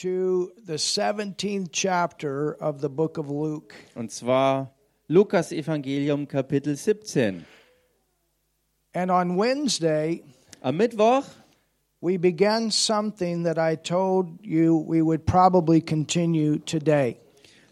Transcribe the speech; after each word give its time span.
to 0.00 0.50
the 0.66 0.78
17th 0.78 1.68
chapter 1.72 2.56
of 2.58 2.80
the 2.80 2.88
book 2.88 3.18
of 3.18 3.28
Luke. 3.28 3.74
Und 3.94 4.10
zwar 4.10 4.72
Lukas 5.08 5.52
Evangelium 5.52 6.26
Kapitel 6.26 6.74
17. 6.74 7.44
And 8.94 9.10
on 9.10 9.36
Wednesday, 9.36 10.22
Am 10.62 10.78
Mittwoch 10.78 11.24
we 12.00 12.16
began 12.16 12.70
something 12.70 13.44
that 13.44 13.58
I 13.58 13.76
told 13.76 14.38
you 14.42 14.82
we 14.88 15.02
would 15.02 15.26
probably 15.26 15.82
continue 15.82 16.58
today. 16.58 17.18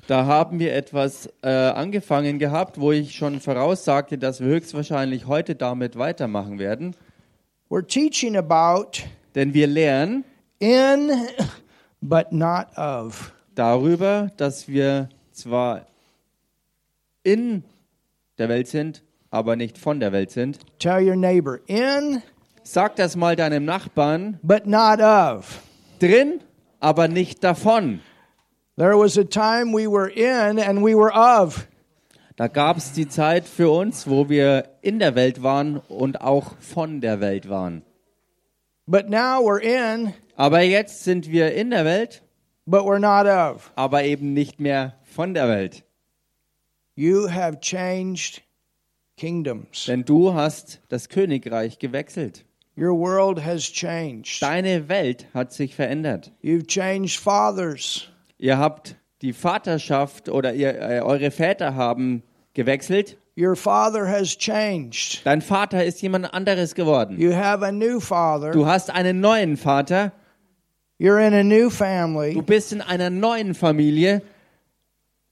Da 0.06 0.26
haben 0.26 0.58
wir 0.58 0.74
etwas 0.74 1.30
äh, 1.42 1.48
angefangen 1.48 2.38
gehabt, 2.38 2.79
wo 2.79 2.92
ich 2.92 3.14
schon 3.14 3.40
voraussagte, 3.40 4.18
dass 4.18 4.40
wir 4.40 4.48
höchstwahrscheinlich 4.48 5.26
heute 5.26 5.54
damit 5.54 5.96
weitermachen 5.96 6.58
werden. 6.58 6.95
We're 7.70 7.86
teaching 7.86 8.36
about 8.36 9.02
Denn 9.34 9.54
wir 9.54 9.66
lernen 9.66 10.24
in 10.58 11.10
but 12.00 12.32
not 12.32 12.68
of. 12.76 13.32
darüber, 13.54 14.30
dass 14.36 14.68
wir 14.68 15.09
zwar 15.32 15.86
in 17.23 17.64
der 18.38 18.48
Welt 18.48 18.68
sind, 18.68 19.02
aber 19.30 19.56
nicht 19.56 19.78
von 19.78 20.00
der 20.00 20.12
Welt 20.12 20.30
sind. 20.30 20.59
Tell 20.78 21.06
your 21.06 21.16
neighbor 21.16 21.59
in 21.66 22.23
Sag 22.62 22.96
das 22.96 23.16
mal 23.16 23.34
deinem 23.37 23.64
Nachbarn. 23.64 24.38
but 24.42 24.66
not 24.66 25.00
of. 25.00 25.62
Drin, 25.98 26.40
aber 26.80 27.09
nicht 27.09 27.42
davon. 27.42 28.01
There 28.76 28.96
was 28.96 29.18
a 29.18 29.24
time 29.24 29.73
we 29.74 29.88
were 29.90 30.09
in 30.09 30.59
and 30.60 30.84
we 30.84 30.95
were 30.95 31.12
of. 31.12 31.66
Da 32.37 32.46
gab 32.46 32.76
es 32.76 32.92
die 32.92 33.09
Zeit 33.09 33.46
für 33.46 33.68
uns, 33.70 34.06
wo 34.09 34.28
wir 34.28 34.68
in 34.80 35.01
der 35.01 35.16
Welt 35.16 35.42
waren 35.42 35.78
und 35.88 36.20
auch 36.20 36.56
von 36.60 37.01
der 37.01 37.20
Welt 37.20 37.48
waren. 37.48 37.82
But 38.87 39.09
now 39.10 39.40
we're 39.42 39.60
in 39.60 40.15
Aber 40.38 40.60
jetzt 40.60 41.02
sind 41.02 41.33
wir 41.33 41.52
in 41.52 41.70
der 41.70 41.84
Welt, 41.84 42.23
but 42.65 42.83
we're 42.83 43.01
not 43.01 43.27
of. 43.27 43.73
aber 43.74 44.05
eben 44.05 44.34
nicht 44.34 44.60
mehr 44.60 44.95
von 45.02 45.34
der 45.34 45.48
Welt. 45.48 45.82
You 46.95 47.29
have 47.29 47.59
changed 47.59 48.43
kingdoms. 49.16 49.87
Denn 49.87 50.04
du 50.04 50.35
hast 50.35 50.80
das 50.90 51.09
Königreich 51.09 51.80
gewechselt. 51.80 52.45
Your 52.77 52.96
world 52.96 53.45
has 53.45 53.65
changed. 53.65 54.40
Deine 54.40 54.88
Welt 54.88 55.27
hat 55.35 55.52
sich 55.52 55.74
verändert. 55.74 56.30
You've 56.40 56.68
changed 56.68 57.18
fathers. 57.18 58.09
Ihr 58.38 58.59
habt 58.59 58.95
die 59.23 59.32
Vaterschaft 59.32 60.29
oder 60.29 60.55
ihr, 60.55 60.80
äh, 60.80 61.01
eure 61.01 61.32
Väter 61.32 61.74
haben 61.74 62.23
gewechselt. 62.55 63.16
Your 63.37 63.57
father 63.57 64.09
has 64.09 64.38
changed. 64.38 65.22
Dein 65.25 65.43
Vater 65.43 65.84
ist 65.84 66.00
jemand 66.00 66.32
anderes 66.32 66.77
geworden. 66.77 67.19
You 67.21 67.34
have 67.34 67.66
a 67.66 67.72
new 67.72 67.99
father. 67.99 68.53
Du 68.53 68.66
hast 68.66 68.91
einen 68.91 69.19
neuen 69.19 69.56
Vater. 69.56 70.12
You're 70.99 71.21
in 71.21 71.32
a 71.32 71.44
new 71.44 71.65
Du 71.65 71.71
family. 71.71 72.41
bist 72.43 72.72
in 72.72 72.81
einer 72.81 73.09
neuen 73.10 73.54
Familie. 73.54 74.22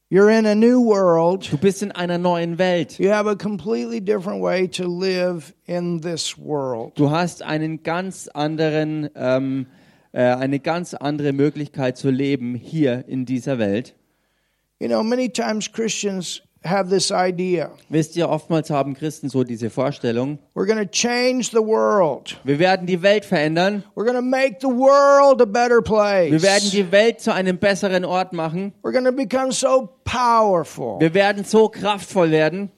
You're 0.09 0.31
in 0.31 0.47
a 0.47 0.55
new 0.55 0.81
world. 0.85 1.51
Du 1.51 1.59
bist 1.59 1.83
in 1.83 1.91
einer 1.91 2.19
neuen 2.19 2.59
Welt. 2.59 2.97
You 3.01 3.11
have 3.11 3.27
a 3.27 3.35
completely 3.35 4.01
different 4.01 4.41
way 4.41 4.69
to 4.69 4.87
live 4.87 5.53
in 5.67 6.01
this 6.01 6.39
world. 6.39 6.93
Du 6.95 7.11
hast 7.11 7.43
einen 7.43 7.83
ganz 7.83 8.29
anderen, 8.29 9.11
ähm, 9.17 9.67
äh, 10.13 10.23
eine 10.23 10.61
ganz 10.61 10.95
andere 10.95 11.33
Möglichkeit 11.33 11.97
zu 11.97 12.11
leben 12.11 12.55
hier 12.55 13.05
in 13.09 13.25
dieser 13.27 13.59
Welt. 13.59 13.97
You 14.79 14.87
know, 14.87 15.03
many 15.03 15.29
times 15.29 15.73
Christians 15.73 16.41
have 16.67 16.91
this 16.91 17.11
idea 17.11 17.71
Wisst 17.89 18.17
ihr, 18.17 18.29
oftmals 18.29 18.71
haben 18.71 18.95
Christen 18.95 19.29
so 19.29 19.45
diese 19.45 19.71
Vorstellung, 19.71 20.39
we're 20.55 20.67
going 20.67 20.79
to 20.79 20.91
change 20.91 21.51
the 21.51 21.65
world, 21.65 22.39
wir 22.45 22.59
werden 22.59 22.87
die 22.87 23.03
Welt 23.03 23.25
verändern, 23.25 23.85
we're 23.95 24.05
going 24.05 24.17
to 24.17 24.23
make 24.23 24.59
the 24.61 24.69
world 24.69 25.41
a 25.41 25.47
better 25.47 25.81
place, 25.81 26.31
wir 26.31 26.43
werden 26.43 26.71
die 26.71 26.91
Welt 26.93 27.21
zu 27.21 27.33
einem 27.33 27.59
besseren 27.59 28.05
Ort 28.05 28.33
machen, 28.33 28.73
we're 28.83 28.93
going 28.93 29.05
to 29.05 29.13
become 29.13 29.53
so 29.53 29.89
powerful. 30.05 31.01
wir 31.01 31.15
werden 31.15 31.45
so 31.45 31.69
kraftvoll 31.69 32.31
werden. 32.31 32.71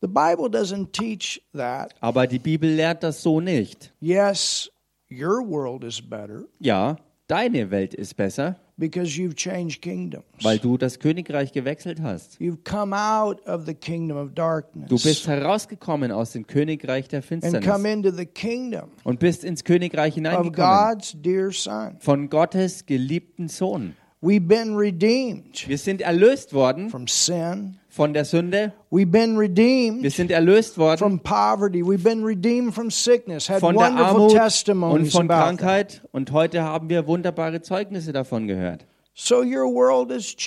The 0.00 0.08
Bible 0.08 0.48
doesn't 0.50 0.90
teach 0.92 1.40
that. 1.54 1.94
Aber 2.00 2.26
die 2.26 2.40
Bibel 2.40 2.68
lehrt 2.68 3.04
das 3.04 3.22
so 3.22 3.40
nicht. 3.40 3.92
Yes, 4.00 4.68
your 5.08 5.46
world 5.48 5.84
is 5.84 6.00
better 6.02 6.46
Ja, 6.58 6.96
deine 7.32 7.70
Welt 7.70 7.94
ist 7.94 8.16
besser, 8.16 8.56
because 8.76 9.18
you've 9.18 9.34
changed 9.34 9.80
kingdoms. 9.80 10.24
weil 10.42 10.58
du 10.58 10.76
das 10.76 10.98
Königreich 10.98 11.52
gewechselt 11.52 12.02
hast. 12.02 12.38
You've 12.38 12.62
come 12.64 12.94
out 12.94 13.40
of 13.46 13.64
the 13.64 13.74
kingdom 13.74 14.18
of 14.18 14.34
darkness 14.34 14.88
Du 14.88 14.96
bist 14.96 15.26
herausgekommen 15.26 16.12
aus 16.12 16.32
dem 16.32 16.46
Königreich 16.46 17.08
der 17.08 17.18
and 17.20 17.26
come 17.26 17.40
Finsternis 17.42 17.94
into 17.94 18.10
the 18.10 18.26
kingdom 18.26 18.90
und 19.04 19.18
bist 19.18 19.44
ins 19.44 19.64
Königreich 19.64 20.12
of 20.12 20.16
hineingekommen. 20.16 20.52
God's 20.52 21.16
dear 21.22 21.50
Son. 21.52 21.96
Von 22.00 22.28
Gottes 22.28 22.84
geliebten 22.84 23.48
Sohn. 23.48 23.94
We've 24.22 24.46
been 24.46 24.76
redeemed 24.76 25.66
Wir 25.68 25.78
sind 25.78 26.00
erlöst 26.00 26.54
worden 26.54 26.90
from 26.90 27.08
sin. 27.08 27.78
von 27.88 28.14
der 28.14 28.24
Sünde. 28.24 28.72
We've 28.90 29.10
been 29.10 29.34
Wir 29.34 29.40
redeemed 29.40 30.12
sind 30.12 30.30
erlöst 30.30 30.78
worden 30.78 30.98
from 30.98 31.18
poverty. 31.18 31.82
We've 31.82 32.04
been 32.04 32.22
redeemed 32.22 32.72
from 32.72 32.90
sickness. 32.90 33.48
Had 33.50 33.58
von 33.58 33.74
der 33.76 33.88
wonderful 33.88 34.06
Armut 34.06 34.30
und 34.30 34.38
testimonies 34.38 35.12
von 35.12 35.28
that. 35.28 35.42
Krankheit. 35.42 36.02
Und 36.12 36.30
heute 36.30 36.62
haben 36.62 36.88
wir 36.88 37.08
wunderbare 37.08 37.62
Zeugnisse 37.62 38.12
davon 38.12 38.46
gehört. 38.46 38.86
So 39.14 39.42
your 39.42 39.66
world 39.68 40.10
has 40.10 40.34
Also 40.34 40.38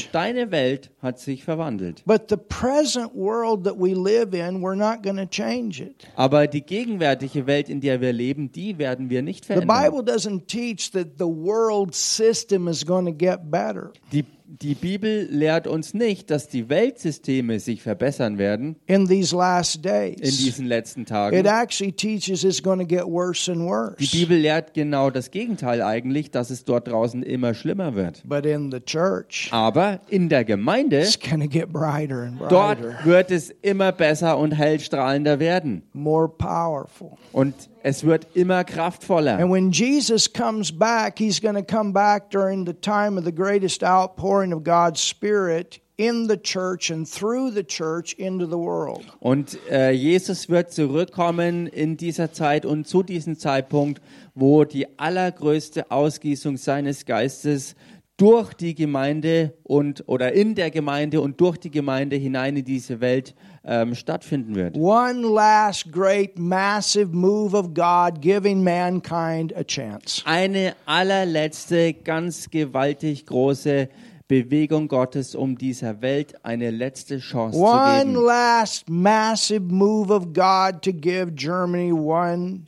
changed. 0.00 0.08
deine 0.12 0.50
Welt 0.50 0.90
hat 1.00 1.20
sich 1.20 1.44
verwandelt. 1.44 2.02
But 2.04 2.28
the 2.28 2.36
present 2.36 3.14
world 3.14 3.62
that 3.64 3.76
we 3.78 3.94
live 3.94 4.34
in, 4.34 4.60
we're 4.60 4.74
not 4.74 5.04
going 5.04 5.18
to 5.18 5.26
change 5.26 5.80
it. 5.80 6.04
Aber 6.16 6.48
die 6.48 6.62
gegenwärtige 6.62 7.46
Welt, 7.46 7.68
in 7.68 7.80
der 7.80 8.00
wir 8.00 8.12
leben, 8.12 8.50
die 8.50 8.76
werden 8.78 9.08
wir 9.08 9.22
nicht 9.22 9.44
The 9.44 9.54
verändern. 9.54 9.68
Bible 9.84 10.02
doesn't 10.02 10.46
teach 10.48 10.90
that 10.92 11.16
the 11.18 11.26
world 11.28 11.94
system 11.94 12.66
is 12.66 12.84
going 12.84 13.06
to 13.06 13.12
get 13.12 13.50
better. 13.52 13.92
Die, 14.12 14.24
die 14.60 14.74
Bibel 14.74 15.26
lehrt 15.30 15.66
uns 15.66 15.94
nicht, 15.94 16.30
dass 16.30 16.46
die 16.46 16.68
Weltsysteme 16.68 17.58
sich 17.58 17.80
verbessern 17.82 18.36
werden 18.36 18.76
in 18.86 19.08
these 19.08 19.34
last 19.34 19.76
in 19.76 19.82
days. 19.82 20.20
diesen 20.38 20.66
letzten 20.66 21.02
It 21.02 21.08
Tagen. 21.08 21.46
actually 21.46 21.92
teaches 21.92 22.44
it's 22.44 22.62
going 22.62 22.78
to 22.78 22.84
get 22.86 23.06
worse 23.06 23.50
and 23.50 23.62
Die 23.62 23.64
worse. 23.66 24.10
Bibel 24.14 24.36
lehrt 24.36 24.74
genau 24.74 25.08
das 25.08 25.30
Gegenteil 25.30 25.80
eigentlich, 25.80 26.30
dass 26.30 26.50
es 26.50 26.64
dort 26.66 26.88
draußen 26.88 27.22
immer 27.22 27.54
schlimmer 27.54 27.94
wird. 27.94 28.22
But 28.28 28.44
in 28.44 28.70
the 28.70 28.80
church, 28.80 29.48
Aber 29.52 30.00
in 30.08 30.28
der 30.28 30.44
Gemeinde, 30.44 31.00
it's 31.00 31.18
going 31.18 31.40
to 31.40 31.48
get 31.48 31.72
brighter 31.72 32.22
and 32.24 32.38
dort 32.50 32.80
brighter, 32.82 33.04
wird 33.04 33.30
es 33.30 33.50
immer 33.62 33.90
besser 33.92 34.36
und 34.36 34.52
hellstrahlender 34.52 35.38
werden. 35.40 35.82
more 35.94 36.28
powerful. 36.28 37.12
Und 37.32 37.54
es 37.82 38.04
wird 38.04 38.28
immer 38.34 38.64
kraftvoller. 38.64 39.38
And 39.38 39.50
when 39.50 39.70
Jesus 39.70 40.32
comes 40.32 40.70
back, 40.70 41.18
he's 41.18 41.40
going 41.40 41.56
to 41.56 41.62
come 41.64 41.92
back 41.92 42.30
during 42.30 42.64
the 42.64 42.74
time 42.74 43.18
of 43.18 43.24
the 43.24 43.34
greatest 43.34 43.82
outpouring 43.82 44.52
of 44.52 44.62
God's 44.64 45.00
Spirit 45.00 45.80
in 45.96 46.26
the 46.28 46.36
church 46.36 46.90
and 46.90 47.06
through 47.06 47.50
the 47.50 47.64
church 47.64 48.14
into 48.14 48.46
the 48.46 48.58
world. 48.58 49.04
Und 49.20 49.58
äh, 49.70 49.90
Jesus 49.92 50.48
wird 50.48 50.72
zurückkommen 50.72 51.66
in 51.66 51.96
dieser 51.96 52.32
Zeit 52.32 52.64
und 52.64 52.86
zu 52.86 53.02
diesem 53.02 53.38
Zeitpunkt, 53.38 54.00
wo 54.34 54.64
die 54.64 54.98
allergrößte 54.98 55.90
Ausgießung 55.90 56.56
seines 56.56 57.04
Geistes 57.04 57.74
durch 58.22 58.54
die 58.54 58.76
Gemeinde 58.76 59.52
und 59.64 60.04
oder 60.06 60.32
in 60.32 60.54
der 60.54 60.70
Gemeinde 60.70 61.20
und 61.20 61.40
durch 61.40 61.56
die 61.56 61.72
Gemeinde 61.72 62.14
hinein 62.14 62.56
in 62.56 62.64
diese 62.64 63.00
Welt 63.00 63.34
ähm, 63.64 63.96
stattfinden 63.96 64.54
wird. 64.54 64.76
One 64.76 65.22
last 65.22 65.90
great, 65.90 66.38
massive 66.38 67.08
move 67.08 67.56
of 67.56 67.74
God 67.74 68.20
giving 68.20 68.62
mankind 68.62 69.52
a 69.56 69.64
chance. 69.64 70.22
Eine 70.24 70.76
allerletzte, 70.86 71.94
ganz 71.94 72.48
gewaltig 72.48 73.26
große 73.26 73.88
Bewegung 74.28 74.86
Gottes, 74.86 75.34
um 75.34 75.58
dieser 75.58 76.00
Welt 76.00 76.44
eine 76.44 76.70
letzte 76.70 77.18
Chance 77.18 77.58
zu 77.58 77.64
One 77.64 78.04
geben. 78.04 78.24
last 78.24 78.88
massive 78.88 79.62
move 79.62 80.12
of 80.12 80.32
God 80.32 80.80
to 80.82 80.92
give 80.92 81.32
Germany 81.34 81.92
one 81.92 82.66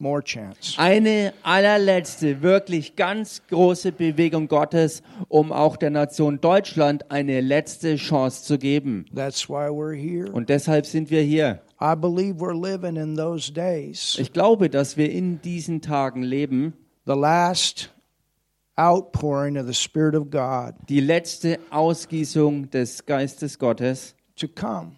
more 0.00 0.22
chance. 0.22 0.74
Eine 0.78 1.32
allerletzte, 1.42 2.42
wirklich 2.42 2.96
ganz 2.96 3.42
große 3.48 3.92
Bewegung 3.92 4.48
Gottes, 4.48 5.02
um 5.28 5.52
auch 5.52 5.76
der 5.76 5.90
Nation 5.90 6.40
Deutschland 6.40 7.10
eine 7.10 7.40
letzte 7.40 7.96
Chance 7.96 8.44
zu 8.44 8.58
geben. 8.58 9.06
That's 9.14 9.48
why 9.48 9.68
we're 9.68 9.94
here. 9.94 10.30
Und 10.30 10.48
deshalb 10.48 10.86
sind 10.86 11.10
wir 11.10 11.22
hier. 11.22 11.60
I 11.80 11.94
believe 11.94 12.36
we're 12.38 12.52
living 12.52 12.96
in 12.96 13.16
those 13.16 13.52
days. 13.52 14.16
Ich 14.18 14.32
glaube, 14.32 14.70
dass 14.70 14.96
wir 14.96 15.10
in 15.10 15.40
diesen 15.42 15.80
Tagen 15.80 16.22
leben, 16.22 16.74
The 17.06 17.16
last 17.16 17.90
outpouring 18.76 19.56
of 19.56 19.66
the 19.66 19.74
Spirit 19.74 20.14
of 20.14 20.30
God 20.30 20.74
die 20.88 21.00
letzte 21.00 21.58
Ausgießung 21.70 22.70
des 22.70 23.04
Geistes 23.04 23.58
Gottes, 23.58 24.14
to 24.36 24.46
come 24.46 24.92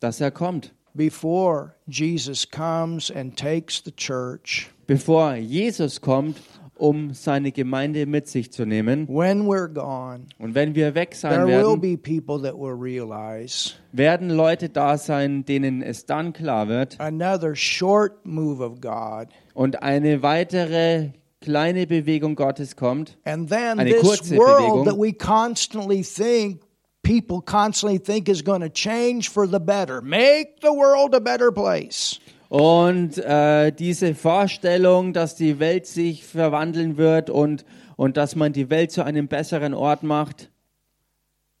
dass 0.00 0.20
er 0.20 0.30
kommt. 0.30 0.72
Before 0.96 1.74
Jesus 1.86 2.48
comes 2.50 3.10
and 3.10 3.36
takes 3.36 3.82
the 3.84 3.92
church. 3.92 4.70
Bevor 4.86 5.34
Jesus 5.36 6.00
kommt, 6.00 6.36
um 6.78 7.14
seine 7.14 7.52
Gemeinde 7.52 8.06
mit 8.06 8.28
sich 8.28 8.52
zu 8.52 8.66
nehmen. 8.66 9.08
When 9.08 9.46
we're 9.46 9.68
gone, 9.68 10.26
Und 10.38 10.54
wenn 10.54 10.74
wir 10.74 10.94
weg 10.94 11.14
sein 11.14 11.32
there 11.32 11.46
will 11.46 11.80
werden, 11.80 11.80
be 11.80 11.96
people 11.96 12.40
that 12.42 12.58
will 12.58 12.74
realize 12.74 13.72
werden 13.92 14.30
Leute 14.30 14.68
da 14.68 14.98
sein, 14.98 15.44
denen 15.44 15.82
es 15.82 16.06
dann 16.06 16.32
klar 16.32 16.68
wird, 16.68 17.00
another 17.00 17.54
short 17.54 18.24
move 18.24 18.62
of 18.62 18.80
God 18.80 19.28
Und 19.54 19.82
eine 19.82 20.22
weitere 20.22 21.10
kleine 21.40 21.86
Bewegung 21.86 22.34
Gottes 22.34 22.76
kommt. 22.76 23.16
And 23.24 23.48
then 23.48 23.78
Eine 23.78 23.94
kurze 23.94 24.34
Bewegung. 24.34 24.84
People 27.06 27.40
constantly 27.40 27.98
think 27.98 28.28
is 28.28 28.42
going 28.42 28.62
to 28.62 28.68
change 28.68 29.30
for 29.30 29.46
the 29.46 29.60
better, 29.60 30.00
make 30.02 30.60
the 30.60 30.72
world 30.72 31.14
a 31.14 31.20
better 31.20 31.52
place. 31.52 32.18
Und 32.48 33.18
äh, 33.18 33.72
diese 33.72 34.14
Vorstellung, 34.14 35.12
dass 35.12 35.34
die 35.36 35.58
Welt 35.58 35.86
sich 35.86 36.24
verwandeln 36.24 36.96
wird 36.96 37.30
und, 37.30 37.64
und 37.96 38.16
dass 38.16 38.36
man 38.36 38.52
die 38.52 38.70
Welt 38.70 38.90
zu 38.90 39.04
einem 39.04 39.28
besseren 39.28 39.74
Ort 39.74 40.02
macht, 40.02 40.50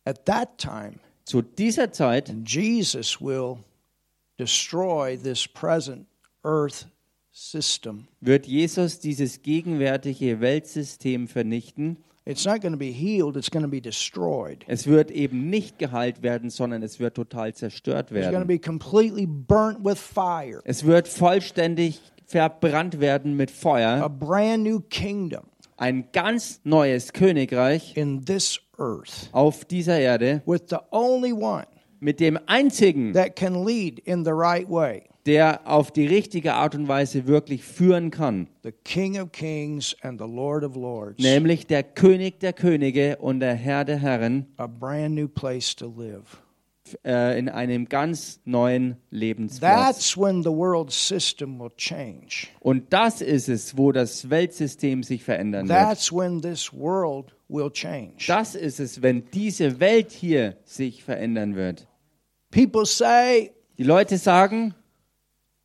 At 0.04 0.24
that 0.26 0.58
time, 0.58 1.00
zu 1.24 1.42
dieser 1.42 1.90
Zeit 1.90 2.32
Jesus 2.46 3.20
will 3.20 3.56
destroy 4.38 5.16
this 5.16 5.48
present 5.48 6.06
earth 6.44 6.86
system. 7.32 8.06
wird 8.20 8.46
Jesus 8.46 9.00
dieses 9.00 9.42
gegenwärtige 9.42 10.40
Weltsystem 10.40 11.26
vernichten. 11.26 11.96
It's 12.28 12.44
not 12.44 12.60
going 12.60 12.72
to 12.72 12.78
be 12.78 12.90
healed, 12.90 13.36
it's 13.36 13.50
going 13.50 13.62
to 13.64 13.70
be 13.70 13.80
destroyed. 13.80 14.64
Es 14.66 14.86
wird 14.88 15.12
eben 15.12 15.48
nicht 15.48 15.78
geheilt 15.78 16.22
werden, 16.22 16.50
sondern 16.50 16.82
es 16.82 16.98
wird 16.98 17.14
total 17.14 17.54
zerstört 17.54 18.10
It's 18.10 18.20
going 18.20 18.32
to 18.32 18.32
werden. 18.32 18.46
be 18.48 18.58
completely 18.58 19.26
burnt 19.26 19.84
with 19.84 19.96
fire. 19.98 20.60
Es 20.64 20.84
wird 20.84 21.06
vollständig 21.06 22.00
verbrannt 22.26 22.98
werden 23.00 23.36
mit 23.36 23.50
A 23.50 23.54
Feuer. 23.54 24.08
brand 24.08 24.64
new 24.64 24.80
kingdom 24.90 25.44
Ein 25.76 26.08
ganz 26.12 26.60
neues 26.64 27.12
Königreich 27.12 27.96
in 27.96 28.24
this 28.24 28.58
earth 28.76 29.28
auf 29.30 29.64
dieser 29.64 30.00
Erde 30.00 30.42
with 30.46 30.62
the 30.68 30.78
only 30.90 31.32
one 31.32 31.66
mit 32.00 32.18
dem 32.18 32.38
einzigen, 32.46 33.12
that 33.12 33.36
can 33.36 33.64
lead 33.64 34.00
in 34.00 34.24
the 34.24 34.32
right 34.32 34.68
way. 34.68 35.04
Der 35.26 35.60
auf 35.66 35.90
die 35.90 36.06
richtige 36.06 36.54
Art 36.54 36.74
und 36.74 36.88
Weise 36.88 37.26
wirklich 37.26 37.64
führen 37.64 38.10
kann. 38.10 38.48
the 38.62 38.72
King 38.84 39.20
of 39.20 39.32
Kings 39.32 39.96
and 40.02 40.20
the 40.20 40.26
Lord 40.26 40.64
of 40.64 40.76
Lords, 40.76 41.22
nämlich 41.22 41.66
der 41.66 41.82
König 41.82 42.40
der 42.40 42.52
Könige 42.52 43.16
und 43.18 43.40
der 43.40 43.54
Herr 43.54 43.84
der 43.84 43.98
Herren 43.98 44.46
a 44.56 44.66
brand 44.66 45.14
new 45.14 45.28
place 45.28 45.74
to 45.74 45.92
live. 45.96 46.42
äh, 47.04 47.38
in 47.38 47.48
einem 47.48 47.88
ganz 47.88 48.40
neuen 48.44 48.96
Lebensplatz. 49.10 49.96
That's 49.96 50.16
when 50.16 50.42
the 50.42 50.50
world 50.50 50.90
system 50.92 51.58
will 51.58 51.72
change. 51.76 52.48
Und 52.60 52.92
das 52.92 53.20
ist 53.20 53.48
es, 53.48 53.76
wo 53.76 53.92
das 53.92 54.30
Weltsystem 54.30 55.02
sich 55.02 55.24
verändern 55.24 55.68
wird. 55.68 55.78
That's 55.78 56.12
when 56.12 56.40
this 56.40 56.72
world 56.72 57.34
will 57.48 57.70
change. 57.70 58.24
Das 58.26 58.54
ist 58.54 58.80
es, 58.80 59.02
wenn 59.02 59.24
diese 59.32 59.80
Welt 59.80 60.12
hier 60.12 60.56
sich 60.64 61.02
verändern 61.02 61.56
wird. 61.56 61.88
People 62.50 62.86
say 62.86 63.52
Die 63.78 63.82
Leute 63.82 64.16
sagen, 64.16 64.74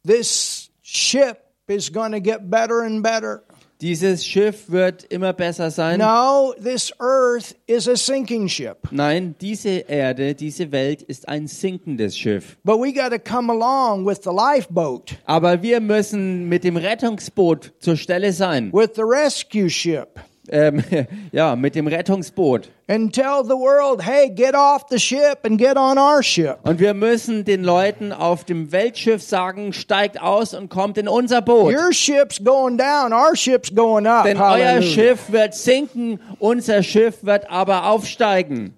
this 0.05 0.69
ship 0.81 1.37
is 1.67 1.89
going 1.91 2.11
to 2.11 2.19
get 2.19 2.49
better 2.49 2.81
and 2.81 3.01
better. 3.03 3.43
dieses 3.81 4.23
Schiff 4.23 4.69
wird 4.69 5.05
immer 5.05 5.33
besser 5.33 5.71
sein. 5.71 5.97
No, 5.99 6.53
this 6.61 6.91
earth 6.99 7.55
is 7.65 7.87
a 7.87 7.95
sinking 7.95 8.47
ship. 8.47 8.87
Nein, 8.91 9.33
diese 9.41 9.69
Erde, 9.87 10.35
diese 10.35 10.71
Welt 10.71 11.01
ist 11.01 11.27
ein 11.27 11.47
sinkendes 11.47 12.15
Schiff. 12.15 12.57
But 12.63 12.77
we 12.79 12.93
got 12.93 13.09
to 13.09 13.17
come 13.17 13.49
along 13.51 14.05
with 14.05 14.19
the 14.23 14.29
lifeboat, 14.31 15.17
Aber 15.25 15.63
wir 15.63 15.79
müssen 15.79 16.47
mit 16.47 16.63
dem 16.63 16.77
Rettungsboot 16.77 17.73
zur 17.79 17.95
Stelle 17.97 18.31
sein. 18.33 18.71
with 18.71 18.91
the 18.95 19.03
rescue 19.03 19.67
ship, 19.69 20.19
Ähm, 20.49 20.83
ja, 21.31 21.55
mit 21.55 21.75
dem 21.75 21.87
Rettungsboot. 21.87 22.69
and 22.87 23.13
tell 23.13 23.43
the 23.43 23.55
world, 23.55 24.01
hey, 24.01 24.27
get 24.29 24.53
off 24.53 24.89
the 24.89 24.99
ship 24.99 25.45
and 25.45 25.57
get 25.57 25.77
on 25.77 25.97
our 25.97 26.21
ship. 26.21 26.57
Und 26.63 26.79
wir 26.79 26.93
müssen 26.93 27.45
den 27.45 27.63
Leuten 27.63 28.11
auf 28.11 28.43
dem 28.43 28.71
Weltschiff 28.73 29.21
sagen, 29.21 29.71
steigt 29.71 30.19
aus 30.21 30.53
und 30.53 30.69
kommt 30.69 30.97
in 30.97 31.07
unser 31.07 31.41
Boot. 31.41 31.73
Your 31.73 31.93
ship's 31.93 32.43
going 32.43 32.77
down, 32.77 33.13
our 33.13 33.35
ship's 33.35 33.73
going 33.73 34.05
up. 34.05 34.25
Denn 34.25 34.37
euer 34.37 34.49
Hallelujah. 34.49 34.81
Schiff 34.81 35.31
wird 35.31 35.53
sinken, 35.53 36.19
unser 36.39 36.83
Schiff 36.83 37.23
wird 37.23 37.49
aber 37.49 37.85
aufsteigen. 37.85 38.73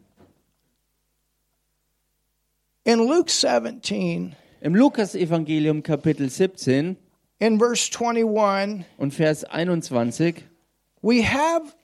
In 2.83 3.00
Luke 3.00 3.31
17, 3.31 4.36
Im 4.62 4.75
Lukas-Evangelium 4.75 5.81
Kapitel 5.81 6.30
17 6.30 6.98
in 7.39 7.57
verse 7.57 7.89
21, 7.89 8.86
und 8.98 9.13
Vers 9.13 9.44
21, 9.44 10.44
we 11.04 11.22
have 11.22 11.76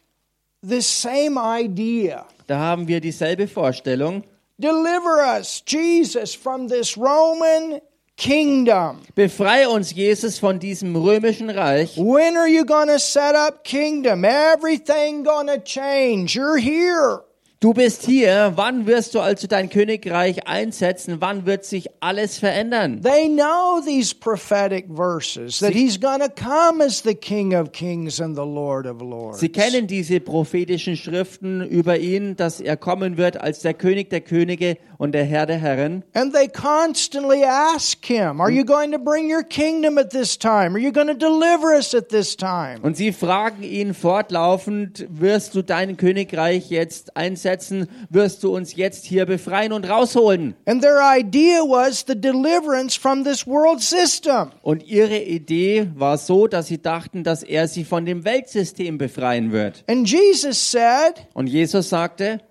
this 0.64 0.88
same 0.88 1.38
idea. 1.38 2.26
da 2.48 2.58
haben 2.58 2.88
wir 2.88 3.00
dieselbe 3.00 3.48
Vorstellung. 3.48 4.24
Deliver 4.58 5.22
us, 5.38 5.62
Jesus, 5.66 6.34
from 6.36 6.68
this 6.68 6.98
Roman 6.98 7.80
kingdom. 8.18 9.02
Befreie 9.16 9.70
uns, 9.70 9.94
Jesus, 9.94 10.40
von 10.40 10.60
diesem 10.60 10.96
römischen 10.96 11.50
Reich. 11.50 11.96
When 11.96 12.36
are 12.36 12.48
you 12.48 12.66
to 12.88 13.00
set 13.00 13.36
up 13.36 13.64
kingdom? 13.64 14.26
Everything 14.26 15.24
to 15.48 15.60
change. 15.60 16.36
You're 16.36 16.58
here. 16.58 17.22
Du 17.62 17.74
bist 17.74 18.06
hier. 18.06 18.54
Wann 18.56 18.88
wirst 18.88 19.16
du 19.16 19.20
also 19.20 19.46
dein 19.46 19.70
Königreich 19.70 20.48
einsetzen? 20.48 21.18
Wann 21.20 21.46
wird 21.46 21.66
sich 21.66 21.90
alles 22.00 22.38
verändern? 22.38 23.02
They 23.02 23.28
know 23.28 23.82
these 23.86 24.16
prophetic 24.16 24.86
verses 24.88 25.60
that 25.60 25.74
he's 25.74 26.00
going 26.00 26.22
to 26.22 26.30
come 26.30 26.82
as 26.82 27.04
the 27.04 27.14
King 27.14 27.54
of 27.54 27.74
Kings 27.74 28.22
and 28.22 28.38
the 28.38 28.46
Lord 28.46 28.88
of 28.88 29.02
Lords. 29.02 29.42
Sie 29.42 29.50
kennen 29.50 29.88
diese 29.88 30.22
prophetischen 30.22 30.96
Schriften 30.96 31.68
über 31.68 32.00
ihn, 32.00 32.38
dass 32.38 32.62
er 32.62 32.78
kommen 32.78 33.18
wird 33.18 33.42
als 33.42 33.60
der 33.60 33.74
König 33.74 34.10
der 34.10 34.22
Könige 34.22 34.78
und 35.00 35.14
der 35.14 35.24
Herr 35.24 35.46
der 35.46 35.58
Herren. 35.58 36.04
And 36.14 36.34
they 36.34 36.50
constantly 36.50 37.44
ask 37.46 38.06
him, 38.06 38.42
Are 38.42 38.52
you 38.52 38.66
going 38.66 38.92
to 38.92 39.00
bring 39.00 39.32
your 39.32 39.44
kingdom 39.44 39.98
at 39.98 40.12
this 40.12 40.38
time? 40.38 40.76
Are 40.76 40.80
you 40.80 40.92
going 40.92 41.08
to 41.08 41.14
deliver 41.14 41.74
us 41.74 41.96
at 41.96 42.10
this 42.10 42.36
time? 42.36 42.80
Und 42.82 42.98
sie 42.98 43.14
fragen 43.14 43.64
ihn 43.64 43.94
fortlaufend, 43.94 45.08
wirst 45.10 45.56
du 45.56 45.64
dein 45.64 45.96
Königreich 45.96 46.70
jetzt 46.70 47.16
einsetzen? 47.16 47.88
Wirst 48.10 48.44
du 48.44 48.54
uns 48.54 48.76
jetzt 48.76 49.06
hier 49.06 49.26
befreien 49.26 49.72
und 49.72 49.90
rausholen? 49.90 50.56
And 50.66 50.82
their 50.82 51.00
idea 51.02 51.62
was 51.62 52.04
the 52.06 52.20
deliverance 52.20 53.00
from 53.00 53.24
this 53.24 53.48
world 53.48 53.82
system. 53.82 54.52
Und 54.62 54.86
ihre 54.86 55.18
Idee 55.18 55.88
war 55.96 56.18
so, 56.18 56.48
dass 56.48 56.68
sie 56.68 56.82
dachten, 56.82 57.24
dass 57.24 57.42
er 57.42 57.70
sie 57.70 57.86
von 57.86 58.06
dem 58.06 58.26
Weltsystem 58.26 58.98
befreien 58.98 59.54
wird. 59.54 59.86
And 59.88 60.10
Jesus 60.10 60.72
said, 60.72 61.26
Und 61.34 61.48
Jesus 61.48 61.88
sagte, 61.88 62.42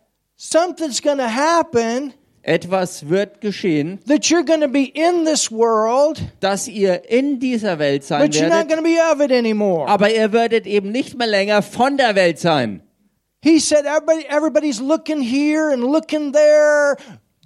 Something's 0.40 1.02
going 1.02 1.18
to 1.18 1.28
happen 1.28 2.14
etwas 2.48 3.08
wird 3.08 3.40
geschehen, 3.40 3.98
that 4.08 4.24
you're 4.24 4.44
going 4.44 4.60
to 4.62 4.68
be 4.68 4.84
in 4.84 5.24
this 5.24 5.52
world, 5.52 6.20
dass 6.40 6.66
ihr 6.66 7.08
in 7.10 7.38
dieser 7.38 7.78
Welt 7.78 8.04
sein 8.04 8.22
but 8.22 8.34
you're 8.34 8.48
not 8.48 8.68
werdet, 8.68 8.68
going 8.68 8.78
to 8.78 8.84
be 8.84 8.98
of 9.12 9.20
it 9.20 9.30
anymore. 9.30 9.86
aber 9.88 10.10
ihr 10.10 10.32
werdet 10.32 10.66
eben 10.66 10.90
nicht 10.90 11.16
mehr 11.16 11.26
länger 11.26 11.62
von 11.62 11.96
der 11.96 12.14
Welt 12.14 12.38
sein. 12.38 12.82
He 13.40 13.60
said, 13.60 13.84
everybody, 13.84 14.26
everybody's 14.28 14.80
looking 14.80 15.20
here 15.20 15.70
and 15.72 15.84
looking 15.84 16.32
there. 16.32 16.96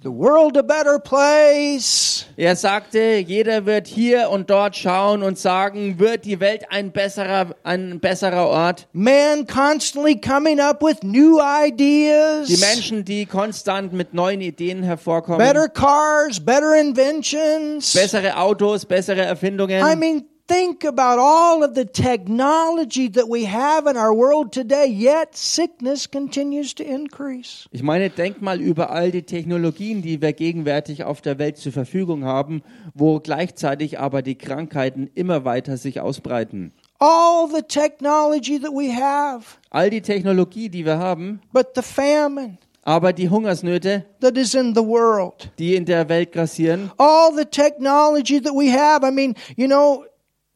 The 0.03 0.11
world 0.11 0.57
a 0.57 0.63
better 0.63 0.99
place. 0.99 2.25
Er 2.35 2.57
sagte, 2.57 3.23
jeder 3.25 3.65
wird 3.65 3.87
hier 3.87 4.29
und 4.31 4.49
dort 4.49 4.75
schauen 4.75 5.23
und 5.23 5.39
sagen, 5.39 5.97
wird 5.97 6.25
die 6.25 6.41
Welt 6.41 6.65
ein 6.69 6.91
besserer, 6.91 7.55
ein 7.63 8.01
besserer 8.01 8.47
Ort? 8.49 8.89
Man 8.91 9.47
constantly 9.47 10.19
coming 10.19 10.59
up 10.59 10.81
with 10.81 11.03
new 11.03 11.39
ideas. 11.39 12.49
Die 12.49 12.57
Menschen, 12.57 13.05
die 13.05 13.25
konstant 13.25 13.93
mit 13.93 14.13
neuen 14.13 14.41
Ideen 14.41 14.83
hervorkommen, 14.83 15.37
better 15.37 15.69
cars, 15.69 16.37
better 16.37 16.75
inventions. 16.75 17.93
bessere 17.93 18.35
Autos, 18.35 18.85
bessere 18.85 19.21
Erfindungen. 19.21 19.81
I 19.89 19.95
mean, 19.95 20.25
think 20.47 20.83
about 20.83 21.19
all 21.19 21.63
of 21.63 21.73
the 21.75 21.85
technology 21.85 23.07
that 23.09 23.27
we 23.29 23.45
have 23.45 23.87
in 23.87 23.97
our 23.97 24.13
world 24.13 24.51
today, 24.51 24.87
yet 24.87 25.35
sickness 25.35 26.09
continues 26.09 26.73
to 26.75 26.83
increase. 26.83 27.67
Ich 27.71 27.83
meine, 27.83 28.09
denk 28.09 28.41
mal 28.41 28.59
über 28.59 28.89
all 28.91 29.11
die 29.11 29.23
Technologien, 29.23 30.01
die 30.01 30.21
wir 30.21 30.33
gegenwärtig 30.33 31.03
auf 31.03 31.21
der 31.21 31.39
Welt 31.39 31.57
zur 31.57 31.71
Verfügung 31.71 32.25
haben, 32.25 32.61
wo 32.93 33.19
gleichzeitig 33.19 33.99
aber 33.99 34.21
die 34.21 34.35
Krankheiten 34.35 35.09
immer 35.15 35.45
weiter 35.45 35.77
sich 35.77 36.01
ausbreiten. 36.01 36.73
All 36.99 37.49
the 37.49 37.61
technology 37.61 38.59
that 38.59 38.71
we 38.71 38.93
have, 38.93 39.57
All 39.69 39.89
die 39.89 40.01
Technologie, 40.01 40.69
die 40.69 40.85
wir 40.85 40.97
haben, 40.99 41.41
but 41.51 41.67
the 41.75 41.81
famine 41.81 42.57
aber 42.85 43.13
die 43.13 43.29
Hungersnöte, 43.29 44.05
that 44.19 44.37
is 44.37 44.53
in 44.53 44.75
the 44.75 44.81
world. 44.83 45.49
die 45.57 45.75
in 45.75 45.85
der 45.85 46.07
Welt 46.09 46.33
grassieren, 46.33 46.91
All 46.97 47.33
the 47.35 47.45
technology 47.45 48.41
that 48.41 48.53
we 48.53 48.69
have. 48.71 49.05
I 49.07 49.11
mean, 49.11 49.35
you 49.55 49.67
know, 49.67 50.03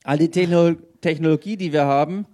all 0.08 0.18
die 0.18 0.32
Techno 0.32 0.74
Technologie, 1.02 1.58
die 1.58 1.74
wir 1.74 1.86
haben, 1.86 2.26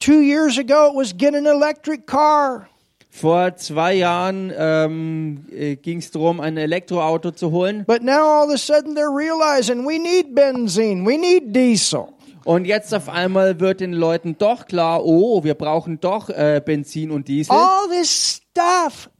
two 0.00 0.20
years 0.20 0.58
ago 0.58 0.90
it 0.90 0.96
was 0.96 1.16
get 1.16 1.34
an 1.34 1.46
electric 1.46 2.06
car. 2.06 2.68
Vor 3.10 3.56
zwei 3.56 3.94
Jahren 3.94 4.52
ähm, 4.56 5.46
ging 5.82 5.98
es 5.98 6.10
darum, 6.10 6.40
ein 6.40 6.56
Elektroauto 6.56 7.30
zu 7.30 7.50
holen. 7.50 7.84
But 7.86 8.02
now 8.02 8.40
all 8.40 8.48
of 8.48 8.54
a 8.54 8.58
sudden 8.58 8.94
they're 8.94 9.14
realizing 9.14 9.86
we 9.86 9.98
need 9.98 10.34
benzene, 10.34 11.06
we 11.06 11.16
need 11.16 11.54
diesel. 11.54 12.08
Und 12.44 12.64
jetzt 12.64 12.94
auf 12.94 13.08
einmal 13.08 13.58
wird 13.60 13.80
den 13.80 13.92
Leuten 13.92 14.38
doch 14.38 14.66
klar, 14.66 15.04
oh, 15.04 15.42
wir 15.44 15.54
brauchen 15.54 16.00
doch 16.00 16.30
äh, 16.30 16.62
Benzin 16.64 17.10
und 17.10 17.26
Diesel. 17.26 17.52
All 17.52 17.88
this 17.88 18.40
stuff 18.40 19.10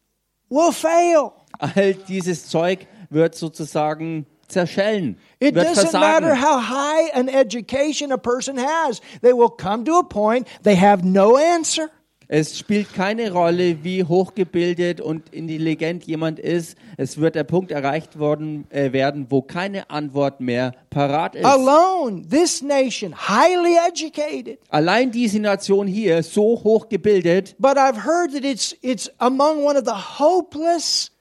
will 0.49 0.73
fail. 0.73 1.33
All 1.59 1.95
dieses 2.09 2.49
Zeug 2.49 2.87
wird 3.11 3.35
sozusagen 3.35 4.26
zerschellen, 4.49 5.19
It 5.38 5.55
doesn't 5.55 5.93
matter 5.93 6.35
how 6.35 6.61
high 6.61 7.11
an 7.12 7.29
education 7.29 8.12
a 8.12 8.19
person 8.19 8.57
has. 8.59 9.00
They 9.23 9.33
will 9.33 9.50
come 9.50 9.85
to 9.85 9.99
a 9.99 10.03
point 10.03 10.47
they 10.62 10.76
have 10.76 11.05
no 11.05 11.37
answer. 11.37 11.91
Es 12.29 12.59
spielt 12.59 12.93
keine 12.93 13.31
Rolle, 13.31 13.85
wie 13.85 14.03
hochgebildet 14.03 15.00
und 15.00 15.33
intelligent 15.33 16.05
jemand 16.05 16.41
ist. 16.41 16.76
Es 16.97 17.19
wird 17.21 17.37
der 17.37 17.45
Punkt 17.45 17.71
erreicht 17.71 18.19
worden, 18.19 18.67
äh, 18.71 18.93
werden, 18.93 19.26
wo 19.29 19.43
keine 19.43 19.91
Antwort 19.91 20.41
mehr 20.41 20.73
parat 20.91 21.37
ist. 21.37 21.45
Alone, 21.45 22.23
this 22.29 22.62
nation, 22.62 23.15
highly 23.15 23.76
educated. 23.88 24.59
Allein 24.71 25.12
diese 25.12 25.38
Nation 25.38 25.87
hier, 25.87 26.25
so 26.25 26.61
hochgebildet, 26.65 27.55
But 27.61 27.76
I've 27.76 28.05
heard 28.05 28.33
that 28.33 28.45
it's 28.45 28.75
it's 28.83 29.09
among 29.19 29.65
one 29.65 29.79
of 29.79 29.85
the 29.85 30.19
hopeless 30.19 31.12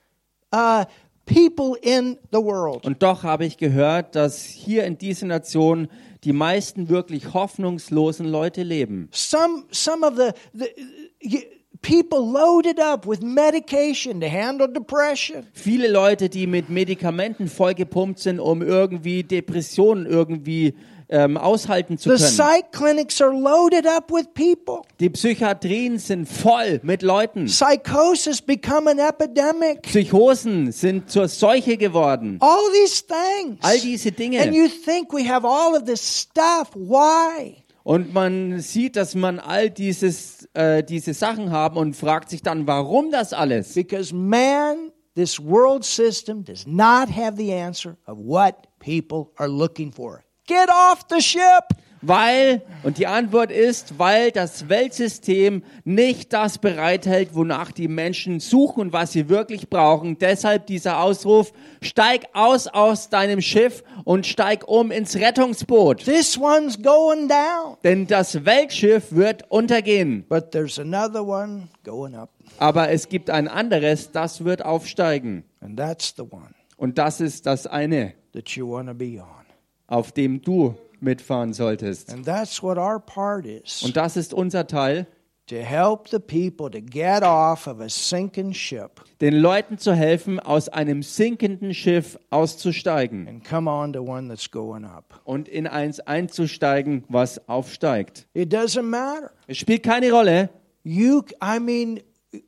uh, 0.51 0.85
people 1.25 1.75
in 1.81 2.17
the 2.31 2.39
world. 2.39 2.85
und 2.85 3.01
doch 3.01 3.23
habe 3.23 3.45
ich 3.45 3.57
gehört, 3.57 4.15
dass 4.15 4.43
hier 4.43 4.85
in 4.85 4.97
dieser 4.97 5.27
Nation 5.27 5.87
die 6.23 6.33
meisten 6.33 6.89
wirklich 6.89 7.33
hoffnungslosen 7.33 8.27
Leute 8.27 8.63
leben. 8.63 9.09
Some 9.11 9.65
some 9.71 10.05
of 10.05 10.15
the, 10.15 10.31
the 10.53 11.45
people 11.81 12.19
loaded 12.19 12.79
up 12.79 13.05
with 13.05 13.21
medication 13.21 14.19
to 14.21 14.27
handle 14.27 14.67
depression. 14.67 15.45
Viele 15.53 15.87
Leute, 15.87 16.29
die 16.29 16.47
mit 16.47 16.69
Medikamenten 16.69 17.47
vollgepumpt 17.47 18.19
sind, 18.19 18.39
um 18.39 18.61
irgendwie 18.61 19.23
Depressionen 19.23 20.05
irgendwie 20.07 20.73
ähm, 21.09 21.37
aushalten 21.37 21.97
zu 21.97 22.15
The 22.15 22.23
können. 22.23 22.35
psych 22.35 22.71
clinics 22.71 23.21
are 23.21 23.31
loaded 23.31 23.85
up 23.87 24.11
with 24.11 24.25
people. 24.33 24.81
Die 24.99 25.09
Psychiatrien 25.09 25.99
sind 25.99 26.27
voll 26.27 26.79
mit 26.83 27.01
Leuten. 27.01 27.45
Psychosis 27.45 28.41
become 28.41 28.89
an 28.89 28.99
epidemic. 28.99 29.83
Psychosen 29.83 30.71
sind 30.71 31.09
zur 31.09 31.27
Seuche 31.27 31.77
geworden. 31.77 32.37
All 32.39 32.71
these 32.73 33.03
things. 33.05 33.57
All 33.61 33.79
diese 33.79 34.11
Dinge. 34.11 34.41
And 34.41 34.53
you 34.53 34.67
think 34.67 35.13
we 35.13 35.27
have 35.27 35.45
all 35.45 35.75
of 35.75 35.85
this 35.85 36.01
stuff. 36.01 36.69
Why? 36.75 37.63
Und 37.83 38.13
man 38.15 38.59
sieht, 38.61 38.95
dass 38.95 39.13
man 39.13 39.39
all 39.39 39.69
dieses, 39.69 40.49
äh, 40.55 40.83
diese 40.83 41.13
Sachen 41.13 41.51
haben 41.51 41.77
und 41.77 41.95
fragt 41.95 42.31
sich 42.31 42.41
dann, 42.41 42.65
warum 42.65 43.11
das 43.11 43.31
alles? 43.31 43.75
Because 43.75 44.11
man, 44.13 44.91
this 45.13 45.39
world 45.39 45.85
system 45.85 46.43
does 46.43 46.65
not 46.65 47.15
have 47.15 47.37
the 47.37 47.53
answer 47.53 47.95
of 48.07 48.17
what 48.17 48.55
people 48.79 49.27
are 49.37 49.47
looking 49.47 49.91
for. 49.91 50.23
Get 50.47 50.69
off 50.69 51.05
the 51.09 51.21
ship. 51.21 51.75
Weil, 52.07 52.61
und 52.83 52.99
die 52.99 53.07
Antwort 53.07 53.51
ist, 53.51 53.97
weil 53.97 54.29
das 54.29 54.69
Weltsystem 54.69 55.63
nicht 55.85 56.33
das 56.33 56.59
bereithält, 56.59 57.33
wonach 57.33 57.71
die 57.71 57.87
Menschen 57.87 58.39
suchen 58.39 58.81
und 58.81 58.93
was 58.93 59.13
sie 59.13 59.27
wirklich 59.27 59.69
brauchen. 59.71 60.19
Deshalb 60.19 60.67
dieser 60.67 60.99
Ausruf, 60.99 61.51
steig 61.81 62.25
aus 62.33 62.67
aus 62.67 63.09
deinem 63.09 63.41
Schiff 63.41 63.83
und 64.03 64.27
steig 64.27 64.67
um 64.67 64.91
ins 64.91 65.15
Rettungsboot. 65.15 66.05
This 66.05 66.37
one's 66.37 66.79
going 66.79 67.27
down. 67.27 67.77
Denn 67.83 68.05
das 68.05 68.45
Weltschiff 68.45 69.11
wird 69.11 69.49
untergehen. 69.49 70.25
But 70.29 70.51
there's 70.51 70.77
another 70.77 71.25
one 71.25 71.69
going 71.83 72.13
up. 72.13 72.29
Aber 72.59 72.91
es 72.91 73.09
gibt 73.09 73.31
ein 73.31 73.47
anderes, 73.47 74.11
das 74.11 74.45
wird 74.45 74.63
aufsteigen. 74.63 75.43
And 75.59 75.75
that's 75.75 76.13
the 76.15 76.23
one 76.23 76.53
Und 76.77 76.99
das 76.99 77.19
ist 77.19 77.47
das 77.47 77.65
eine, 77.65 78.13
that 78.33 78.49
you 78.49 78.69
want 78.69 78.89
to 78.89 78.93
be 78.93 79.19
on. 79.19 79.44
Auf 79.87 80.11
dem 80.11 80.41
du 80.41 80.75
mitfahren 80.99 81.53
solltest. 81.53 82.11
And 82.11 82.25
that's 82.25 82.63
what 82.63 82.77
our 82.77 82.99
part 82.99 83.45
is 83.45 83.83
Und 83.83 83.95
das 83.97 84.17
ist 84.17 84.33
unser 84.33 84.65
Teil, 84.67 85.07
to 85.47 85.57
help 85.57 86.07
the 86.09 86.17
people 86.17 86.71
to 86.71 86.81
get 86.81 87.21
off 87.21 87.67
of 87.67 87.79
a 87.79 87.87
sinking 87.87 88.51
ship 88.51 89.01
den 89.21 89.35
Leuten 89.35 89.77
zu 89.77 89.93
helfen, 89.93 90.39
aus 90.39 90.69
einem 90.69 91.03
sinkenden 91.03 91.73
Schiff 91.75 92.17
auszusteigen 92.31 93.27
and 93.27 93.43
come 93.47 93.69
on 93.69 93.93
to 93.93 94.01
one 94.01 94.27
that's 94.27 94.49
going 94.49 94.85
up. 94.85 95.21
und 95.23 95.47
in 95.47 95.67
eins 95.67 95.99
einzusteigen, 95.99 97.03
was 97.09 97.47
aufsteigt. 97.47 98.27
It 98.33 98.51
doesn't 98.53 98.81
matter. 98.83 99.31
Es 99.47 99.57
spielt 99.57 99.83
keine 99.83 100.11
Rolle. 100.11 100.49
You, 100.83 101.21
I 101.43 101.59
mean, 101.59 101.99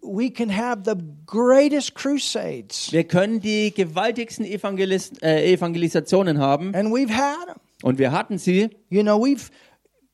we 0.01 0.29
can 0.31 0.49
have 0.49 0.83
the 0.85 0.95
greatest 1.25 1.95
crusades, 1.95 2.91
Wir 2.91 3.03
können 3.03 3.39
die 3.39 3.73
gewaltigsten 3.73 4.45
Evangelis 4.45 5.11
äh, 5.21 5.53
Evangelisationen 5.53 6.39
haben 6.39 6.73
and 6.75 6.89
we've 6.89 7.09
had 7.11 7.47
them. 7.47 7.57
und 7.83 7.99
wir 7.99 8.11
hatten 8.11 8.37
sie. 8.37 8.69
You 8.89 9.03
know, 9.03 9.19
we've 9.21 9.49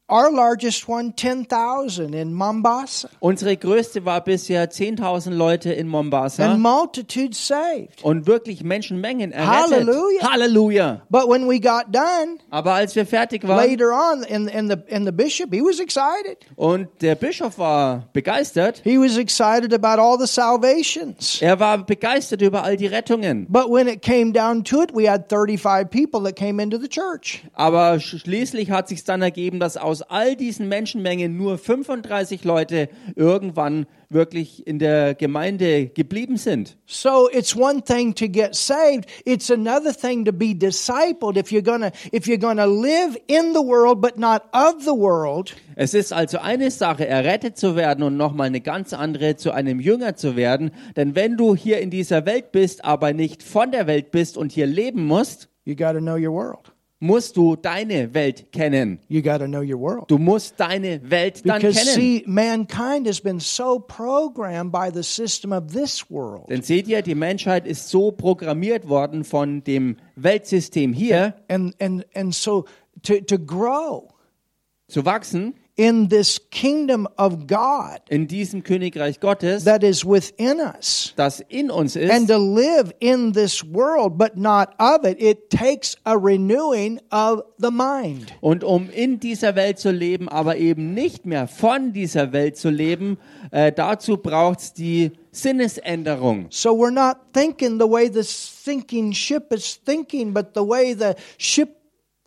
our 0.09 0.29
largest 0.31 0.87
one, 0.87 1.13
ten 1.15 1.45
thousand 1.47 2.13
in 2.13 2.33
Mombasa, 2.33 3.07
Unsere 3.19 3.55
größte 3.55 4.03
war 4.05 4.21
bisher 4.21 4.69
10.000 4.69 5.31
Leute 5.31 5.71
in 5.71 5.87
Mombasa 5.87 6.43
and 6.51 6.59
multitudes 6.61 7.47
saved. 7.47 8.03
und 8.03 8.27
wirklich 8.27 8.63
Menschenmengen 8.63 9.31
errettet. 9.31 9.71
Halleluja. 9.79 10.31
Halleluja. 10.31 11.01
But 11.09 11.27
when 11.29 11.47
we 11.49 11.59
got 11.59 11.85
done 11.93 12.37
Aber 12.49 12.73
als 12.73 12.95
wir 12.95 13.05
fertig 13.05 13.47
waren 13.47 13.57
later 13.69 13.91
on, 13.91 14.23
and 14.25 14.53
and 14.53 14.69
the 14.71 14.93
and 14.93 15.05
the 15.05 15.11
bishop, 15.13 15.53
he 15.53 15.61
was 15.61 15.79
excited. 15.79 16.37
und 16.55 16.87
der 17.01 17.15
Bischof 17.15 17.57
war 17.57 18.09
begeistert, 18.13 18.81
He 18.83 18.97
was 18.99 19.17
excited 19.17 19.73
about 19.73 20.01
all 20.01 20.17
the 20.19 20.27
salvations. 20.27 21.41
er 21.41 21.59
war 21.59 21.77
begeistert 21.85 22.41
über 22.41 22.63
all 22.63 22.75
die 22.77 22.87
Rettungen. 22.87 23.47
But 23.49 23.69
when 23.69 23.87
it 23.87 24.01
came 24.01 24.33
down 24.33 24.63
to 24.65 24.81
it, 24.83 24.93
we 24.93 25.09
had 25.09 25.29
35 25.29 25.89
people 25.89 26.21
that 26.23 26.35
came 26.35 26.61
into 26.61 26.77
the 26.77 26.89
church. 26.89 27.43
Aber 27.53 27.99
schließlich 27.99 28.69
hat 28.69 28.89
sich 28.89 29.03
dann 29.05 29.21
ergeben, 29.21 29.59
dass 29.59 29.77
aus 29.77 29.92
all 30.01 30.35
diesen 30.35 30.67
Menschenmengen 30.67 31.37
nur 31.37 31.57
35 31.57 32.43
Leute 32.43 32.89
irgendwann 33.15 33.85
wirklich 34.09 34.65
in 34.67 34.79
der 34.79 35.15
Gemeinde 35.15 35.87
geblieben 35.87 36.37
sind. 36.37 36.77
So 36.85 37.29
it's 37.31 37.55
one 37.55 37.83
thing 37.83 38.13
to 38.15 38.27
get 38.27 38.55
saved. 38.55 39.05
It's 39.25 39.51
another 39.51 39.93
thing 39.93 40.25
to 40.25 40.31
be 40.31 40.53
discipled. 40.53 41.37
If 41.37 41.51
you're 41.51 41.63
gonna, 41.63 41.91
if 42.11 42.27
you're 42.27 42.37
gonna 42.37 42.65
live 42.65 43.17
in 43.27 43.53
the 43.53 43.61
world 43.61 44.01
but 44.01 44.17
not 44.17 44.43
of 44.53 44.81
the 44.83 44.91
world, 44.91 45.55
Es 45.75 45.93
ist 45.93 46.13
also 46.13 46.37
eine 46.37 46.69
Sache, 46.69 47.07
errettet 47.07 47.57
zu 47.57 47.75
werden 47.75 48.03
und 48.03 48.15
nochmal 48.15 48.47
eine 48.47 48.61
ganz 48.61 48.93
andere, 48.93 49.35
zu 49.35 49.51
einem 49.51 49.79
Jünger 49.79 50.15
zu 50.15 50.35
werden. 50.35 50.71
Denn 50.95 51.15
wenn 51.15 51.35
du 51.37 51.55
hier 51.55 51.79
in 51.79 51.89
dieser 51.89 52.25
Welt 52.25 52.51
bist, 52.51 52.85
aber 52.85 53.13
nicht 53.13 53.41
von 53.41 53.71
der 53.71 53.87
Welt 53.87 54.11
bist 54.11 54.37
und 54.37 54.51
hier 54.51 54.67
leben 54.67 55.05
musst, 55.05 55.49
you 55.65 55.75
got 55.75 55.93
to 55.93 55.99
know 55.99 56.15
your 56.15 56.33
world. 56.33 56.72
Musst 57.03 57.35
du 57.35 57.57
deine 57.57 58.13
Welt 58.13 58.51
kennen. 58.53 58.99
You 59.09 59.21
got 59.21 59.39
to 59.39 59.45
know 59.45 59.61
your 59.61 59.77
world. 59.79 60.09
Du 60.09 60.17
musst 60.17 60.57
deine 60.57 61.01
Welt 61.03 61.45
dann 61.45 61.59
Because 61.61 61.77
kennen. 61.77 61.95
see, 61.95 62.23
mankind 62.25 63.07
has 63.07 63.19
been 63.19 63.41
so 63.41 63.77
programmed 63.77 64.71
by 64.71 64.89
the 64.89 65.03
system 65.03 65.51
of 65.51 65.73
this 65.73 66.09
world. 66.09 66.49
Denn 66.49 66.61
seht 66.61 66.87
ihr, 66.87 67.01
die 67.01 67.13
Menschheit 67.13 67.67
ist 67.67 67.89
so 67.89 68.11
programmiert 68.11 68.87
worden 68.87 69.25
von 69.25 69.63
dem 69.65 69.97
Weltsystem 70.15 70.93
hier 70.93 71.35
And 71.49 71.75
and 71.81 72.05
and 72.15 72.33
so 72.33 72.65
to, 73.03 73.19
to 73.19 73.37
grow 73.37 74.07
zu 74.87 75.05
wachsen 75.05 75.55
in 75.75 76.07
this 76.09 76.39
kingdom 76.51 77.07
of 77.17 77.47
God 77.47 77.99
in 78.09 78.27
diesem 78.27 78.61
Königreich 78.63 79.19
Gottes, 79.19 79.63
that 79.63 79.81
is 79.83 80.05
within 80.05 80.59
us. 80.59 81.13
das 81.15 81.39
in 81.49 81.71
uns 81.71 81.95
and 81.97 82.11
ist. 82.11 82.27
to 82.27 82.37
live 82.37 82.91
in 82.99 83.33
this 83.33 83.63
world 83.63 84.15
but 84.17 84.37
not 84.37 84.75
of 84.79 85.03
it 85.03 85.19
it 85.19 85.49
takes 85.49 85.95
a 86.05 86.15
renewing 86.15 86.99
of 87.11 87.41
the 87.57 87.71
mind 87.71 88.33
Und 88.41 88.63
um 88.63 88.87
in 88.91 89.19
dieser 89.19 89.55
Welt 89.55 89.79
zu 89.79 89.89
leben, 89.89 90.29
aber 90.29 90.57
eben 90.57 90.93
nicht 90.93 91.25
mehr 91.25 91.47
von 91.47 91.91
dieser 91.91 92.31
Welt 92.33 92.55
zu 92.55 92.69
leben, 92.69 93.17
äh, 93.49 93.71
dazu 93.71 94.17
braucht 94.17 94.59
es 94.59 94.73
die 94.73 95.11
Sinnesänderung. 95.31 96.47
so 96.51 96.69
we're 96.71 96.91
not 96.91 97.17
thinking 97.33 97.79
the 97.79 97.89
way 97.89 98.07
the 98.13 98.21
sinking 98.23 99.11
ship 99.11 99.51
is 99.51 99.79
thinking 99.83 100.33
but 100.33 100.53
the 100.53 100.61
way 100.61 100.93
the 100.93 101.15
ship 101.39 101.69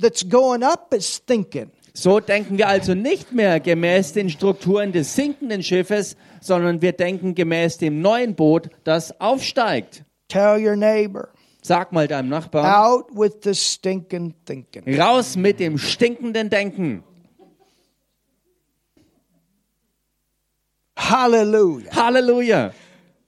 that's 0.00 0.29
going 0.29 0.65
up 0.65 0.93
is 0.93 1.21
thinking 1.25 1.71
So 1.99 2.21
denken 2.21 2.59
wir 2.59 2.69
also 2.69 2.93
nicht 2.95 3.33
mehr 3.33 3.59
gemäß 3.59 4.12
den 4.12 4.29
Strukturen 4.29 4.93
des 4.93 5.15
sinkenden 5.17 5.62
Schiffes, 5.62 6.15
sondern 6.43 6.83
wir 6.83 6.93
denken 6.93 7.35
gemäß 7.35 7.79
dem 7.79 8.03
neuen 8.03 8.35
Boot, 8.35 8.69
das 8.85 9.19
aufsteigt. 9.19 10.05
tell 10.29 10.59
your 10.62 10.76
neighbor 10.76 11.29
Sag 11.62 11.93
mal 11.93 12.07
deinem 12.07 12.29
Nachbarn, 12.29 12.67
out 12.67 13.07
with 13.17 13.38
the 13.45 13.55
stinking 13.55 14.35
thinking 14.45 15.00
raus 15.00 15.37
mit 15.37 15.59
dem 15.59 15.79
stinkenden 15.79 16.50
Denken. 16.50 17.03
hallelujah 20.99 21.91
Halleluja. 21.95 22.73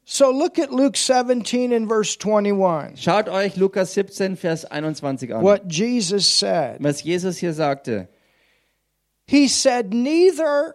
so 0.04 0.30
look 0.30 0.58
at 0.58 0.70
luke 0.70 0.96
17 0.98 1.72
and 1.72 1.88
verse 1.88 2.16
21 2.18 2.96
Schaut 3.00 3.28
euch 3.28 3.56
Lukas 3.56 3.94
17, 3.94 4.36
Vers 4.36 4.64
21 4.66 5.32
an. 5.34 5.42
what 5.42 5.66
jesus 5.68 6.26
said 6.28 6.82
Was 6.82 7.02
Jesus 7.02 7.38
hier 7.38 7.54
sagte. 7.54 8.08
He 9.28 9.46
said, 9.48 9.92
Neither 9.92 10.74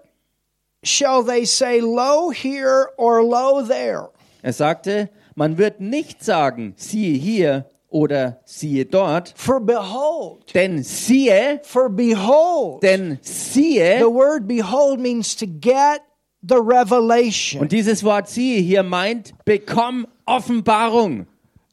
shall 0.84 1.24
they 1.24 1.44
say, 1.46 1.82
Lo 1.82 2.30
here 2.30 2.90
or 2.98 3.24
lo 3.24 3.64
there. 3.64 4.10
Er 4.44 4.54
sagte, 4.54 5.10
man 5.36 5.58
wird 5.58 5.80
nicht 5.80 6.24
sagen, 6.24 6.74
siehe 6.78 7.18
hier 7.18 7.66
oder 7.90 8.40
siehe 8.46 8.86
dort, 8.86 9.34
For 9.36 9.60
behold, 9.60 10.54
denn 10.54 10.84
siehe, 10.84 11.60
for 11.64 11.90
behold. 11.90 12.84
denn 12.84 13.20
The 13.24 13.28
siehe, 13.30 14.02
word 14.14 14.48
behold 14.48 15.00
means 15.00 15.36
to 15.38 15.48
get 15.48 16.02
the 16.42 16.58
revelation. 16.62 17.62
und 17.62 17.72
dieses 17.72 18.04
Wort 18.04 18.28
siehe 18.28 18.60
hier 18.60 18.84
meint, 18.84 19.34
bekomm 19.46 20.06
Offenbarung. 20.26 21.26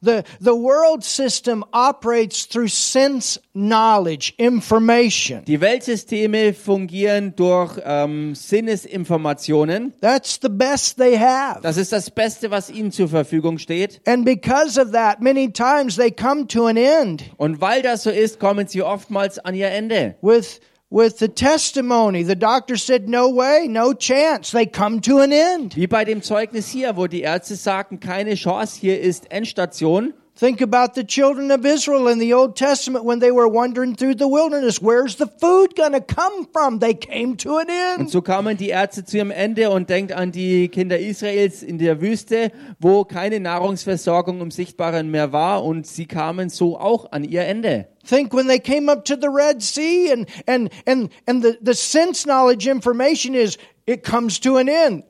The, 0.02 0.22
the 0.40 0.54
world 0.54 1.04
system 1.04 1.62
operates 1.72 2.46
through 2.46 2.68
sense 2.68 3.38
knowledge, 3.54 4.32
information. 4.38 5.44
Die 5.44 5.60
Weltsysteme 5.60 6.54
fungieren 6.54 7.34
durch 7.36 7.78
ähm, 7.84 8.34
Sinnesinformationen. 8.34 9.92
That's 10.00 10.38
the 10.40 10.48
best 10.48 10.96
they 10.96 11.18
have. 11.18 11.60
Das 11.62 11.76
ist 11.76 11.92
das 11.92 12.10
Beste, 12.10 12.50
was 12.50 12.70
ihnen 12.70 12.92
zur 12.92 13.08
Verfügung 13.08 13.58
steht. 13.58 14.00
And 14.06 14.24
because 14.24 14.80
of 14.80 14.92
that, 14.92 15.20
many 15.20 15.52
times 15.52 15.96
they 15.96 16.10
come 16.10 16.46
to 16.46 16.66
an 16.66 16.76
end 16.76 17.24
Und 17.36 17.60
weil 17.60 17.82
das 17.82 18.02
so 18.04 18.10
ist, 18.10 18.40
kommen 18.40 18.66
sie 18.68 18.82
oftmals 18.82 19.38
an 19.38 19.54
ihr 19.54 19.68
Ende. 19.70 20.14
with 20.22 20.60
with 20.90 21.18
the 21.18 21.28
testimony. 21.28 22.24
The 22.24 22.34
doctor 22.34 22.76
said 22.76 23.08
no 23.08 23.28
way, 23.30 23.66
no 23.68 23.94
chance. 23.94 24.50
They 24.50 24.66
come 24.66 25.00
to 25.02 25.20
an 25.20 25.32
end. 25.32 25.76
Wie 25.76 25.86
bei 25.86 26.04
dem 26.04 26.20
Zeugnis 26.20 26.68
hier, 26.68 26.96
wo 26.96 27.06
die 27.06 27.22
Ärzte 27.22 27.54
sagten, 27.54 28.00
keine 28.00 28.34
Chance, 28.34 28.78
hier 28.78 29.00
ist 29.00 29.30
Endstation. 29.30 30.12
Think 30.40 30.62
about 30.62 30.94
the 30.94 31.04
children 31.04 31.50
of 31.50 31.66
Israel 31.66 32.08
in 32.08 32.18
the 32.18 32.32
Old 32.32 32.56
Testament 32.56 33.04
when 33.04 33.18
they 33.18 33.30
were 33.30 33.46
wandering 33.46 33.94
through 33.94 34.14
the 34.14 34.26
wilderness. 34.26 34.80
Where's 34.80 35.16
the 35.16 35.26
food 35.26 35.76
going 35.76 35.92
to 35.92 36.00
come 36.00 36.46
from? 36.46 36.78
They 36.78 36.94
came 36.94 37.36
to 37.36 37.58
an 37.58 37.66
Und 37.68 38.00
end. 38.00 38.10
so 38.10 38.22
kamen 38.22 38.56
die 38.56 38.70
Ärzte 38.70 39.04
zu 39.04 39.18
ihrem 39.18 39.32
Ende 39.32 39.68
und 39.68 39.90
denkt 39.90 40.12
an 40.12 40.32
die 40.32 40.68
Kinder 40.68 40.98
Israels 40.98 41.62
in 41.62 41.76
der 41.76 42.00
Wüste, 42.00 42.52
wo 42.78 43.04
keine 43.04 43.38
Nahrungsversorgung 43.38 44.40
im 44.40 44.50
Sichtbaren 44.50 45.10
mehr 45.10 45.30
war 45.34 45.62
und 45.62 45.86
sie 45.86 46.06
kamen 46.06 46.48
so 46.48 46.78
auch 46.78 47.12
an 47.12 47.24
ihr 47.24 47.42
Ende. 47.42 47.88
Think 48.08 48.32
when 48.32 48.48
they 48.48 48.58
came 48.58 48.90
up 48.90 49.04
to 49.04 49.16
the 49.20 49.28
Red 49.28 49.60
Sea 49.62 50.10
and 50.10 50.26
and 50.46 50.70
and 50.86 51.10
and 51.26 51.44
the, 51.44 51.58
the 51.62 51.74
sense 51.74 52.24
knowledge 52.24 52.66
information 52.66 53.34
is 53.34 53.58
it 53.86 54.02
comes 54.02 54.40
to 54.40 54.56
an 54.56 54.70
end. 54.70 55.04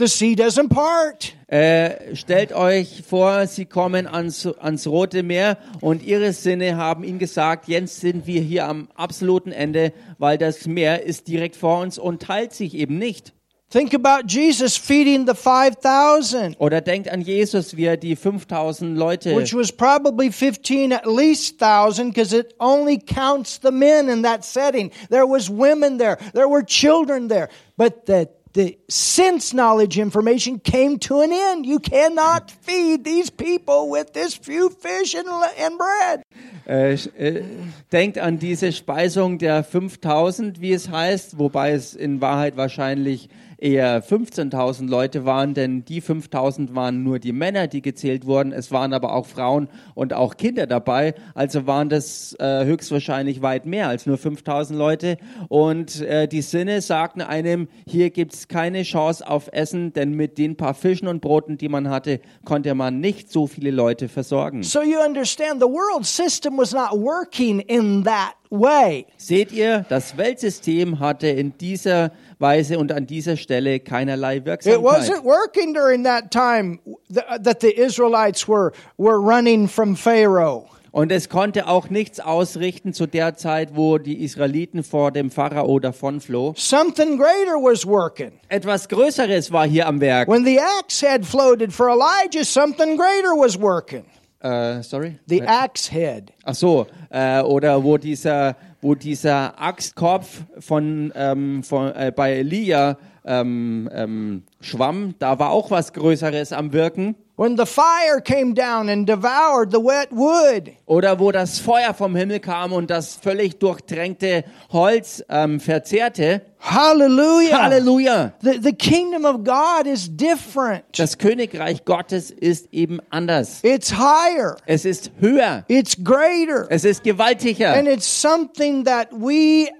The 0.00 0.08
sea 0.08 0.34
doesn't 0.34 0.70
part. 0.70 1.34
Äh, 1.46 2.16
stellt 2.16 2.54
euch 2.54 3.02
vor, 3.06 3.46
sie 3.46 3.66
kommen 3.66 4.06
ans, 4.06 4.46
ans 4.46 4.86
Rote 4.86 5.22
Meer 5.22 5.58
und 5.82 6.02
ihre 6.02 6.32
Sinne 6.32 6.78
haben 6.78 7.04
ihnen 7.04 7.18
gesagt, 7.18 7.68
jetzt 7.68 8.00
sind 8.00 8.26
wir 8.26 8.40
hier 8.40 8.66
am 8.66 8.88
absoluten 8.94 9.52
Ende, 9.52 9.92
weil 10.16 10.38
das 10.38 10.66
Meer 10.66 11.02
ist 11.04 11.28
direkt 11.28 11.54
vor 11.54 11.80
uns 11.80 11.98
und 11.98 12.22
teilt 12.22 12.54
sich 12.54 12.72
eben 12.76 12.96
nicht. 12.96 13.34
Think 13.68 13.94
about 13.94 14.26
Jesus 14.26 14.74
feeding 14.74 15.26
the 15.26 15.34
5,000, 15.34 16.56
Oder 16.58 16.80
denkt 16.80 17.10
an 17.10 17.20
Jesus, 17.20 17.76
wie 17.76 17.84
er 17.84 17.98
die 17.98 18.16
5000 18.16 18.96
Leute 18.96 19.36
which 19.36 19.54
was 19.54 19.70
probably 19.70 20.32
15 20.32 20.94
at 20.94 21.04
least 21.04 21.60
1,000 21.60 22.14
because 22.14 22.34
it 22.34 22.54
only 22.58 22.98
counts 22.98 23.60
the 23.60 23.70
men 23.70 24.08
in 24.08 24.22
that 24.22 24.46
setting. 24.46 24.90
There 25.10 25.26
was 25.26 25.50
women 25.50 25.98
there. 25.98 26.16
There 26.32 26.48
were 26.48 26.64
children 26.64 27.28
there. 27.28 27.50
But 27.76 28.06
the 28.06 28.30
the 28.52 28.78
sense 28.88 29.54
knowledge 29.54 29.98
information 29.98 30.58
came 30.58 30.98
to 30.98 31.20
an 31.20 31.32
end. 31.32 31.66
You 31.66 31.78
cannot 31.78 32.50
feed 32.62 33.04
these 33.04 33.30
people 33.30 33.90
with 33.90 34.12
this 34.12 34.34
few 34.34 34.70
fish 34.70 35.14
and, 35.14 35.28
and 35.58 35.78
bread. 35.78 36.22
Äh, 36.66 36.94
äh, 36.94 37.44
denkt 37.90 38.18
an 38.18 38.38
diese 38.38 38.72
Speisung 38.72 39.38
der 39.38 39.64
5000, 39.64 40.60
wie 40.60 40.72
es 40.72 40.88
heißt, 40.88 41.38
wobei 41.38 41.72
es 41.72 41.94
in 41.94 42.20
Wahrheit 42.20 42.56
wahrscheinlich 42.56 43.28
eher 43.60 44.02
15.000 44.02 44.88
Leute 44.88 45.24
waren, 45.24 45.54
denn 45.54 45.84
die 45.84 46.00
5000 46.00 46.74
waren 46.74 47.02
nur 47.02 47.18
die 47.18 47.32
Männer, 47.32 47.66
die 47.66 47.82
gezählt 47.82 48.26
wurden. 48.26 48.52
Es 48.52 48.72
waren 48.72 48.92
aber 48.92 49.14
auch 49.14 49.26
Frauen 49.26 49.68
und 49.94 50.12
auch 50.12 50.36
Kinder 50.36 50.66
dabei. 50.66 51.14
Also 51.34 51.66
waren 51.66 51.88
das 51.88 52.34
äh, 52.38 52.64
höchstwahrscheinlich 52.64 53.42
weit 53.42 53.66
mehr 53.66 53.88
als 53.88 54.06
nur 54.06 54.18
5000 54.18 54.78
Leute. 54.78 55.16
Und 55.48 56.00
äh, 56.00 56.26
die 56.26 56.42
Sinne 56.42 56.80
sagten 56.80 57.20
einem, 57.20 57.68
hier 57.86 58.10
gibt's 58.10 58.48
keine 58.48 58.82
Chance 58.82 59.26
auf 59.26 59.50
Essen, 59.52 59.92
denn 59.92 60.12
mit 60.12 60.38
den 60.38 60.56
paar 60.56 60.74
Fischen 60.74 61.08
und 61.08 61.20
Broten, 61.20 61.58
die 61.58 61.68
man 61.68 61.90
hatte, 61.90 62.20
konnte 62.44 62.74
man 62.74 63.00
nicht 63.00 63.30
so 63.30 63.46
viele 63.46 63.70
Leute 63.70 64.08
versorgen. 64.08 64.62
So 64.62 64.82
you 64.82 64.98
understand 64.98 65.60
the 65.60 65.68
world 65.68 66.06
system 66.06 66.56
was 66.56 66.72
not 66.72 66.92
working 66.92 67.60
in 67.60 68.04
that 68.04 68.34
way. 68.50 69.06
Seht 69.16 69.52
ihr, 69.52 69.86
das 69.88 70.16
Weltsystem 70.16 70.98
hatte 70.98 71.28
in 71.28 71.56
dieser 71.58 72.12
Weise 72.40 72.78
und 72.78 72.90
an 72.92 73.06
dieser 73.06 73.36
Stelle 73.36 73.80
keinerlei 73.80 74.36
It 74.38 74.46
Wirksamkeit. 74.46 74.80
wasn't 74.82 75.24
working 75.24 75.74
during 75.74 76.04
that 76.04 76.30
time 76.30 76.78
th- 77.12 77.24
that 77.44 77.60
the 77.60 77.70
Israelites 77.70 78.48
were, 78.48 78.72
were 78.96 79.18
running 79.18 79.68
from 79.68 79.94
Pharaoh. 79.96 80.66
Und 80.92 81.12
es 81.12 81.28
konnte 81.28 81.68
auch 81.68 81.88
nichts 81.88 82.18
ausrichten 82.18 82.92
zu 82.92 83.06
der 83.06 83.36
Zeit, 83.36 83.76
wo 83.76 83.98
die 83.98 84.24
Israeliten 84.24 84.82
vor 84.82 85.12
dem 85.12 85.30
Pharao 85.30 85.78
davonfloh. 85.78 86.52
Something 86.56 87.16
greater 87.16 87.54
was 87.62 87.86
working. 87.86 88.32
Etwas 88.48 88.88
Größeres 88.88 89.52
war 89.52 89.68
hier 89.68 89.86
am 89.86 90.00
Werk. 90.00 90.28
When 90.28 90.44
the 90.44 90.58
axe 90.58 91.00
head 91.06 91.24
floated 91.24 91.72
for 91.72 91.88
Elijah, 91.90 92.44
something 92.44 92.96
greater 92.96 93.36
was 93.36 93.56
working. 93.60 94.02
Äh, 94.42 94.82
sorry? 94.82 95.18
The 95.28 95.42
axe 95.42 95.92
head. 95.92 96.32
Ach 96.44 96.54
so, 96.56 96.86
äh, 97.10 97.40
oder 97.42 97.84
wo 97.84 97.96
dieser, 97.96 98.56
wo 98.80 98.94
dieser 98.94 99.60
Axtkopf 99.60 100.42
von, 100.58 101.12
ähm, 101.14 101.62
von 101.62 101.92
äh, 101.94 102.12
bei 102.14 102.32
Elia 102.32 102.98
ähm, 103.24 103.88
ähm, 103.92 104.42
schwamm, 104.60 105.14
da 105.18 105.38
war 105.38 105.50
auch 105.50 105.70
was 105.70 105.92
Größeres 105.92 106.52
am 106.52 106.72
Wirken. 106.72 107.14
When 107.40 107.56
the 107.56 107.64
fire 107.64 108.20
came 108.20 108.52
down 108.52 108.90
and 108.90 109.06
devoured 109.06 109.70
the 109.70 109.80
wet 109.80 110.12
wood. 110.12 110.76
Oder 110.84 111.18
wo 111.18 111.32
das 111.32 111.58
Feuer 111.58 111.94
vom 111.94 112.14
Himmel 112.14 112.38
kam 112.38 112.70
und 112.74 112.90
das 112.90 113.14
völlig 113.14 113.58
durchtränkte 113.58 114.44
Holz 114.70 115.24
ähm, 115.30 115.58
verzehrte. 115.58 116.42
Hallelujah. 116.58 117.62
Halleluja! 117.62 118.34
The, 118.42 118.58
the 118.62 118.74
kingdom 118.74 119.24
of 119.24 119.42
God 119.42 119.86
is 119.86 120.14
different. 120.14 120.84
Das 120.98 121.16
Königreich 121.16 121.86
Gottes 121.86 122.30
ist 122.30 122.74
eben 122.74 123.00
anders. 123.08 123.60
It's 123.62 123.90
higher. 123.90 124.58
Es 124.66 124.84
ist 124.84 125.10
höher. 125.18 125.64
It's 125.68 125.96
greater. 125.96 126.66
Es 126.68 126.84
ist 126.84 127.02
gewaltiger. 127.04 127.72
And 127.72 127.88
it's 127.88 128.06
something 128.06 128.84
that 128.84 129.08
we 129.12 129.70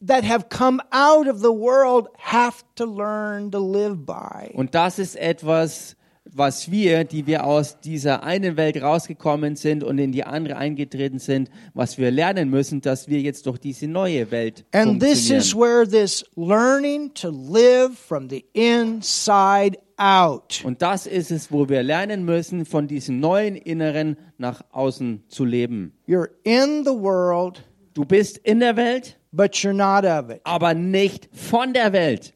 that 0.00 0.24
have 0.24 0.48
come 0.48 0.80
out 0.92 1.28
of 1.28 1.42
the 1.42 1.52
world 1.52 2.08
have 2.16 2.64
to 2.76 2.86
learn 2.86 3.50
to 3.50 3.58
live 3.58 4.06
by. 4.06 4.54
Und 4.54 4.74
das 4.74 4.98
ist 4.98 5.14
etwas, 5.16 5.94
was 6.34 6.70
wir, 6.70 7.04
die 7.04 7.26
wir 7.26 7.44
aus 7.44 7.80
dieser 7.80 8.22
einen 8.22 8.56
Welt 8.56 8.80
rausgekommen 8.80 9.56
sind 9.56 9.84
und 9.84 9.98
in 9.98 10.12
die 10.12 10.24
andere 10.24 10.56
eingetreten 10.56 11.18
sind, 11.18 11.50
was 11.74 11.98
wir 11.98 12.10
lernen 12.10 12.48
müssen, 12.50 12.80
dass 12.80 13.08
wir 13.08 13.20
jetzt 13.20 13.46
durch 13.46 13.58
diese 13.58 13.86
neue 13.86 14.30
Welt 14.30 14.64
And 14.72 15.00
this 15.02 15.30
is 15.30 15.54
where 15.54 15.86
this 15.86 16.24
learning 16.36 17.12
to 17.14 17.28
live 17.30 17.96
from 17.98 18.28
the 18.30 18.44
inside 18.52 19.78
out. 19.96 20.62
Und 20.64 20.82
das 20.82 21.06
ist 21.06 21.30
es, 21.30 21.52
wo 21.52 21.68
wir 21.68 21.82
lernen 21.82 22.24
müssen, 22.24 22.64
von 22.64 22.88
diesem 22.88 23.20
neuen 23.20 23.54
Inneren 23.56 24.16
nach 24.38 24.62
außen 24.72 25.24
zu 25.28 25.44
leben. 25.44 25.92
You're 26.08 26.30
in 26.44 26.84
the 26.84 26.92
world, 26.92 27.62
Du 27.94 28.06
bist 28.06 28.38
in 28.38 28.60
der 28.60 28.76
Welt, 28.76 29.18
but 29.32 29.52
you're 29.52 29.74
not 29.74 30.04
of 30.06 30.30
it. 30.34 30.40
aber 30.44 30.72
nicht 30.72 31.28
von 31.32 31.74
der 31.74 31.92
Welt. 31.92 32.32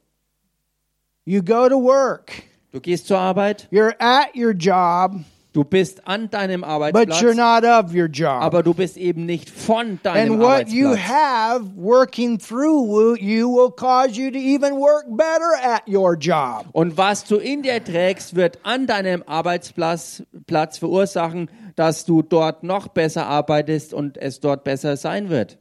You 1.25 1.43
go 1.43 1.69
to 1.69 1.83
work. 1.83 2.31
Du 2.77 2.83
gehst 2.83 3.07
zur 3.07 3.17
Arbeit, 3.19 3.69
You're 3.73 3.95
at 3.99 4.37
your 4.37 4.53
job, 4.53 5.21
du 5.55 5.65
bist 5.65 6.07
an 6.07 6.29
deinem 6.29 6.61
but 6.61 6.69
Arbeitsplatz, 6.69 7.23
you're 7.23 7.35
not 7.35 7.65
of 7.65 7.95
your 7.95 8.07
job. 8.07 8.43
aber 8.43 8.63
du 8.63 8.75
bist 8.75 8.99
eben 8.99 9.25
nicht 9.25 9.49
von 9.49 9.99
deinem 10.03 10.33
And 10.35 10.43
what 10.43 10.69
you 10.69 10.89
Arbeitsplatz. 10.89 11.09
have 11.09 11.65
working 11.75 12.39
through 12.39 13.17
you 13.19 13.49
will 13.49 13.71
cause 13.71 14.21
you 14.21 14.31
to 14.31 14.37
even 14.37 14.75
work 14.75 15.07
better 15.09 15.55
at 15.65 15.89
your 15.89 16.19
job. 16.19 16.67
Und 16.73 16.99
was 16.99 17.25
du 17.25 17.37
in 17.37 17.63
dir 17.63 17.83
trägst, 17.83 18.37
wird 18.37 18.59
an 18.63 18.87
deinem 18.87 19.23
Arbeitsplatz 19.27 20.23
Platz 20.47 20.77
verursachen, 20.77 21.49
dass 21.77 22.05
du 22.05 22.21
dort 22.21 22.63
noch 22.63 22.89
besser 22.89 23.25
arbeitest 23.27 23.95
und 23.95 24.19
es 24.19 24.41
dort 24.41 24.65
besser 24.65 24.99
sein 24.99 25.31
wird. 25.31 25.57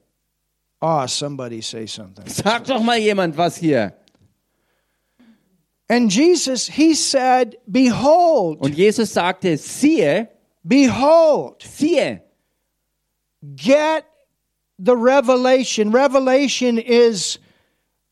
Oh, 0.81 1.07
somebody 1.07 1.61
say 1.61 1.87
something. 1.87 2.25
Sag 2.27 2.65
doch 2.65 2.83
mal 2.83 2.97
jemand 2.97 3.37
was 3.37 3.55
hier. 3.55 3.93
And 5.87 6.09
Jesus, 6.11 6.67
he 6.67 6.95
said, 6.95 7.57
Behold, 7.67 8.59
Und 8.59 8.75
Jesus 8.75 9.13
sagte, 9.13 9.57
siehe, 9.57 10.27
behold, 10.63 11.61
siehe. 11.63 12.21
get 13.55 14.05
the 14.79 14.95
revelation. 14.97 15.91
Revelation 15.91 16.79
is 16.79 17.37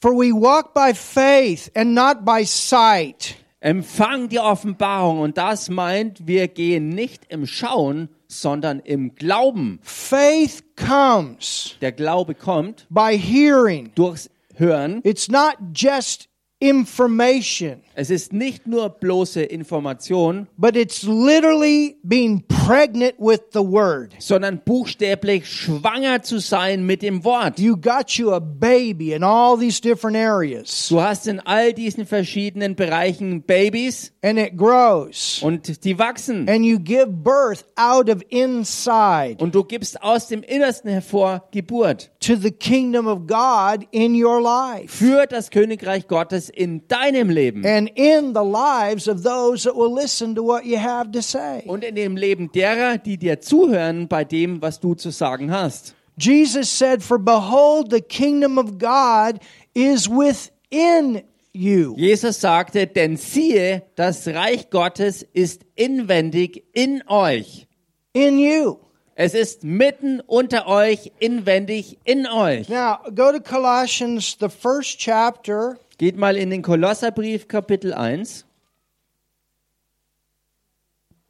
for 0.02 0.14
we 0.14 0.32
walk 0.32 0.74
by 0.74 0.94
faith 0.94 1.70
and 1.76 1.96
not 1.96 2.24
by 2.24 2.44
sight. 2.44 3.38
Empfang 3.62 4.28
die 4.30 4.40
Offenbarung. 4.40 5.20
Und 5.22 5.38
das 5.38 5.70
meint, 5.70 6.28
wir 6.28 6.50
gehen 6.50 6.90
nicht 6.90 7.24
im 7.30 7.48
Schauen, 7.48 8.10
sondern 8.28 8.80
im 8.82 9.16
Glauben. 9.16 9.80
Faith 9.82 10.76
comes 10.76 11.76
Der 11.82 11.94
Glaube 11.94 12.36
kommt 12.36 12.86
by 12.90 13.18
hearing. 13.18 13.92
durchs 13.96 14.30
Hören. 14.56 15.02
It's 15.04 15.30
not 15.30 15.56
just 15.74 16.28
information, 16.64 17.82
Es 17.96 18.10
ist 18.10 18.34
nicht 18.34 18.66
nur 18.66 18.90
bloße 18.90 19.44
Information, 19.44 20.48
but 20.58 20.76
it's 20.76 21.04
literally 21.04 21.98
being 22.04 22.44
pregnant 22.48 23.14
with 23.20 23.42
the 23.54 23.60
word. 23.60 24.14
sondern 24.20 24.62
buchstäblich 24.66 25.46
schwanger 25.48 26.24
zu 26.24 26.40
sein 26.40 26.86
mit 26.86 27.02
dem 27.04 27.24
Wort. 27.24 27.60
You 27.60 27.76
got 27.78 28.12
you 28.18 28.32
a 28.32 28.40
baby 28.40 29.14
in 29.14 29.24
all 29.24 29.58
these 29.60 29.80
different 29.80 30.18
areas, 30.18 30.88
Du 30.90 31.00
hast 31.02 31.28
in 31.28 31.40
all 31.42 31.74
diesen 31.74 32.06
verschiedenen 32.08 32.76
Bereichen 32.76 33.44
Babys 33.44 34.12
and 34.24 34.40
it 34.40 34.58
grows, 34.58 35.42
und 35.44 35.84
die 35.86 36.00
wachsen. 36.00 36.48
and 36.50 36.66
you 36.66 36.80
give 36.80 37.08
birth 37.08 37.66
out 37.76 38.10
of 38.10 38.24
inside 38.30 39.36
Und 39.40 39.54
du 39.54 39.64
gibst 39.64 40.02
aus 40.02 40.28
dem 40.28 40.42
Innersten 40.42 40.90
hervor 40.90 41.44
Geburt 41.52 42.10
to 42.22 42.36
the 42.36 42.52
kingdom 42.52 43.06
of 43.08 43.28
God 43.28 43.86
in 43.92 44.16
your 44.16 44.42
life 44.42 44.88
für 44.88 45.28
das 45.28 45.52
Königreich 45.52 46.08
Gottes 46.08 46.50
in 46.54 46.88
deinem 46.88 47.30
Leben 47.30 47.66
and 47.66 47.90
in 47.96 48.34
the 48.34 48.44
lives 48.44 49.08
of 49.08 49.24
those 49.24 49.64
that 49.64 49.76
will 49.76 49.94
listen 49.94 50.36
to 50.36 50.44
what 50.44 50.66
you 50.66 50.78
have 50.78 51.12
to 51.12 51.22
say. 51.22 51.64
und 51.66 51.84
in 51.84 51.96
dem 51.96 52.16
Leben 52.16 52.52
derer, 52.52 52.98
die 52.98 53.18
dir 53.18 53.40
zuhören 53.42 54.08
bei 54.08 54.24
dem, 54.24 54.62
was 54.62 54.80
du 54.80 54.94
zu 54.96 55.12
sagen 55.12 55.52
hast. 55.52 55.96
Jesus 56.18 56.70
said, 56.70 57.02
For 57.02 57.18
behold, 57.18 57.90
the 57.90 58.02
kingdom 58.02 58.58
of 58.58 58.78
God 58.78 59.40
is 59.74 60.08
within 60.08 61.24
you. 61.54 61.96
Jesus 61.98 62.40
sagte, 62.40 62.86
denn 62.88 63.18
siehe, 63.18 63.84
das 63.96 64.28
Reich 64.28 64.70
Gottes 64.70 65.24
ist 65.34 65.66
inwendig 65.76 66.64
in 66.74 67.04
euch. 67.08 67.68
In 68.14 68.38
you. 68.38 68.78
Es 69.16 69.36
ist 69.36 69.64
mitten 69.64 70.22
unter 70.22 70.68
euch, 70.68 71.12
inwendig 71.20 72.00
in 72.04 72.26
euch. 72.26 72.68
Now, 72.68 72.98
go 73.14 73.32
to 73.32 73.40
Colossians, 73.40 74.36
the 74.40 74.50
first 74.50 74.98
chapter, 75.00 75.78
Geht 75.98 76.18
mal 76.18 76.36
in 76.38 76.50
den 76.50 76.62
Kolosserbrief 76.62 77.48
Kapitel 77.48 77.94
1. 77.94 78.46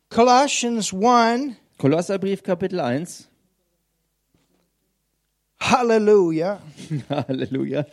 Colossians 0.10 0.94
1. 0.94 1.56
Kolosserbrief 1.78 2.44
Kapitel 2.44 2.80
1. 2.80 3.28
Hallelujah. 5.60 6.62
Halleluja. 7.10 7.86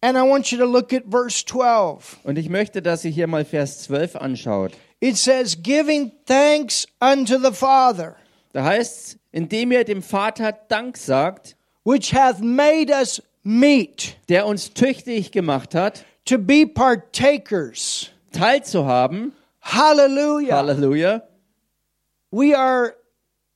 And 0.00 0.16
I 0.16 0.22
want 0.22 0.52
you 0.52 0.58
to 0.58 0.66
look 0.66 0.92
at 0.92 1.04
verse 1.06 1.44
12. 1.44 2.20
Und 2.24 2.38
ich 2.38 2.48
möchte, 2.48 2.80
dass 2.82 3.04
ihr 3.04 3.10
hier 3.10 3.26
mal 3.26 3.44
Vers 3.44 3.82
12 3.82 4.16
anschaut. 4.16 4.72
It 5.00 5.16
says, 5.16 5.56
Giving 5.62 6.12
thanks 6.26 6.86
unto 7.00 7.38
the 7.38 7.52
Father, 7.52 8.16
Da 8.52 8.64
heißt 8.64 9.18
indem 9.30 9.72
ihr 9.72 9.84
dem 9.84 10.02
Vater 10.02 10.52
Dank 10.52 10.96
sagt, 10.96 11.56
which 11.84 12.14
hath 12.14 12.40
made 12.40 12.90
us 12.90 13.22
meet 13.42 14.16
der 14.28 14.46
uns 14.46 14.72
tüchtig 14.74 15.32
gemacht 15.32 15.74
hat, 15.74 16.04
to 16.24 16.38
be 16.38 16.66
partakers. 16.66 18.10
teilzuhaben. 18.32 19.32
Hallelujah. 19.60 20.56
Halleluja. 20.56 21.22
We 22.30 22.56
are 22.56 22.94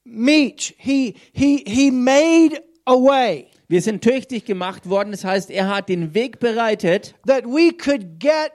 meet. 0.04 0.74
He, 0.78 1.14
he, 1.32 1.62
he 1.66 1.90
made 1.90 2.62
a 2.86 2.94
way. 2.94 3.46
Wir 3.68 3.80
sind 3.82 4.02
tüchtig 4.02 4.44
gemacht 4.44 4.88
worden. 4.88 5.12
Das 5.12 5.24
heißt, 5.24 5.50
er 5.50 5.68
hat 5.68 5.88
den 5.88 6.14
Weg 6.14 6.40
bereitet, 6.40 7.14
that 7.26 7.44
we 7.46 7.72
could 7.72 8.18
get 8.20 8.52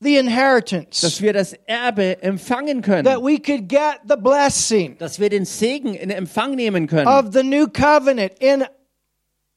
the 0.00 0.16
inheritance, 0.16 1.00
dass 1.00 1.20
wir 1.22 1.32
das 1.32 1.52
Erbe 1.66 2.22
empfangen 2.22 2.82
that 2.82 3.04
können. 3.04 3.24
we 3.24 3.38
could 3.40 3.68
get 3.68 4.00
the 4.08 4.16
blessing 4.16 4.96
Dass 4.98 5.18
wir 5.20 5.30
den 5.30 5.44
Segen 5.44 5.94
in 5.94 6.10
Empfang 6.10 6.54
nehmen 6.54 6.86
können. 6.88 7.06
of 7.08 7.32
the 7.32 7.42
new 7.42 7.66
covenant 7.68 8.32
in 8.40 8.64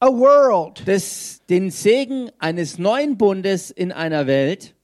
a 0.00 0.08
world, 0.08 0.82
Das, 0.86 1.40
den 1.48 1.70
Segen 1.70 2.30
eines 2.38 2.78
neuen 2.78 3.16
Bundes 3.16 3.70
in 3.70 3.92
einer 3.92 4.26
Welt, 4.26 4.74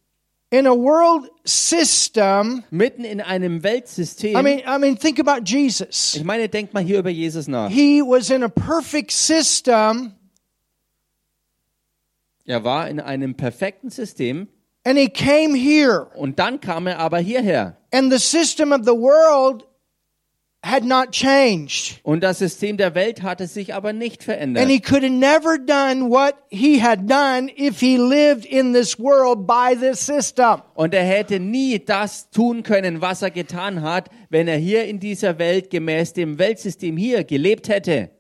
in 0.51 0.66
a 0.66 0.70
world 0.72 1.31
system. 1.44 2.62
mitten 2.70 3.05
in 3.05 3.20
einem 3.20 3.62
Weltsystem. 3.62 4.37
I 4.37 4.42
mean, 4.42 4.59
I 4.66 4.79
mean, 4.79 4.98
think 4.98 5.18
about 5.20 5.44
Jesus. 5.44 6.14
ich 6.14 6.25
meine, 6.25 6.48
denkt 6.48 6.72
mal 6.75 6.83
hier 6.83 6.98
über 6.98 7.11
Jesus 7.11 7.46
nach. 7.48 7.70
He 7.70 8.01
was 8.03 8.31
in 8.31 8.42
a 8.42 8.48
perfect 8.48 9.11
system, 9.12 10.12
Er 12.44 12.64
war 12.64 12.88
in 12.88 12.98
einem 13.01 13.35
perfekten 13.37 13.88
System 13.90 14.48
and 14.85 14.98
he 14.98 15.09
came 15.09 15.55
here, 15.57 16.09
und 16.16 16.38
dann 16.40 16.61
kam 16.61 16.87
er 16.88 16.98
aber 16.98 17.18
hierher. 17.18 17.77
and 17.92 18.11
the 18.12 18.18
system 18.18 18.72
of 18.72 18.81
the 18.85 18.92
world 18.92 19.64
had 20.64 20.85
not 20.85 21.11
changed. 21.11 22.01
Und 22.05 22.22
das 22.22 22.38
System 22.38 22.77
der 22.77 22.94
Welt 22.94 23.22
hatte 23.22 23.46
sich 23.46 23.75
aber 23.75 23.92
nicht 23.92 24.22
verändert. 24.22 24.62
And 24.62 24.70
he 24.70 24.81
could 24.81 25.03
have 25.03 25.12
never 25.12 25.59
done 25.59 26.09
what 26.09 26.35
he 26.51 26.81
had 26.81 27.11
done 27.11 27.51
if 27.57 27.81
he 27.81 27.96
lived 27.96 28.46
in 28.46 28.72
this 28.72 28.98
world 28.98 29.46
by 29.46 29.75
this 29.75 30.07
system. 30.07 30.62
Und 30.75 30.94
er 30.94 31.05
hätte 31.05 31.40
nie 31.40 31.79
das 31.79 32.31
tun 32.31 32.62
können, 32.62 33.01
was 33.01 33.22
er 33.22 33.31
getan 33.31 33.83
hat, 33.83 34.09
wenn 34.31 34.46
er 34.46 34.57
hier 34.57 34.85
in 34.85 35.01
dieser 35.01 35.38
Welt 35.38 35.70
gemäß 35.70 36.12
dem 36.12 36.38
Weltsystem 36.38 36.96
hier 36.96 37.25
gelebt 37.25 37.68
hätte. 37.68 38.11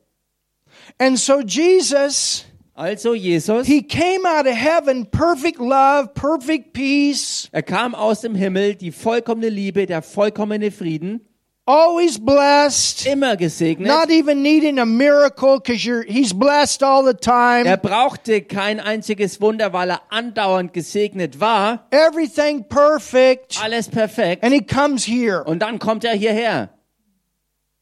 And 0.98 1.18
so 1.18 1.40
Jesus, 1.40 2.44
Also 2.74 3.14
Jesus, 3.14 3.66
he 3.66 3.82
came 3.82 4.26
out 4.26 4.46
of 4.46 4.54
heaven, 4.54 5.06
perfect 5.06 5.58
love, 5.58 6.08
perfect 6.14 6.72
peace, 6.72 7.48
er 7.52 7.62
kam 7.62 7.94
aus 7.94 8.22
dem 8.22 8.34
Himmel, 8.34 8.74
die 8.74 8.90
vollkommene 8.90 9.50
Liebe, 9.50 9.84
der 9.86 10.00
vollkommene 10.00 10.70
Frieden, 10.70 11.20
always 11.66 12.18
blessed, 12.18 13.06
immer 13.06 13.36
gesegnet. 13.36 13.86
not 13.86 14.10
even 14.10 14.42
needing 14.42 14.78
a 14.78 14.86
miracle 14.86 15.58
because 15.60 15.84
you're 15.84 16.02
he's 16.02 16.32
blessed 16.32 16.82
all 16.82 17.02
the 17.04 17.14
Er 17.14 17.64
time. 17.64 17.76
brauchte 17.78 18.42
kein 18.42 18.80
einziges 18.80 19.40
Wunder, 19.40 19.72
weil 19.72 19.90
er 19.90 20.00
andauernd 20.10 20.72
gesegnet 20.72 21.40
war. 21.40 21.86
Everything 21.90 22.64
perfect. 22.68 23.62
Alles 23.62 23.88
perfekt. 23.88 24.42
And 24.42 24.52
he 24.52 24.60
comes 24.62 25.04
here. 25.06 25.44
Und 25.44 25.60
dann 25.60 25.78
kommt 25.78 26.04
er 26.04 26.14
hierher. 26.14 26.70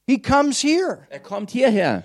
He 0.06 0.18
comes 0.20 0.60
here. 0.60 1.06
Er 1.10 1.20
kommt 1.20 1.50
hierher. 1.50 2.04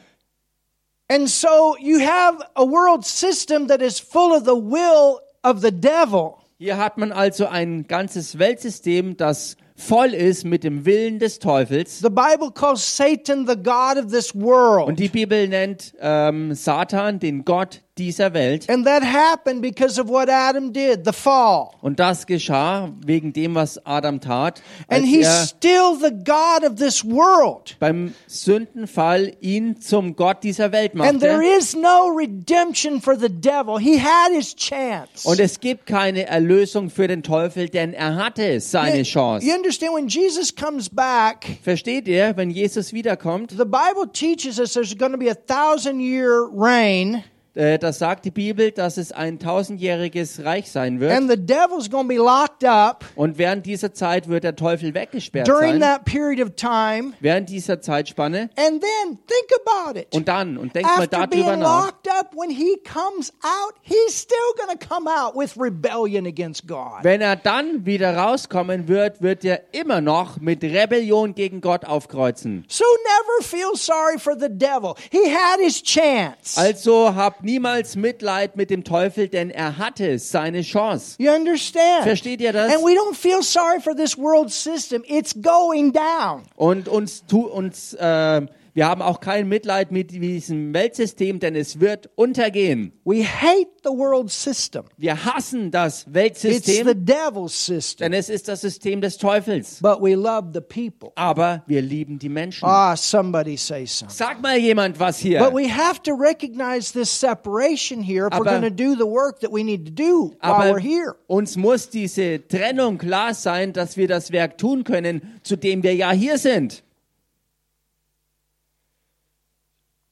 And 1.09 1.29
so 1.29 1.75
you 1.79 1.99
have 1.99 2.38
a 2.55 2.63
world 2.63 3.05
system 3.05 3.67
that 3.67 3.81
is 3.81 3.99
full 3.99 4.31
of 4.33 4.45
the 4.45 4.55
will 4.55 5.19
of 5.43 5.61
the 5.61 5.71
devil. 5.71 6.38
Hier 6.57 6.77
hat 6.77 6.97
man 6.97 7.11
also 7.11 7.47
ein 7.47 7.85
ganzes 7.85 8.39
Weltsystem, 8.39 9.17
das 9.17 9.57
voll 9.75 10.13
ist 10.13 10.45
mit 10.45 10.63
dem 10.63 10.85
Willen 10.85 11.19
des 11.19 11.39
Teufels. 11.39 11.99
The 11.99 12.09
Bible 12.09 12.51
calls 12.53 12.97
Satan 12.97 13.45
the 13.47 13.55
God 13.55 13.97
of 13.97 14.11
this 14.11 14.33
world. 14.33 14.88
Und 14.88 14.99
die 14.99 15.09
Bibel 15.09 15.47
nennt 15.47 15.93
ähm, 15.99 16.53
Satan 16.53 17.19
den 17.19 17.45
Gott 17.45 17.81
dieser 17.97 18.34
Welt. 18.34 18.69
And 18.69 18.86
that 18.86 19.03
happened 19.03 19.62
because 19.62 19.99
of 19.99 20.10
what 20.10 20.29
Adam 20.29 20.73
did, 20.73 21.05
the 21.05 21.13
fall. 21.13 21.71
Und 21.81 21.99
das 21.99 22.25
geschah 22.25 22.91
wegen 23.05 23.31
dem, 23.34 23.55
was 23.55 23.79
Adam 23.86 24.19
tat, 24.19 24.62
And 24.89 25.05
he's 25.05 25.25
er 25.25 25.45
still 25.45 25.95
the 25.99 26.12
God 26.12 26.69
of 26.69 26.75
this 26.75 27.03
world. 27.05 27.75
beim 27.79 28.13
Sündenfall 28.27 29.34
ihn 29.41 29.79
zum 29.79 30.15
Gott 30.15 30.43
dieser 30.43 30.71
Welt 30.71 30.95
machte. 30.95 31.10
And 31.10 31.21
there 31.21 31.41
is 31.41 31.75
no 31.75 32.10
redemption 32.10 33.01
for 33.01 33.17
the 33.17 33.29
devil. 33.29 33.79
He 33.79 33.99
had 33.99 34.31
his 34.34 34.55
chance. 34.55 35.25
Und 35.25 35.39
es 35.39 35.60
gibt 35.60 35.86
keine 35.86 36.25
Erlösung 36.25 36.89
für 36.89 37.08
den 37.08 37.23
Teufel, 37.23 37.69
denn 37.69 37.93
er 37.93 38.15
hatte 38.17 38.60
seine 38.60 38.97
You 38.99 39.03
Chance. 39.03 39.47
understand 39.55 39.93
when 39.93 40.08
Jesus 40.08 40.53
comes 40.53 40.89
back, 40.89 41.45
Versteht 41.63 42.08
ihr, 42.08 42.36
wenn 42.36 42.49
Jesus 42.49 42.93
wiederkommt, 42.93 43.51
the 43.51 43.65
Bible 43.65 44.12
teaches 44.12 44.60
us 44.60 44.73
there's 44.73 44.97
going 44.97 45.12
to 45.12 45.17
be 45.17 45.29
a 45.29 45.36
thousand 45.36 45.99
year 45.99 46.47
reign 46.51 47.23
das 47.56 48.00
sagt 48.00 48.26
die 48.26 48.32
Bibel, 48.32 48.72
dass 48.72 48.98
es 48.98 49.12
ein 49.12 49.39
tausendjähriges 49.39 50.44
Reich 50.44 50.70
sein 50.72 51.00
wird. 51.00 51.12
and 51.12 51.30
the 51.30 51.38
devil's 51.38 51.89
going 51.89 52.04
to 52.08 52.15
be 52.15 52.15
locked 52.15 52.63
up 52.65 53.06
Und 53.15 53.38
während 53.38 53.65
dieser 53.65 53.94
Zeit 53.94 54.28
wird 54.28 54.44
der 54.44 54.56
Teufel 54.56 54.94
weggesperrt 54.94 55.48
during 55.48 55.80
sein. 55.80 55.82
that 55.82 56.06
period 56.06 56.39
of 56.46 56.56
time. 56.56 57.13
Während 57.20 57.50
dieser 57.50 57.82
Zeitspanne. 57.82 58.50
And 58.58 58.82
then 58.82 59.18
think 59.28 59.50
about 59.65 59.98
it. 60.00 60.08
Und 60.13 60.28
dann, 60.28 60.58
und 60.58 60.76
denkt 60.76 60.89
mal 60.89 61.08
being 61.28 61.46
darüber 61.46 61.58
nach. 61.58 61.86
locked 61.88 62.10
up, 62.10 62.34
when 62.36 62.50
he 62.50 62.78
comes 62.84 63.32
out, 63.44 63.74
he's 63.82 64.13
still 64.20 64.38
going 64.58 64.78
to 64.78 64.88
come 64.88 65.10
out 65.10 65.36
with 65.36 65.58
rebellion 65.58 66.26
against 66.28 66.68
God. 66.68 67.04
Wenn 67.04 67.22
er 67.22 67.36
dann 67.36 67.86
wieder 67.86 68.15
rauskommen 68.18 68.88
wird, 68.88 69.22
wird 69.22 69.46
er 69.46 69.62
immer 69.74 70.02
noch 70.02 70.41
mit 70.41 70.62
Rebellion 70.63 71.34
gegen 71.36 71.62
Gott 71.62 71.86
aufkreuzen. 71.86 72.65
So 72.68 72.84
never 73.04 73.44
feel 73.48 73.76
sorry 73.76 74.20
for 74.20 74.34
the 74.38 74.50
devil. 74.50 74.96
He 75.12 75.30
had 75.34 75.60
his 75.62 75.82
chance. 75.82 76.60
Also 76.60 77.15
habt 77.15 77.44
niemals 77.45 77.95
Mitleid 77.95 78.58
mit 78.58 78.69
dem 78.69 78.84
Teufel, 78.84 79.29
denn 79.29 79.49
er 79.49 79.77
hatte 79.77 80.19
seine 80.19 80.63
Chance. 80.63 81.15
You 81.19 81.31
understand? 81.31 82.03
Versteht 82.03 82.41
ihr 82.41 82.51
das? 82.51 82.73
And 82.73 82.84
we 82.84 82.93
don't 82.93 83.15
feel 83.15 83.41
sorry 83.41 83.79
for 83.79 83.95
this 83.95 84.17
world 84.17 84.51
system. 84.51 85.03
It's 85.08 85.34
going 85.41 85.93
down. 85.93 86.43
Und 86.58 86.89
uns, 86.89 87.25
tu, 87.25 87.45
uns 87.45 87.93
äh, 87.93 88.41
Wir 88.75 88.88
haben 88.89 89.01
auch 89.01 89.21
kein 89.21 89.47
Mitleid 89.47 89.93
mit 89.93 90.11
diesem 90.11 90.73
Weltsystem, 90.73 91.39
denn 91.39 91.55
es 91.55 91.79
wird 91.79 92.09
untergehen. 92.15 92.91
We 93.05 93.23
hate 93.23 93.69
the 93.85 93.89
world 93.89 94.29
system. 94.29 94.83
Wir 94.97 95.23
hassen 95.23 95.71
das 95.71 95.99
It's 96.01 96.05
the 96.07 96.13
Weltsystem, 96.13 97.05
devil's 97.05 97.65
system. 97.65 98.03
denn 98.11 98.19
es 98.19 98.27
ist 98.29 98.49
das 98.49 98.59
System 98.59 98.99
des 98.99 99.17
Teufels. 99.17 99.79
But 99.81 100.01
we 100.01 100.13
love 100.15 100.49
the 100.53 100.59
people. 100.59 101.13
Aber 101.15 101.63
wir 101.67 101.81
lieben 101.81 102.19
die 102.19 102.27
Menschen. 102.27 102.65
Ah, 102.67 102.97
somebody 102.97 103.55
say 103.55 103.85
something. 103.85 104.13
Sag 104.13 104.41
mal 104.41 104.57
jemand 104.57 104.99
was 104.99 105.19
hier. 105.19 105.39
But 105.39 105.53
we 105.53 105.69
have 105.73 106.03
to 106.03 106.11
recognize 106.13 106.91
this 106.91 107.09
separation 107.17 108.01
here 108.03 108.27
if 108.27 108.33
we're 108.33 108.41
Aber- 108.41 108.59
going 108.59 108.63
to 108.63 108.69
do 108.69 108.93
the 108.95 109.09
work 109.09 109.39
that 109.39 109.53
we 109.53 109.63
need 109.63 109.85
to 109.85 109.93
do 109.93 110.33
while 110.41 110.73
we're 110.73 110.79
here. 110.81 111.15
uns 111.27 111.55
muss 111.55 111.89
diese 111.89 112.45
Trennung 112.45 112.97
klar 112.97 113.33
sein, 113.33 113.71
dass 113.71 113.95
wir 113.95 114.09
das 114.09 114.33
Werk 114.33 114.57
tun 114.57 114.83
können, 114.83 115.39
zu 115.43 115.55
dem 115.55 115.81
wir 115.81 115.95
ja 115.95 116.11
hier 116.11 116.38
sind. 116.38 116.83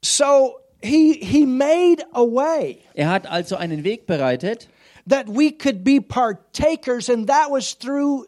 So 0.04 0.60
he 0.82 1.14
he 1.14 1.46
made 1.46 2.04
a 2.14 2.22
way 2.22 2.80
Er 2.94 3.10
hat 3.10 3.26
also 3.26 3.56
einen 3.56 3.84
Weg 3.84 4.06
bereitet, 4.06 4.68
that 5.10 5.28
we 5.28 5.52
could 5.52 5.84
be 5.84 6.00
partakers, 6.02 7.10
and 7.10 7.28
that 7.28 7.48
was 7.50 7.78
through 7.78 8.26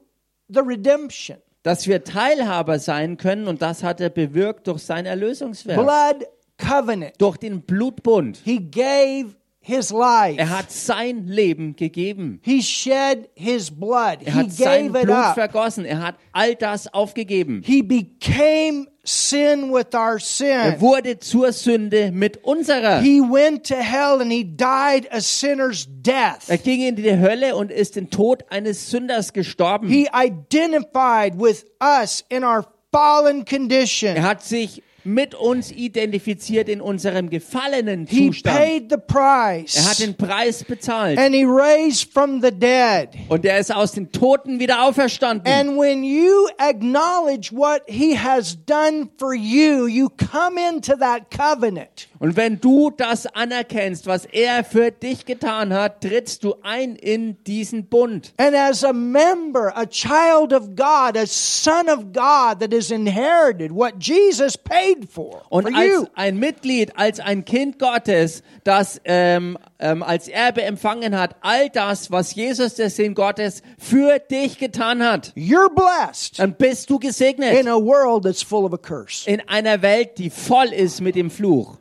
the 0.47 0.61
redemption. 0.61 1.37
dass 1.63 1.87
wir 1.87 2.03
Teilhaber 2.03 2.79
sein 2.79 3.17
können 3.17 3.47
und 3.47 3.61
das 3.61 3.83
hat 3.83 3.99
er 3.99 4.09
bewirkt 4.09 4.67
durch 4.67 4.83
sein 4.83 5.05
Erlösungswerk, 5.05 5.81
Blood 5.81 6.27
covenant. 6.57 7.13
durch 7.17 7.37
den 7.37 7.61
Blutbund. 7.61 8.39
He 8.45 8.59
gave 8.59 9.35
his 9.59 9.89
life. 9.91 10.37
Er 10.37 10.51
hat 10.51 10.71
sein 10.71 11.27
Leben 11.27 11.75
gegeben. 11.75 12.39
He 12.43 12.61
shed 12.61 13.29
his 13.33 13.71
blood. 13.71 14.19
Er 14.23 14.31
He 14.33 14.39
hat 14.39 14.51
sein 14.51 14.93
gave 14.93 14.99
it 14.99 15.05
Blut 15.05 15.33
vergossen. 15.33 15.85
Er 15.85 16.01
hat 16.03 16.15
all 16.31 16.55
das 16.55 16.93
aufgegeben. 16.93 17.63
He 17.65 17.81
became 17.81 18.87
sin 19.05 19.71
with 19.73 19.93
our 19.93 20.15
Er 20.15 20.19
sin. 20.19 20.81
wurde 20.81 21.19
zur 21.19 21.51
Sünde 21.53 22.11
mit 22.11 22.43
unserer. 22.43 23.01
He 23.01 23.21
went 23.21 23.67
to 23.67 23.75
hell 23.75 24.19
and 24.21 24.31
he 24.31 24.43
died 24.43 25.07
a 25.11 25.21
sinner's 25.21 25.87
death. 25.87 26.49
Er 26.49 26.57
ging 26.57 26.81
in 26.81 26.95
die 26.95 27.17
Hölle 27.17 27.55
und 27.55 27.71
ist 27.71 27.95
den 27.95 28.09
Tod 28.09 28.43
eines 28.49 28.89
Sünders 28.89 29.31
gestorben. 29.33 29.87
He 29.87 30.07
identified 30.13 31.39
with 31.39 31.65
us 31.81 32.23
in 32.29 32.43
our 32.43 32.65
fallen 32.91 33.45
condition. 33.45 34.15
Er 34.15 34.23
hat 34.23 34.43
sich 34.43 34.81
mit 35.05 35.35
uns 35.35 35.71
identifiziert 35.71 36.67
in 36.67 36.81
unserem 36.81 37.29
gefallenen 37.29 38.07
He 38.07 38.27
Zustand. 38.27 38.57
paid 38.57 38.83
the 38.89 38.97
price. 38.97 39.75
Er 39.75 39.89
hat 39.89 39.99
den 39.99 40.15
Preis 40.15 40.63
bezahlt 40.63 41.17
and 41.19 41.33
he 41.35 41.45
raised 41.45 42.11
from 42.11 42.41
the 42.41 42.51
dead. 42.51 43.09
und 43.29 43.45
er 43.45 43.59
ist 43.59 43.73
aus 43.73 43.91
den 43.93 44.11
Toten 44.11 44.59
wieder 44.59 44.83
auferstanden. 44.83 45.51
And 45.51 45.77
when 45.77 46.03
you 46.03 46.47
acknowledge 46.57 47.51
what 47.55 47.81
he 47.87 48.17
has 48.17 48.57
done 48.65 49.09
for 49.17 49.33
you, 49.33 49.87
you 49.87 50.09
come 50.09 50.59
into 50.59 50.95
that 50.97 51.29
covenant. 51.29 52.07
Und 52.25 52.35
wenn 52.37 52.59
du 52.59 52.89
das 52.89 53.27
anerkennst, 53.27 54.07
was 54.07 54.25
er 54.25 54.63
für 54.63 54.89
dich 54.89 55.25
getan 55.25 55.71
hat, 55.71 56.01
trittst 56.01 56.43
du 56.43 56.55
ein 56.63 56.95
in 56.95 57.43
diesen 57.43 57.85
Bund. 57.85 58.33
And 58.37 58.55
as 58.55 58.83
a 58.83 58.93
member, 58.93 59.71
a 59.77 59.85
child 59.85 60.51
of 60.51 60.75
God, 60.75 61.15
a 61.17 61.27
son 61.27 61.87
of 61.87 62.05
God 62.13 62.61
that 62.61 62.73
has 62.73 62.89
inherited 62.89 63.71
what 63.71 63.99
Jesus 63.99 64.57
paid 64.57 65.07
for 65.07 65.43
Und 65.49 65.67
for 65.67 65.77
als 65.77 65.87
you, 65.87 66.07
ein 66.15 66.39
Mitglied, 66.39 66.97
als 66.97 67.19
ein 67.19 67.45
Kind 67.45 67.77
Gottes, 67.77 68.41
das 68.63 68.99
ähm, 69.05 69.59
ähm, 69.77 70.01
als 70.01 70.27
Erbe 70.27 70.63
empfangen 70.63 71.15
hat, 71.15 71.35
all 71.41 71.69
das, 71.69 72.09
was 72.09 72.33
Jesus, 72.33 72.73
der 72.73 72.89
Sohn 72.89 73.13
Gottes, 73.13 73.61
für 73.77 74.17
dich 74.17 74.57
getan 74.57 75.03
hat, 75.03 75.31
you're 75.35 75.69
blessed 75.69 76.39
dann 76.39 76.55
bist 76.55 76.89
du 76.89 76.97
gesegnet 76.97 77.59
in 77.59 77.67
a 77.67 77.77
world 77.77 78.23
that's 78.23 78.41
full 78.41 78.65
of 78.65 78.73
a 78.73 78.77
curse. 78.77 79.29
in 79.29 79.47
einer 79.47 79.83
Welt, 79.83 80.17
die 80.17 80.31
voll 80.31 80.73
ist 80.73 81.01
mit 81.01 81.13
dem 81.13 81.29
Fluch. 81.29 81.77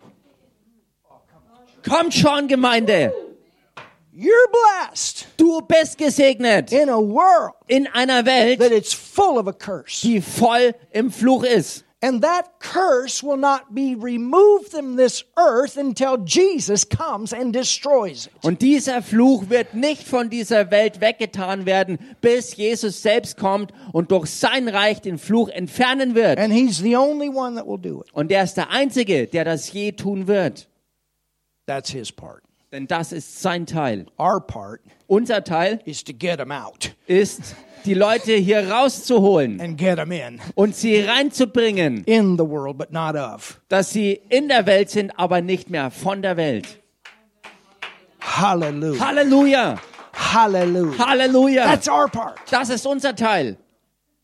Kommt 1.89 2.15
schon, 2.15 2.49
Gemeinde. 2.49 3.13
You're 4.17 4.31
blessed 4.51 5.27
Du 5.37 5.61
bist 5.61 5.99
gesegnet 5.99 6.71
in 6.73 6.89
a 6.89 6.99
world 6.99 7.55
in 7.67 7.89
einer 7.89 8.25
Welt, 8.25 8.61
that 8.61 8.71
it's 8.71 8.95
full 8.95 9.39
of 9.39 9.49
a 9.49 9.53
curse. 9.53 10.03
die 10.03 10.21
voll 10.21 10.73
im 10.93 11.11
Fluch 11.11 11.43
ist. 11.43 11.85
And 12.01 12.23
that 12.23 12.61
curse 12.61 13.23
will 13.25 13.39
not 13.39 13.75
be 13.75 13.97
removed 13.97 14.69
from 14.71 14.97
this 14.97 15.25
earth 15.37 15.77
until 15.79 16.19
Jesus 16.19 16.85
comes 16.89 17.33
and 17.33 17.53
destroys 17.53 18.27
it. 18.27 18.33
Und 18.45 18.63
dieser 18.63 19.03
Fluch 19.03 19.49
wird 19.49 19.75
nicht 19.75 20.07
von 20.07 20.31
dieser 20.31 20.71
Welt 20.71 21.01
weggetan 21.01 21.67
werden, 21.67 21.99
bis 22.21 22.55
Jesus 22.57 23.03
selbst 23.03 23.37
kommt 23.37 23.73
und 23.93 24.13
durch 24.13 24.27
sein 24.31 24.69
Reich 24.69 25.01
den 25.01 25.19
Fluch 25.19 25.49
entfernen 25.49 26.15
wird. 26.15 26.39
And 26.39 26.53
he's 26.53 26.79
the 26.79 26.95
only 26.97 27.31
one 27.31 27.57
that 27.57 27.67
will 27.67 27.79
do 27.79 28.03
it. 28.03 28.15
Und 28.15 28.31
er 28.31 28.45
ist 28.45 28.55
der 28.59 28.71
Einzige, 28.71 29.27
der 29.27 29.45
das 29.45 29.73
je 29.73 29.93
tun 29.93 30.27
wird. 30.29 30.69
That's 31.67 31.91
his 31.91 32.13
part. 32.13 32.43
Denn 32.73 32.87
das 32.87 33.13
ist 33.13 33.41
sein 33.41 33.67
Teil. 33.67 34.07
Our 34.19 34.41
part 34.41 34.81
Unser 35.07 35.43
Teil 35.45 35.79
is 35.85 36.03
to 36.05 36.13
get 36.13 36.39
them 36.39 36.51
out 36.51 36.95
ist, 37.07 37.55
die 37.85 37.95
Leute 37.95 38.33
hier 38.37 38.69
rauszuholen 38.71 39.61
and 39.61 39.77
get 39.79 39.97
them 39.97 40.11
in. 40.13 40.41
und 40.57 40.75
sie 40.75 41.01
reinzubringen, 41.01 42.03
In 42.07 42.37
the 42.37 42.45
world, 42.45 42.77
but 42.79 42.91
not 42.93 43.15
of. 43.15 43.61
dass 43.69 43.91
sie 43.91 44.21
in 44.29 44.49
der 44.49 44.67
Welt 44.67 44.91
sind, 44.91 45.13
aber 45.19 45.41
nicht 45.41 45.71
mehr 45.71 45.91
von 45.91 46.21
der 46.23 46.37
Welt. 46.37 46.81
Hallelujah. 48.21 48.99
Halleluja! 49.07 49.79
Hallelujah. 50.13 50.99
Halleluja! 50.99 51.65
That's 51.65 51.89
our 51.89 52.09
part. 52.09 52.39
Das 52.51 52.71
ist 52.71 52.87
unser 52.87 53.15
Teil. 53.15 53.57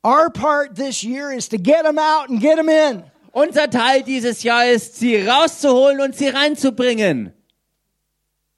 Our 0.03 0.31
part 0.31 0.75
this 0.77 1.03
year 1.05 1.31
is 1.31 1.49
to 1.51 1.59
get 1.59 1.85
them 1.85 1.99
out 1.99 2.31
and 2.31 2.41
get 2.41 2.57
them 2.57 2.69
in. 2.71 3.05
Unser 3.33 3.71
Teil 3.71 4.03
dieses 4.03 4.43
Jahr 4.43 4.67
ist, 4.67 4.97
sie 4.97 5.17
rauszuholen 5.17 6.01
und 6.01 6.17
sie 6.17 6.29
reinzubringen. 6.29 7.33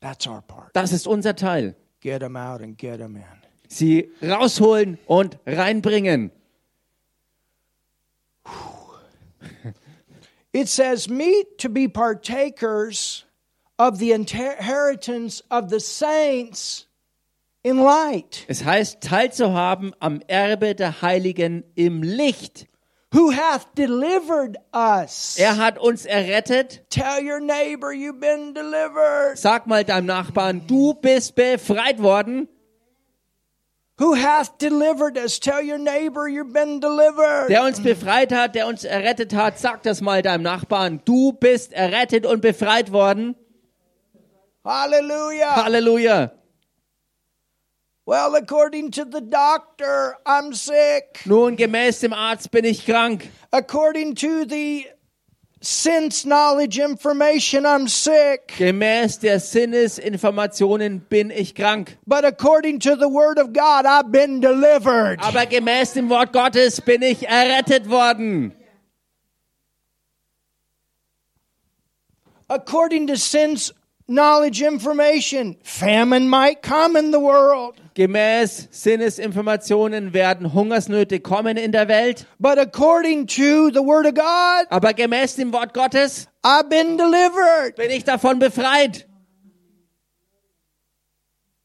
That's 0.01 0.27
our 0.27 0.43
part. 0.43 0.71
Das 0.75 0.93
ist 0.93 1.07
unser 1.07 1.37
Teil. 1.37 1.77
Get 2.01 2.21
them 2.21 2.37
out 2.37 2.61
and 2.61 2.77
get 2.77 2.99
them 2.99 3.17
in. 3.17 3.23
Sie 3.69 4.11
rausholen 4.23 4.99
und 5.07 5.39
reinbringen. 5.47 6.31
It 10.53 10.69
says, 10.69 11.09
meet 11.09 11.57
to 11.59 11.71
be 11.71 11.89
partakers 11.89 13.25
of 13.79 13.99
the 13.99 14.13
inheritance 14.13 15.43
of 15.51 15.71
the 15.71 15.81
saints 15.81 16.87
in 17.63 17.79
light, 17.79 18.45
Es 18.49 18.65
heißt, 18.65 19.01
teilzuhaben 19.01 19.95
am 20.01 20.21
Erbe 20.27 20.75
der 20.75 21.01
Heiligen 21.01 21.65
im 21.75 22.03
Licht. 22.03 22.67
Who 23.13 23.31
hath 23.31 23.67
delivered 23.75 24.57
us. 24.73 25.37
Er 25.39 25.57
hat 25.57 25.79
uns 25.79 26.07
errettet. 26.07 26.81
Tell 26.89 27.21
your 27.23 27.41
neighbor 27.41 27.93
you've 27.93 28.21
been 28.21 28.55
delivered. 28.55 29.37
Sag 29.37 29.67
mal 29.67 29.85
deinem 29.85 30.07
Nachbarn, 30.07 30.67
du 30.67 30.95
bist 30.95 31.35
befreit 31.35 32.01
worden. 32.03 32.49
Who 33.99 34.15
hath 34.15 34.59
delivered 34.59 35.17
us? 35.19 35.39
Tell 35.39 35.63
your 35.63 35.79
neighbor 35.79 36.27
you've 36.27 36.53
been 36.53 36.81
delivered. 36.81 37.49
Der 37.49 37.63
uns 37.63 37.81
befreit 37.81 38.33
hat, 38.33 38.55
der 38.55 38.67
uns 38.67 38.85
errettet 38.85 39.35
hat. 39.35 39.59
Sag 39.59 39.83
das 39.83 40.01
mal 40.01 40.23
deinem 40.23 40.43
Nachbarn. 40.43 41.03
Du 41.05 41.33
bist 41.33 41.73
errettet 41.73 42.27
und 42.27 42.41
befreit 42.41 42.91
worden. 42.91 43.37
Hallelujah. 44.65 45.57
Halleluja. 45.57 46.33
Well, 48.05 48.35
according 48.35 48.91
to 48.93 49.05
the 49.05 49.21
doctor, 49.21 50.17
I'm 50.27 50.55
sick. 50.55 51.23
Nun, 51.25 51.57
gemäß 51.57 52.01
dem 52.01 52.13
Arzt 52.13 52.51
bin 52.51 52.65
ich 52.65 52.85
krank. 52.85 53.31
According 53.53 54.17
to 54.17 54.45
the 54.45 54.89
sense 55.61 56.25
knowledge 56.25 56.81
information, 56.81 57.65
I'm 57.65 57.87
sick. 57.89 58.55
Gemäß 58.59 59.21
der 59.21 59.39
Sinnesinformationen 59.39 61.07
bin 61.09 61.31
ich 61.31 61.55
krank. 61.55 61.97
But 62.05 62.25
according 62.25 62.81
to 62.81 62.97
the 62.97 63.09
word 63.09 63.39
of 63.39 63.53
God, 63.53 63.87
I've 63.87 64.11
been 64.11 64.41
delivered. 64.41 65.21
Aber 65.21 65.47
gemäß 65.47 65.93
dem 65.93 66.09
Wort 66.09 66.33
Gottes 66.33 66.81
bin 66.81 67.03
ich 67.03 67.29
errettet 67.29 67.89
worden. 67.89 68.53
According 72.49 73.07
to 73.07 73.17
sense 73.17 73.73
knowledge 74.09 74.63
information, 74.63 75.57
famine 75.63 76.29
might 76.29 76.63
come 76.63 76.97
in 76.97 77.13
the 77.13 77.21
world. 77.21 77.77
Gemäß 77.95 78.69
Sinnesinformationen 78.71 80.13
werden 80.15 80.53
Hungersnöte 80.55 81.21
kommen 81.21 81.57
in 81.57 81.73
der 81.73 81.89
Welt. 81.89 82.27
But 82.39 82.59
according 82.59 83.27
to 83.27 83.71
the 83.71 83.83
word 83.83 84.07
of 84.07 84.15
God, 84.15 84.67
Aber 84.71 84.93
gemäß 84.95 85.37
dem 85.37 85.53
Wort 85.53 85.75
Gottes 85.75 86.27
I've 86.45 86.69
been 86.69 86.97
delivered. 86.97 87.77
bin 87.77 87.91
ich 87.91 88.05
davon 88.05 88.39
befreit. 88.39 89.07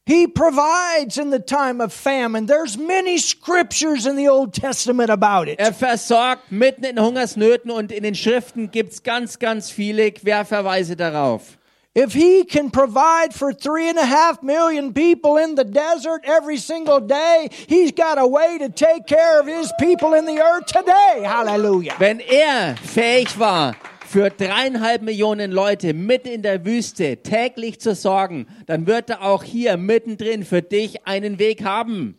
He 0.06 0.26
provides 0.26 1.18
in 1.18 1.32
the 1.32 1.40
time 1.40 1.82
of 1.82 1.92
famine. 1.92 2.46
There's 2.46 2.78
many 2.78 3.18
scriptures 3.18 4.06
in 4.06 4.16
the 4.16 4.30
Old 4.30 4.54
Testament 4.54 5.10
about 5.10 5.50
it. 5.50 5.60
Er 5.60 5.74
versorgt 5.74 6.50
mitten 6.50 6.86
in 6.86 6.98
Hungersnöten 6.98 7.72
und 7.72 7.92
in 7.92 8.04
den 8.04 8.16
Schriften 8.16 8.72
gibt's 8.72 9.04
ganz, 9.04 9.38
ganz 9.38 9.70
viele 9.70 10.14
Querverweise 10.14 10.96
darauf. 10.96 11.58
If 11.98 12.14
he 12.14 12.44
can 12.44 12.70
provide 12.70 13.34
for 13.34 13.52
three 13.52 13.90
and 13.90 13.98
a 13.98 14.06
half 14.06 14.44
million 14.44 14.94
people 14.94 15.38
in 15.38 15.56
the 15.56 15.64
desert 15.64 16.22
every 16.26 16.58
single 16.58 17.00
day, 17.00 17.50
he's 17.68 17.92
got 17.92 18.20
a 18.20 18.28
way 18.28 18.60
to 18.60 18.70
take 18.70 19.08
care 19.08 19.40
of 19.40 19.48
his 19.48 19.74
people 19.80 20.14
in 20.14 20.28
the 20.28 20.40
earth 20.40 20.68
today. 20.68 21.24
Hallelujah. 21.24 21.96
Wenn 21.98 22.20
er 22.20 22.76
fähig 22.76 23.40
war, 23.40 23.76
für 24.06 24.30
dreieinhalb 24.30 25.02
Millionen 25.02 25.52
Leute 25.52 25.96
mitten 25.96 26.28
in 26.28 26.44
der 26.44 26.64
Wüste 26.66 27.18
täglich 27.24 27.80
zu 27.80 27.96
sorgen, 27.96 28.46
dann 28.68 28.86
wird 28.86 29.10
er 29.10 29.24
auch 29.24 29.44
hier 29.44 29.76
mittendrin 29.78 30.46
für 30.46 30.62
dich 30.62 31.08
einen 31.08 31.40
Weg 31.40 31.64
haben. 31.64 32.16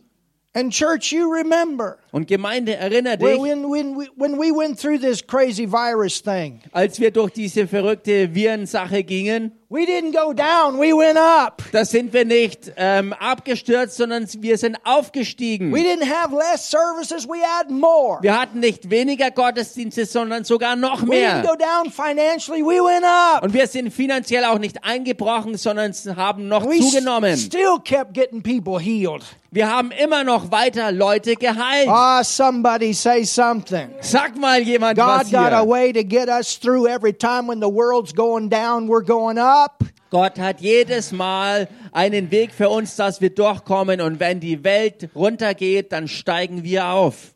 And 0.53 0.73
church, 0.73 1.13
you 1.13 1.31
remember 1.31 1.99
Und 2.11 2.27
Gemeinde, 2.27 2.75
erinnere 2.75 3.17
dich, 3.17 3.27
when, 3.39 3.63
when, 3.69 3.95
when 4.17 4.33
we 4.39 4.51
went 4.51 4.79
through 4.79 4.99
this 4.99 5.25
crazy 5.25 5.71
virus 5.71 6.21
thing, 6.23 6.59
als 6.71 6.99
wir 6.99 7.11
durch 7.11 7.31
diese 7.31 7.67
verrückte 7.67 8.33
Virensache 8.33 9.03
gingen, 9.03 9.51
we 9.69 9.81
didn't 9.81 10.13
go 10.13 10.33
down, 10.33 10.79
we 10.79 10.91
went 10.97 11.19
up. 11.19 11.61
da 11.71 11.85
sind 11.85 12.11
wir 12.11 12.25
nicht 12.25 12.71
ähm, 12.77 13.13
abgestürzt, 13.13 13.97
sondern 13.97 14.27
wir 14.39 14.57
sind 14.57 14.77
aufgestiegen. 14.83 15.71
We 15.71 15.81
didn't 15.81 16.09
have 16.09 16.33
less 16.35 16.67
services, 16.71 17.27
we 17.27 17.37
had 17.43 17.69
more. 17.69 18.17
Wir 18.23 18.39
hatten 18.39 18.59
nicht 18.59 18.89
weniger 18.89 19.29
Gottesdienste, 19.29 20.07
sondern 20.07 20.43
sogar 20.43 20.75
noch 20.75 21.03
We 21.03 21.11
didn't 21.11 21.41
mehr. 21.41 21.43
go 21.43 21.55
down 21.55 21.91
financially, 21.91 22.63
we 22.63 22.81
went 22.83 23.05
up. 23.05 23.43
Und 23.43 23.53
wir 23.53 23.67
sind 23.67 23.91
finanziell 23.93 24.45
auch 24.45 24.57
nicht 24.57 24.83
eingebrochen, 24.83 25.57
sondern 25.57 25.93
haben 26.15 26.47
noch 26.47 26.67
We 26.67 26.79
zugenommen. 26.79 27.37
still 27.37 27.77
kept 27.83 28.15
getting 28.15 28.41
people 28.41 28.79
healed. 28.79 29.21
Wir 29.51 29.67
haben 29.71 29.89
immer 29.91 30.23
noch 30.23 30.51
weiter 30.51 30.91
Leute 30.91 31.35
geheilt. 31.35 31.87
Ah, 32.01 32.21
somebody 32.23 32.93
say 32.93 33.25
something. 33.25 33.93
Sag 34.01 34.37
mal 34.37 34.61
jemand 34.61 34.97
was 34.97 35.29
God 35.29 35.31
got 35.31 35.53
a 35.53 35.57
hier. 35.57 35.65
way 35.65 35.91
to 35.91 36.03
get 36.03 36.29
us 36.29 36.55
through 36.57 36.87
every 36.87 37.11
time 37.11 37.45
when 37.47 37.59
the 37.59 37.67
world's 37.67 38.13
going 38.13 38.47
down, 38.47 38.87
we're 38.87 39.01
going 39.01 39.37
up. 39.37 39.83
Gott 40.09 40.37
hat 40.37 40.61
jedes 40.61 41.11
Mal 41.11 41.67
einen 41.91 42.31
Weg 42.31 42.53
für 42.53 42.69
uns, 42.69 42.95
dass 42.95 43.19
wir 43.19 43.29
durchkommen. 43.29 43.99
Und 44.01 44.19
wenn 44.21 44.39
die 44.39 44.63
Welt 44.63 45.09
runtergeht, 45.13 45.91
dann 45.91 46.07
steigen 46.07 46.63
wir 46.63 46.85
auf. 46.87 47.35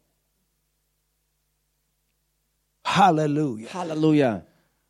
Hallelujah. 2.85 3.73
Halleluja. 3.73 4.43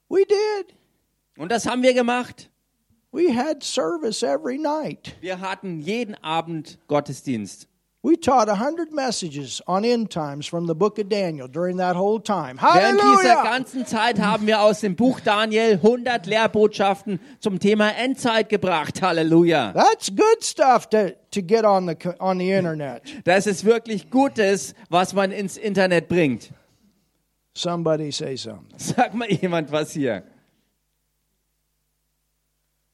We 0.07 0.23
did. 0.25 0.75
Und 1.37 1.51
das 1.51 1.65
haben 1.65 1.81
wir 1.81 1.93
gemacht. 1.95 2.49
We 3.11 3.35
had 3.35 3.63
service 3.63 4.23
every 4.23 4.57
night. 4.57 5.15
Wir 5.21 5.39
hatten 5.39 5.81
jeden 5.81 6.15
Abend 6.23 6.77
Gottesdienst. 6.87 7.67
We 8.05 8.17
taught 8.17 8.49
a 8.49 8.55
hundred 8.55 8.91
messages 8.91 9.61
on 9.65 9.85
end 9.85 10.11
times 10.11 10.45
from 10.45 10.67
the 10.67 10.75
book 10.75 10.99
of 10.99 11.07
Daniel 11.07 11.47
during 11.47 11.77
that 11.77 11.95
whole 11.95 12.19
time. 12.19 12.57
Während 12.57 12.99
dieser 12.99 13.05
Hallelujah. 13.05 13.43
ganzen 13.43 13.85
Zeit 13.85 14.19
haben 14.19 14.45
wir 14.45 14.59
aus 14.59 14.81
dem 14.81 14.97
Buch 14.97 15.21
Daniel 15.21 15.75
100 15.75 16.25
Lehrbotschaften 16.25 17.21
zum 17.39 17.59
Thema 17.59 17.91
Endzeit 17.91 18.49
gebracht. 18.49 19.01
Halleluja. 19.01 19.71
That's 19.71 20.13
good 20.13 20.43
stuff 20.43 20.89
to, 20.89 21.15
to 21.31 21.41
get 21.41 21.63
on 21.63 21.87
the 21.87 21.95
on 22.19 22.39
the 22.39 22.51
internet. 22.51 23.03
Das 23.23 23.47
ist 23.47 23.63
wirklich 23.63 24.09
Gutes, 24.09 24.75
was 24.89 25.13
man 25.13 25.31
ins 25.31 25.55
Internet 25.55 26.09
bringt. 26.09 26.51
Somebody 27.55 28.11
say 28.11 28.35
something. 28.35 28.77
Sag 28.77 29.13
mal 29.13 29.31
jemand 29.31 29.71
was 29.71 29.93
hier. 29.93 30.23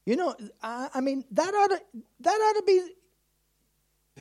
You 0.06 0.18
know, 0.18 0.36
I, 0.62 0.90
I 0.94 1.02
mean 1.02 1.26
that 1.32 1.52
ought 1.56 1.72
to 1.72 1.80
that 2.22 2.40
ought 2.40 2.60
to 2.60 2.64
be 2.64 2.80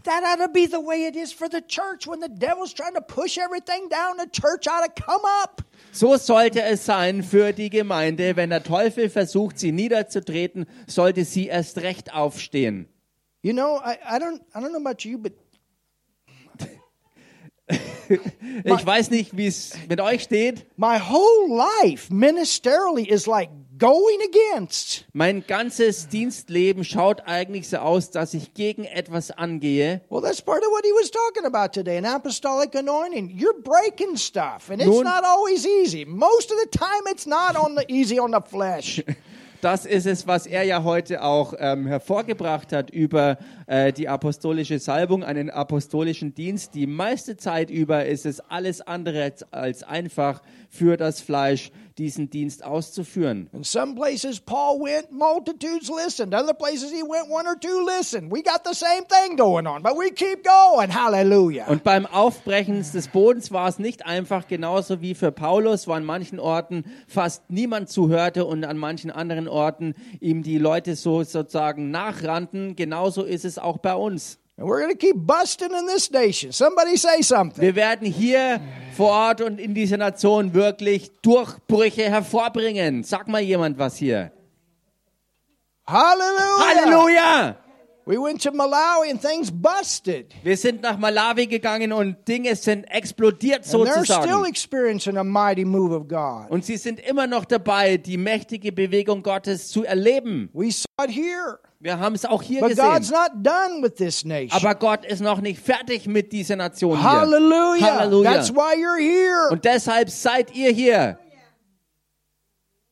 that 0.05 0.23
ought 0.25 0.45
to 0.45 0.49
be 0.49 0.67
the 0.67 0.81
way 0.81 1.05
it 1.07 1.17
is 1.17 1.33
for 1.33 1.49
the 1.49 1.61
church 1.61 2.07
when 2.07 2.21
the 2.21 2.29
devil's 2.29 2.73
trying 2.73 2.95
to 2.95 3.01
push 3.01 3.39
everything 3.39 3.89
down. 3.89 4.17
The 4.17 4.29
church 4.29 4.67
ought 4.69 4.85
to 4.85 5.03
come 5.03 5.23
up. 5.43 5.63
So 5.93 6.17
sollte 6.17 6.63
es 6.63 6.85
sein 6.85 7.23
für 7.23 7.53
die 7.53 7.71
Gemeinde. 7.71 8.37
Wenn 8.37 8.51
der 8.51 8.63
Teufel 8.63 9.09
versucht, 9.11 9.59
sie 9.59 9.73
niederzutreten, 9.73 10.67
sollte 10.87 11.25
sie 11.25 11.47
erst 11.47 11.79
recht 11.79 12.13
aufstehen. 12.13 12.89
You 13.43 13.53
know, 13.53 13.81
I, 13.85 13.97
I 14.05 14.19
don't 14.19 14.41
I 14.55 14.61
don't 14.61 14.71
know 14.71 14.81
about 14.81 15.05
you, 15.05 15.19
but 15.19 15.33
Ich 18.65 18.87
weiß 18.87 19.11
nicht, 19.11 19.37
wie 19.37 19.47
es 19.47 19.75
mit 19.89 20.01
euch 20.01 20.23
steht. 20.23 20.67
my 20.77 20.99
whole 20.99 21.49
life 21.83 22.11
ministerially 22.11 23.07
is 23.07 23.27
like 23.27 23.51
going 23.79 24.19
against. 24.29 25.05
Mein 25.13 25.45
ganzes 25.47 26.09
Dienstleben 26.09 26.85
schaut 26.85 27.23
eigentlich 27.27 27.69
so 27.69 27.79
aus, 27.79 28.11
dass 28.11 28.35
ich 28.35 28.55
gegen 28.55 28.85
etwas 28.85 29.31
angehe. 29.31 30.01
Well, 30.11 30.23
that's 30.23 30.43
part 30.43 30.63
of 30.63 30.71
what 30.71 30.85
he 30.85 30.91
was 30.93 31.11
talking 31.11 31.45
about 31.47 31.73
today, 31.73 31.97
an 31.99 32.05
apostolic 32.05 32.75
anointing. 32.75 33.31
You're 33.31 33.61
breaking 33.63 34.17
stuff, 34.17 34.71
and 34.71 34.81
it's 34.81 34.91
Nun- 34.91 35.05
not 35.05 35.25
always 35.25 35.67
easy. 35.67 36.05
Most 36.05 36.51
of 36.51 36.59
the 36.63 36.69
time, 36.77 37.05
it's 37.11 37.27
not 37.27 37.57
on 37.57 37.77
the 37.77 37.85
easy 37.89 38.19
on 38.19 38.33
the 38.33 38.41
flesh. 38.41 39.03
Das 39.61 39.87
ist 39.87 40.07
es, 40.07 40.29
was 40.29 40.47
er 40.47 40.63
ja 40.63 40.85
heute 40.85 41.25
auch 41.25 41.53
ähm, 41.59 41.89
hervorgebracht 41.89 42.73
hat 42.73 42.91
über 42.91 43.39
äh, 43.67 43.93
die 43.93 44.09
apostolische 44.09 44.79
Salbung, 44.79 45.25
einen 45.25 45.51
apostolischen 45.51 46.33
Dienst. 46.33 46.75
Die 46.75 46.87
meiste 46.87 47.37
Zeit 47.37 47.69
über 47.69 48.07
ist 48.07 48.25
es 48.25 48.39
alles 48.39 48.81
andere 48.81 49.25
als, 49.25 49.53
als 49.53 49.83
einfach 49.83 50.43
für 50.69 50.97
das 50.97 51.21
Fleisch, 51.21 51.73
diesen 51.99 52.31
Dienst 52.31 52.65
auszuführen. 52.65 53.49
In 53.53 53.65
some 53.65 53.95
places, 53.95 54.41
Paul 54.41 54.81
went, 54.81 55.11
multitudes 55.11 55.91
listened. 55.91 56.35
Other 56.35 56.55
places, 56.55 56.91
he 56.91 57.03
went, 57.03 57.29
one 57.29 57.47
or 57.47 57.59
two 57.59 57.85
listened. 57.85 58.31
We 58.31 58.43
got 58.43 58.63
the 58.65 58.75
same 58.75 59.05
thing 59.09 59.37
going 59.37 59.67
on, 59.67 59.83
but 59.83 59.95
we 59.97 60.11
keep 60.11 60.45
going. 60.45 60.93
Hallelujah. 60.93 61.67
Und 61.69 61.85
beim 61.85 62.07
Aufbrechen 62.07 62.85
des 62.93 63.09
Bodens 63.09 63.51
war 63.53 63.69
es 63.69 63.79
nicht 63.79 64.07
einfach 64.07 64.47
genauso 64.47 65.01
wie 65.01 65.15
für 65.15 65.33
Paulus, 65.33 65.89
wo 65.89 65.93
an 65.93 66.05
manchen 66.05 66.39
Orten 66.39 66.85
fast 67.07 67.51
niemand 67.51 67.89
zuhörte 67.89 68.45
und 68.45 68.65
an 68.65 68.79
manchen 68.79 69.11
anderen 69.11 69.49
Orten 69.49 69.95
ihm 70.21 70.43
die 70.43 70.59
Leute 70.59 70.97
so 70.97 71.23
sozusagen 71.25 71.91
nachrannten. 71.91 72.77
Genauso 72.77 73.25
ist 73.25 73.45
es 73.45 73.59
auch 73.59 73.79
bei 73.79 73.95
uns. 73.95 74.39
And 74.59 74.67
we're 74.67 74.81
going 74.81 74.93
to 74.93 74.99
keep 74.99 75.17
busting 75.17 75.73
in 75.73 75.87
this 75.87 76.11
nation. 76.11 76.51
Somebody 76.53 76.97
say 76.97 77.23
something. 77.23 77.63
Wir 77.63 77.77
werden 77.77 78.11
hier 78.11 78.61
vor 78.97 79.11
Ort 79.11 79.41
und 79.41 79.61
in 79.61 79.73
dieser 79.73 79.97
Nation 79.97 80.53
wirklich 80.53 81.13
Durchbrüche 81.23 82.11
hervorbringen. 82.11 83.05
Sag 83.05 83.29
mal 83.29 83.41
jemand 83.41 83.79
was 83.79 83.97
hier. 83.97 84.33
Hallelujah. 85.87 86.59
Halleluja! 86.61 87.57
We 88.05 88.17
went 88.17 88.43
to 88.43 88.51
Malawi 88.53 89.11
and 89.11 89.21
things 89.21 89.51
busted. 89.51 90.35
Wir 90.43 90.57
sind 90.57 90.83
nach 90.83 90.99
Malawi 90.99 91.47
gegangen 91.47 91.93
und 91.93 92.27
Dinge 92.27 92.57
sind 92.57 92.85
explodiert 92.91 93.67
And 93.73 93.87
they're 93.87 94.03
still 94.03 94.17
sozusagen. 94.23 94.47
experiencing 94.47 95.19
a 95.19 95.25
mighty 95.25 95.65
move 95.65 95.95
of 95.95 96.09
God. 96.09 96.51
Und 96.51 96.65
sie 96.65 96.79
sind 96.79 97.01
immer 97.01 97.27
noch 97.27 97.45
dabei, 97.45 97.99
die 97.99 98.17
mächtige 98.17 98.73
Bewegung 98.73 99.23
Gottes 99.23 99.69
zu 99.69 99.85
erleben. 99.85 100.49
We 100.55 100.73
saw 100.73 100.87
it 101.05 101.11
here. 101.11 101.59
Wir 101.81 101.99
haben 102.01 102.17
es 102.17 102.25
auch 102.25 102.43
hier 102.43 102.61
But 102.61 102.77
God's 102.77 103.09
gesehen. 103.09 103.15
not 103.17 103.31
done 103.47 103.83
with 103.83 103.95
this 103.95 104.25
nation. 104.25 104.51
Aber 104.53 104.75
Gott 104.75 105.05
ist 105.05 105.21
noch 105.21 105.41
nicht 105.41 105.61
fertig 105.61 106.07
mit 106.07 106.33
dieser 106.33 106.57
Nation 106.57 106.99
hier. 106.99 107.09
Hallelujah. 107.09 108.01
Halleluja. 108.01 108.33
That's 108.33 108.53
why 108.53 108.75
you're 108.75 108.99
here. 108.99 109.49
Und 109.53 109.65
deshalb 109.65 110.11
seid 110.11 110.55
ihr 110.57 110.71
hier. 110.73 111.19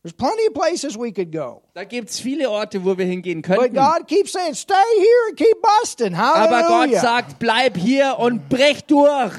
There's 0.03 0.13
plenty 0.15 0.47
of 0.47 0.53
places 0.53 0.97
we 0.97 1.11
could 1.11 1.33
go. 1.33 1.63
Da 1.73 1.83
gibt 1.83 2.09
es 2.09 2.19
viele 2.19 2.49
Orte, 2.49 2.85
wo 2.85 2.97
wir 2.97 3.05
hingehen 3.05 3.41
But 3.41 3.57
könnten. 3.57 3.75
God 3.75 4.07
keeps 4.07 4.31
saying, 4.31 4.55
stay 4.55 4.73
here 4.73 5.27
and 5.29 5.37
keep 5.37 5.57
busting. 5.81 6.15
Aber 6.15 6.47
Gott 6.61 6.69
Hallelujah. 6.71 7.01
sagt, 7.01 7.39
bleib 7.39 7.75
hier 7.75 8.15
und 8.17 8.47
brech 8.47 8.85
durch. 8.85 9.33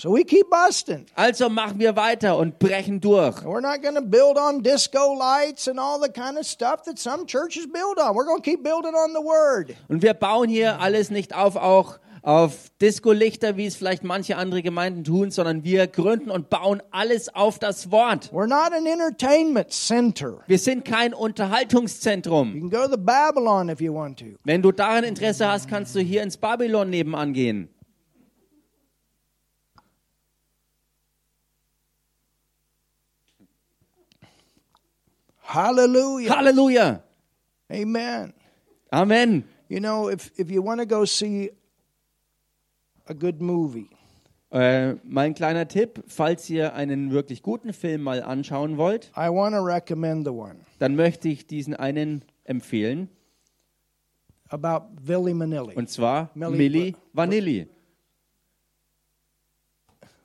So 0.00 0.10
we 0.10 0.24
keep 0.24 0.48
busting. 0.48 1.04
Also 1.14 1.48
machen 1.48 1.78
wir 1.78 1.94
weiter 1.94 2.36
und 2.38 2.58
brechen 2.58 3.00
durch. 3.00 3.36
We're 3.44 3.60
not 3.60 3.82
going 3.82 3.96
to 3.96 4.02
build 4.02 4.38
on 4.38 4.62
disco 4.62 5.14
lights 5.14 5.68
and 5.68 5.78
all 5.78 6.00
the 6.00 6.08
kind 6.10 6.38
of 6.38 6.46
stuff 6.46 6.82
that 6.84 6.98
some 6.98 7.26
churches 7.26 7.66
build 7.66 7.98
on. 7.98 8.14
We're 8.14 8.24
going 8.24 8.42
to 8.42 8.50
keep 8.50 8.62
building 8.62 8.94
on 8.94 9.12
the 9.12 9.22
Word. 9.22 9.76
Und 9.88 10.02
wir 10.02 10.14
bauen 10.14 10.48
hier 10.48 10.80
alles 10.80 11.10
nicht 11.10 11.34
auf, 11.34 11.56
auch 11.56 11.98
auf 12.22 12.70
Disco-Lichter, 12.80 13.56
wie 13.56 13.66
es 13.66 13.76
vielleicht 13.76 14.04
manche 14.04 14.36
andere 14.36 14.62
Gemeinden 14.62 15.04
tun, 15.04 15.30
sondern 15.30 15.64
wir 15.64 15.86
gründen 15.86 16.30
und 16.30 16.50
bauen 16.50 16.82
alles 16.90 17.34
auf 17.34 17.58
das 17.58 17.90
Wort. 17.90 18.30
We're 18.32 18.46
not 18.46 18.72
an 18.72 18.86
entertainment 18.86 19.70
center. 19.70 20.38
Wir 20.46 20.58
sind 20.58 20.84
kein 20.84 21.12
You 21.12 21.18
Unterhaltungszentrum. 21.18 22.52
can 22.52 22.70
go 22.70 22.86
to 22.88 22.96
Babylon 22.98 23.68
if 23.68 23.80
you 23.80 23.94
want 23.94 24.18
to. 24.18 24.26
Wenn 24.44 24.62
du 24.62 24.72
daran 24.72 25.04
Interesse 25.04 25.48
hast, 25.48 25.68
kannst 25.68 25.94
du 25.94 26.00
hier 26.00 26.22
ins 26.22 26.36
Babylon 26.36 26.90
nebenan 26.90 27.32
gehen. 27.32 27.68
Hallelujah. 35.54 36.30
Halleluja. 36.36 37.02
Amen. 37.70 38.32
Amen. 38.92 39.44
You 39.68 39.80
know, 39.80 40.08
if, 40.08 40.30
if 40.38 40.50
you 40.50 40.62
want 40.64 40.80
to 40.80 40.86
go 40.86 41.04
see 41.04 41.50
a 43.08 43.14
good 43.14 43.40
movie, 43.40 43.88
Äh, 44.52 44.96
mein 45.04 45.34
kleiner 45.34 45.68
Tipp, 45.68 46.02
falls 46.08 46.50
ihr 46.50 46.74
einen 46.74 47.12
wirklich 47.12 47.40
guten 47.42 47.72
Film 47.72 48.02
mal 48.02 48.20
anschauen 48.20 48.78
wollt, 48.78 49.12
I 49.16 49.28
want 49.28 49.54
to 49.54 49.60
recommend 49.62 50.24
the 50.26 50.32
one 50.32 50.56
dann 50.80 50.96
möchte 50.96 51.28
ich 51.28 51.46
diesen 51.46 51.74
einen 51.74 52.24
empfehlen. 52.44 53.08
about 54.48 54.88
Billy 55.04 55.34
Manilli. 55.34 55.76
Und 55.76 55.88
zwar 55.88 56.30
Milli- 56.34 56.56
Milli 56.56 56.96
Vanilli. 57.12 57.68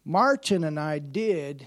Martin 0.03 0.63
and 0.63 0.79
I 0.79 0.99
did 0.99 1.65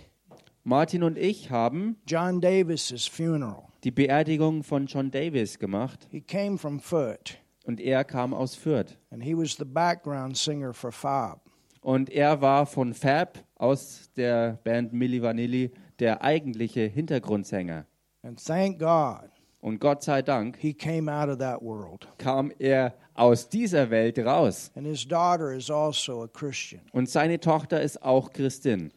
Martin 0.69 1.03
und 1.03 1.17
ich 1.17 1.51
haben 1.51 1.97
John 2.07 2.43
Davis's 2.43 3.07
funeral. 3.07 3.63
die 3.85 3.91
Beerdigung 3.91 4.63
von 4.63 4.85
John 4.85 5.11
Davis 5.11 5.59
gemacht 5.59 6.07
He 6.11 6.21
came 6.21 6.59
from 6.59 6.79
Foot, 6.79 7.39
und 7.65 7.81
er 7.81 8.05
kam 8.05 8.35
aus 8.35 8.55
Fürth. 8.55 8.99
and 9.11 9.25
he 9.25 9.35
was 9.35 9.57
the 9.57 9.65
background 9.65 10.37
singer 10.37 10.75
for 10.75 10.93
Fob. 10.93 11.41
Und 11.81 12.11
er 12.11 12.43
war 12.43 12.67
von 12.67 12.93
Fab 12.93 13.39
aus 13.55 14.11
der 14.15 14.59
Band 14.63 14.93
Milli 14.93 15.23
Vanilli 15.23 15.71
der 16.01 16.23
eigentliche 16.23 16.83
Hintergrundsänger. 16.83 17.87
And 18.23 18.39
thank 18.45 18.79
God 18.79 19.31
Und 19.63 19.81
Gott 19.81 20.03
sei 20.03 20.21
Dank 20.21 20.59
he 20.59 20.75
came 20.75 21.11
out 21.11 21.31
of 21.31 21.39
that 21.39 21.63
world. 21.63 22.07
kam 22.19 22.53
er 22.59 22.93
aus 23.15 23.49
dieser 23.49 23.89
Welt 23.89 24.19
raus. 24.19 24.71
And 24.75 24.87
his 24.87 25.09
daughter 25.09 25.51
is 25.51 25.71
also 25.71 26.25
a 26.25 26.29
Christian. 26.29 26.83
Und 26.93 27.09
seine 27.09 27.41
Tochter 27.41 27.81
ist 27.81 28.03
auch 28.03 28.35
Christin. 28.35 28.93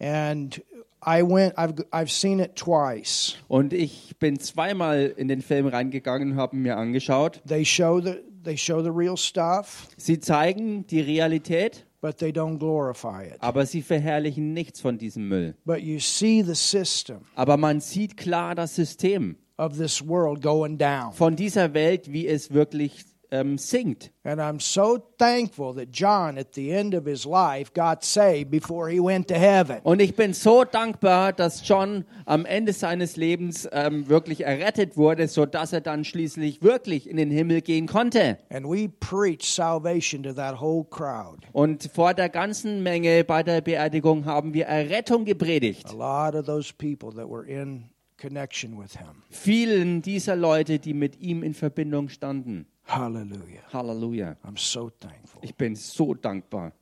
And 0.00 0.62
I 1.04 1.22
went, 1.22 1.54
I've, 1.58 1.84
I've 1.92 2.10
seen 2.10 2.38
it 2.40 2.54
twice. 2.56 3.36
Und 3.48 3.72
ich 3.72 4.14
bin 4.20 4.38
zweimal 4.38 5.12
in 5.16 5.28
den 5.28 5.42
Film 5.42 5.66
reingegangen 5.66 6.32
und 6.32 6.36
habe 6.36 6.56
mir 6.56 6.76
angeschaut. 6.76 7.40
They 7.46 7.64
show 7.64 8.00
the, 8.00 8.16
they 8.44 8.56
show 8.56 8.82
the 8.82 8.90
real 8.90 9.16
stuff, 9.16 9.88
Sie 9.96 10.20
zeigen 10.20 10.86
die 10.86 11.00
Realität, 11.00 11.84
but 12.00 12.18
they 12.18 12.30
don't 12.30 12.58
glorify 12.58 13.24
it. 13.26 13.36
aber 13.40 13.66
sie 13.66 13.82
verherrlichen 13.82 14.52
nichts 14.52 14.80
von 14.80 14.96
diesem 14.98 15.28
Müll. 15.28 15.54
But 15.64 15.80
you 15.80 15.98
see 15.98 16.42
the 16.42 16.54
system 16.54 17.18
Aber 17.34 17.56
man 17.56 17.80
sieht 17.80 18.16
klar 18.16 18.54
das 18.54 18.74
System 18.76 19.36
of 19.58 19.76
this 19.76 20.06
world 20.06 20.40
going 20.42 20.78
down. 20.78 21.12
von 21.12 21.34
dieser 21.36 21.74
Welt, 21.74 22.12
wie 22.12 22.26
es 22.28 22.52
wirklich 22.52 23.04
ähm, 23.32 23.58
sinkt. 23.58 24.12
And 24.24 24.40
I'm 24.40 24.60
so 24.60 24.98
thankful 25.18 25.74
that 25.74 25.88
John, 25.90 26.38
at 26.38 26.54
the 26.54 26.70
end 26.70 26.94
of 26.94 27.06
his 27.06 27.24
life, 27.24 27.72
got 27.74 28.04
saved 28.04 28.50
before 28.50 28.88
he 28.88 29.00
went 29.00 29.26
to 29.28 29.34
heaven. 29.34 29.78
Und 29.82 30.00
ich 30.00 30.14
bin 30.14 30.32
so 30.34 30.64
dankbar, 30.64 31.32
dass 31.32 31.66
John 31.66 32.04
am 32.26 32.44
Ende 32.44 32.72
seines 32.72 33.16
Lebens 33.16 33.68
ähm, 33.72 34.08
wirklich 34.08 34.44
errettet 34.44 34.96
wurde, 34.96 35.26
sodass 35.26 35.72
er 35.72 35.80
dann 35.80 36.04
schließlich 36.04 36.62
wirklich 36.62 37.08
in 37.08 37.16
den 37.16 37.30
Himmel 37.30 37.62
gehen 37.62 37.86
konnte. 37.86 38.38
And 38.50 38.66
we 38.66 38.88
preached 38.88 39.46
salvation 39.46 40.22
to 40.22 40.32
that 40.34 40.60
whole 40.60 40.84
crowd. 40.84 41.38
Und 41.52 41.90
vor 41.92 42.14
der 42.14 42.28
ganzen 42.28 42.82
Menge 42.82 43.24
bei 43.24 43.42
der 43.42 43.62
Beerdigung 43.62 44.26
haben 44.26 44.54
wir 44.54 44.66
Errettung 44.66 45.24
gepredigt. 45.24 45.88
A 45.88 46.26
lot 46.26 46.34
of 46.36 46.46
those 46.46 46.72
people 46.72 47.10
that 47.10 47.28
were 47.28 47.46
in 47.46 47.84
connection 48.18 48.78
with 48.78 48.96
him. 48.96 49.22
Vielen 49.30 50.02
dieser 50.02 50.36
Leute, 50.36 50.78
die 50.78 50.94
mit 50.94 51.20
ihm 51.20 51.42
in 51.42 51.54
Verbindung 51.54 52.08
standen. 52.08 52.66
Hallelujah. 52.84 53.62
Halleluja. 53.72 54.36
I'm 54.44 54.56
so 54.56 54.90
thankful. 54.90 55.40
Ich 55.42 55.54
bin 55.56 55.74
so 55.76 56.14
dankbar. 56.14 56.72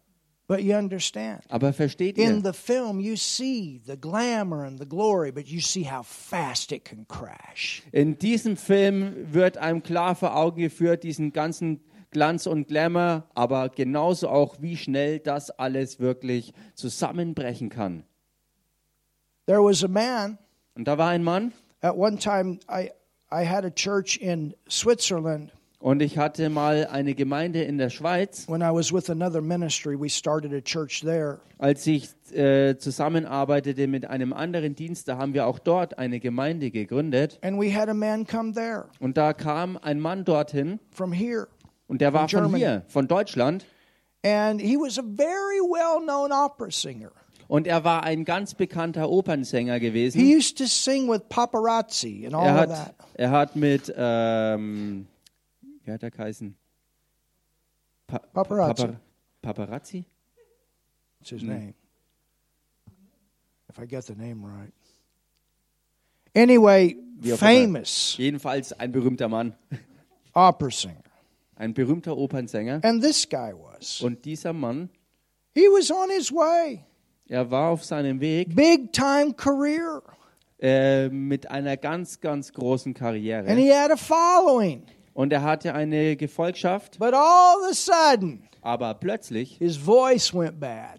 But 0.49 0.63
you 0.65 0.75
understand, 0.75 1.43
Aber 1.49 1.73
versteht 1.73 2.19
in 2.19 2.39
ihr? 2.39 2.43
the 2.43 2.53
film, 2.53 2.99
you 2.99 3.15
see 3.15 3.81
the 3.87 3.97
glamour 3.97 4.65
and 4.65 4.81
the 4.81 4.87
glory, 4.87 5.31
but 5.31 5.47
you 5.47 5.61
see 5.61 5.85
how 5.85 6.03
fast 6.05 6.73
it 6.73 6.85
can 6.85 7.07
crash. 7.07 7.85
In 7.93 8.19
diesem 8.19 8.57
Film 8.57 9.33
wird 9.33 9.59
einem 9.59 9.85
klar 9.85 10.17
vor 10.17 10.35
Augen 10.35 10.61
geführt, 10.63 11.05
diesen 11.05 11.33
ganzen 11.33 11.79
Glanz 12.11 12.49
und 12.49 12.67
Glamour, 12.67 13.29
aber 13.35 13.69
genauso 13.69 14.29
auch, 14.29 14.57
wie 14.61 14.77
schnell 14.77 15.21
das 15.21 15.51
alles 15.51 16.01
wirklich 16.01 16.53
zusammenbrechen 16.75 17.69
kann. 17.69 18.03
There 19.47 19.63
was 19.63 19.85
a 19.85 19.89
man, 19.89 20.37
Und 20.75 20.89
da 20.89 20.99
war 20.99 21.11
ein 21.11 21.23
Mann 21.23 21.53
at 21.81 21.95
one 21.97 22.19
time, 22.19 22.59
I, 22.69 22.91
I 23.31 23.47
had 23.47 23.65
a 23.65 23.71
church 23.71 24.17
in 24.21 24.55
Switzerland. 24.69 25.53
Und 25.81 26.01
ich 26.03 26.19
hatte 26.19 26.49
mal 26.51 26.87
eine 26.87 27.15
Gemeinde 27.15 27.63
in 27.63 27.79
der 27.79 27.91
Schweiz. 27.91 28.47
When 28.49 28.61
I 28.61 28.67
was 28.73 28.93
with 28.93 29.11
another 29.11 29.41
ministry, 29.41 29.99
we 29.99 30.09
started 30.09 30.53
a 30.53 30.61
church 30.61 31.01
there. 31.01 31.41
Als 31.59 31.87
ich 31.87 32.09
äh, 32.33 32.77
zusammenarbeitete 32.79 33.87
mit 33.89 34.07
einem 34.07 34.33
anderen 34.33 34.75
Dienst, 34.75 35.09
da 35.09 35.19
haben 35.19 35.35
wir 35.35 35.47
auch 35.47 35.59
dort 35.59 35.99
eine 35.99 36.21
Gemeinde 36.21 36.71
gegründet. 36.71 37.39
And 37.43 37.61
we 37.61 37.75
had 37.75 37.89
a 37.89 37.95
man 37.95 38.27
come 38.27 38.53
there 38.53 38.85
Und 39.01 39.17
da 39.17 39.33
kam 39.33 39.77
ein 39.79 39.99
Mann 40.01 40.25
dorthin 40.25 40.79
from 40.93 41.13
here. 41.13 41.49
und 41.89 42.01
der 42.01 42.13
war 42.13 42.29
von 42.29 42.41
Germany. 42.41 42.59
hier, 42.59 42.83
von 42.89 43.09
Deutschland. 43.09 43.67
And 44.25 44.61
he 44.61 44.77
was 44.77 44.99
a 44.99 45.03
very 45.03 45.61
well 45.61 46.01
known 46.03 46.31
opera 46.31 46.71
singer. 46.71 47.11
Und 47.49 47.67
er 47.67 47.83
war 47.83 48.05
ein 48.05 48.25
ganz 48.25 48.55
bekannter 48.55 49.11
Opernsänger 49.11 49.75
He 49.75 49.81
gewesen. 49.81 50.21
used 50.21 50.57
to 50.59 50.67
sing 50.67 51.09
with 51.11 51.23
paparazzi 51.29 52.25
and 52.27 52.35
all 52.35 52.47
Er 52.47 52.53
of 52.55 52.61
hat, 52.61 52.69
that. 52.69 52.95
er 53.15 53.31
hat 53.33 53.57
mit, 53.57 53.93
ähm, 53.97 55.07
wie 55.85 55.93
hat 55.93 56.03
er 56.03 56.11
geheißen? 56.11 56.55
Pa 58.07 58.19
Paparazzi. 58.19 58.87
Papa- 58.87 59.01
Paparazzi? 59.43 60.05
That's 61.19 61.31
his 61.31 61.43
name. 61.43 61.75
If 63.69 63.79
I 63.79 63.87
get 63.87 64.05
the 64.05 64.15
name 64.15 64.45
right. 64.45 64.73
Anyway, 66.35 66.97
famous 67.37 68.17
Jedenfalls 68.17 68.73
ein 68.73 68.93
berühmter 68.93 69.29
Mann, 69.29 69.55
opera 70.33 70.71
singer. 70.71 71.03
ein 71.57 71.75
berühmter 71.75 72.17
Opernsänger. 72.17 72.81
And 72.85 73.03
this 73.03 73.29
guy 73.29 73.53
was. 73.53 74.01
Und 74.01 74.25
dieser 74.25 74.53
Mann, 74.53 74.91
He 75.55 75.63
was 75.63 75.91
on 75.91 76.09
his 76.11 76.31
way. 76.33 76.85
er 77.29 77.51
war 77.51 77.71
auf 77.71 77.85
seinem 77.85 78.21
Weg 78.21 78.55
Big 78.55 78.93
time 78.93 79.35
career. 79.35 80.03
äh, 80.61 81.09
mit 81.09 81.51
einer 81.51 81.77
ganz, 81.77 82.21
ganz 82.21 82.53
großen 82.53 82.91
And 82.91 82.99
Karriere. 82.99 83.55
he 83.55 83.73
had 83.73 83.91
a 83.91 83.97
following. 83.97 84.85
Und 85.21 85.35
er 85.35 85.43
hatte 85.43 85.75
eine 85.75 86.17
Gefolgschaft, 86.17 86.99
But 86.99 87.13
all 87.13 87.57
of 87.59 87.71
a 87.71 87.75
sudden, 87.75 88.43
aber 88.63 88.95
plötzlich 88.95 89.59
his 89.59 89.77
voice 89.77 90.33
went 90.33 90.59
bad. 90.59 90.99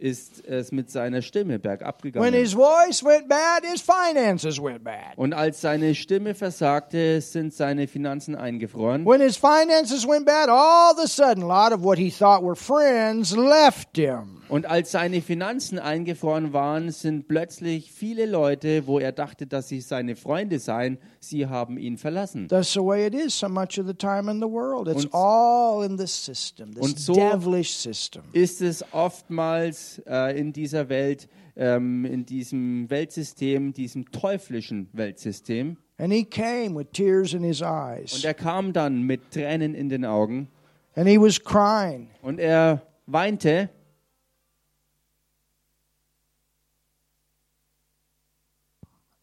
ist 0.00 0.42
es 0.46 0.72
mit 0.72 0.90
seiner 0.90 1.20
Stimme 1.20 1.58
bergab 1.58 2.02
When 2.02 2.12
gegangen. 2.12 2.32
his 2.34 2.54
voice 2.54 3.04
went 3.04 3.28
bad, 3.28 3.64
his 3.70 3.82
finances 3.82 4.58
went 4.58 4.82
bad. 4.84 5.16
Und 5.16 5.34
als 5.34 5.60
seine 5.60 5.94
Stimme 5.94 6.34
versagte, 6.34 7.20
sind 7.20 7.52
seine 7.52 7.88
Finanzen 7.88 8.36
eingefroren. 8.36 9.04
When 9.04 9.20
his 9.20 9.36
finances 9.36 10.06
went 10.08 10.24
bad, 10.24 10.48
all 10.48 10.92
of 10.94 10.98
a 11.04 11.06
sudden, 11.06 11.42
a 11.42 11.46
lot 11.46 11.72
of 11.76 11.82
what 11.84 11.98
he 11.98 12.10
thought 12.10 12.42
were 12.42 12.56
friends 12.56 13.36
left 13.36 13.96
him. 13.96 14.40
Und 14.48 14.64
als 14.64 14.92
seine 14.92 15.20
Finanzen 15.20 15.78
eingefroren 15.78 16.54
waren, 16.54 16.90
sind 16.90 17.28
plötzlich 17.28 17.92
viele 17.92 18.24
Leute, 18.24 18.86
wo 18.86 18.98
er 18.98 19.12
dachte, 19.12 19.46
dass 19.46 19.68
sie 19.68 19.82
seine 19.82 20.16
Freunde 20.16 20.58
seien, 20.58 20.96
sie 21.20 21.46
haben 21.46 21.78
ihn 21.78 21.96
verlassen. 21.98 22.48
That's 22.48 22.72
the 22.72 22.80
way 22.80 23.06
it 23.06 23.14
is 23.14 23.38
so 23.38 23.48
much 23.48 23.78
of 23.78 23.86
the 23.86 23.94
time 23.94 24.30
in 24.30 24.40
the 24.40 24.46
world. 24.48 24.88
It's 24.88 25.04
Und- 25.04 25.14
all 25.14 25.84
in 25.84 25.96
this 25.96 26.24
system, 26.24 26.72
this 26.74 26.82
und 26.82 26.98
so- 26.98 27.14
devilish 27.14 27.72
system. 27.74 28.22
Ist 28.32 28.60
es 28.62 28.84
oftmals 28.92 30.00
äh, 30.06 30.38
in 30.38 30.52
dieser 30.52 30.88
Welt, 30.88 31.28
ähm, 31.56 32.04
in 32.04 32.24
diesem 32.26 32.88
Weltsystem, 32.90 33.72
diesem 33.72 34.10
teuflischen 34.12 34.88
Weltsystem. 34.92 35.76
And 35.98 36.12
he 36.12 36.24
came 36.24 36.76
with 36.78 36.86
tears 36.92 37.34
in 37.34 37.42
his 37.42 37.60
Und 37.60 37.68
eyes. 37.68 38.22
er 38.24 38.34
kam 38.34 38.72
dann 38.72 39.02
mit 39.02 39.32
Tränen 39.32 39.74
in 39.74 39.88
den 39.88 40.04
Augen 40.04 40.48
And 40.94 41.08
he 41.08 41.18
was 41.20 41.42
crying. 41.42 42.08
und 42.22 42.38
er 42.38 42.82
weinte. 43.06 43.68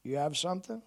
You 0.04 0.18
have 0.18 0.36
something? 0.36 0.82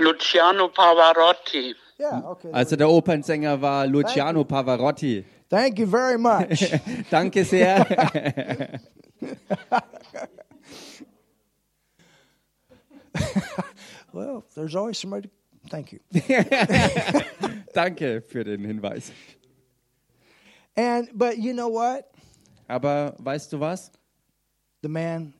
Luciano 0.00 0.68
Pavarotti. 0.68 1.74
Yeah, 1.98 2.22
okay. 2.24 2.50
Also 2.52 2.76
der 2.76 2.88
Opernsänger 2.88 3.60
war 3.60 3.86
Luciano 3.86 4.44
Pavarotti. 4.44 5.24
Thank 5.50 5.78
you 5.78 5.86
very 5.86 6.16
much. 6.16 6.72
Danke 7.10 7.44
sehr. 7.44 7.84
well, 14.12 14.44
there's 14.54 14.74
always 14.74 14.98
somebody. 14.98 15.28
Thank 15.68 15.92
you. 15.92 16.00
Danke 17.74 18.22
für 18.22 18.44
den 18.44 18.64
Hinweis. 18.64 19.12
And 20.76 21.10
but 21.12 21.38
you 21.38 21.52
know 21.52 21.68
what? 21.68 22.04
Aber 22.68 23.14
weißt 23.18 23.52
du 23.52 23.60
was? 23.60 23.90
The 24.82 24.88
man, 24.88 25.34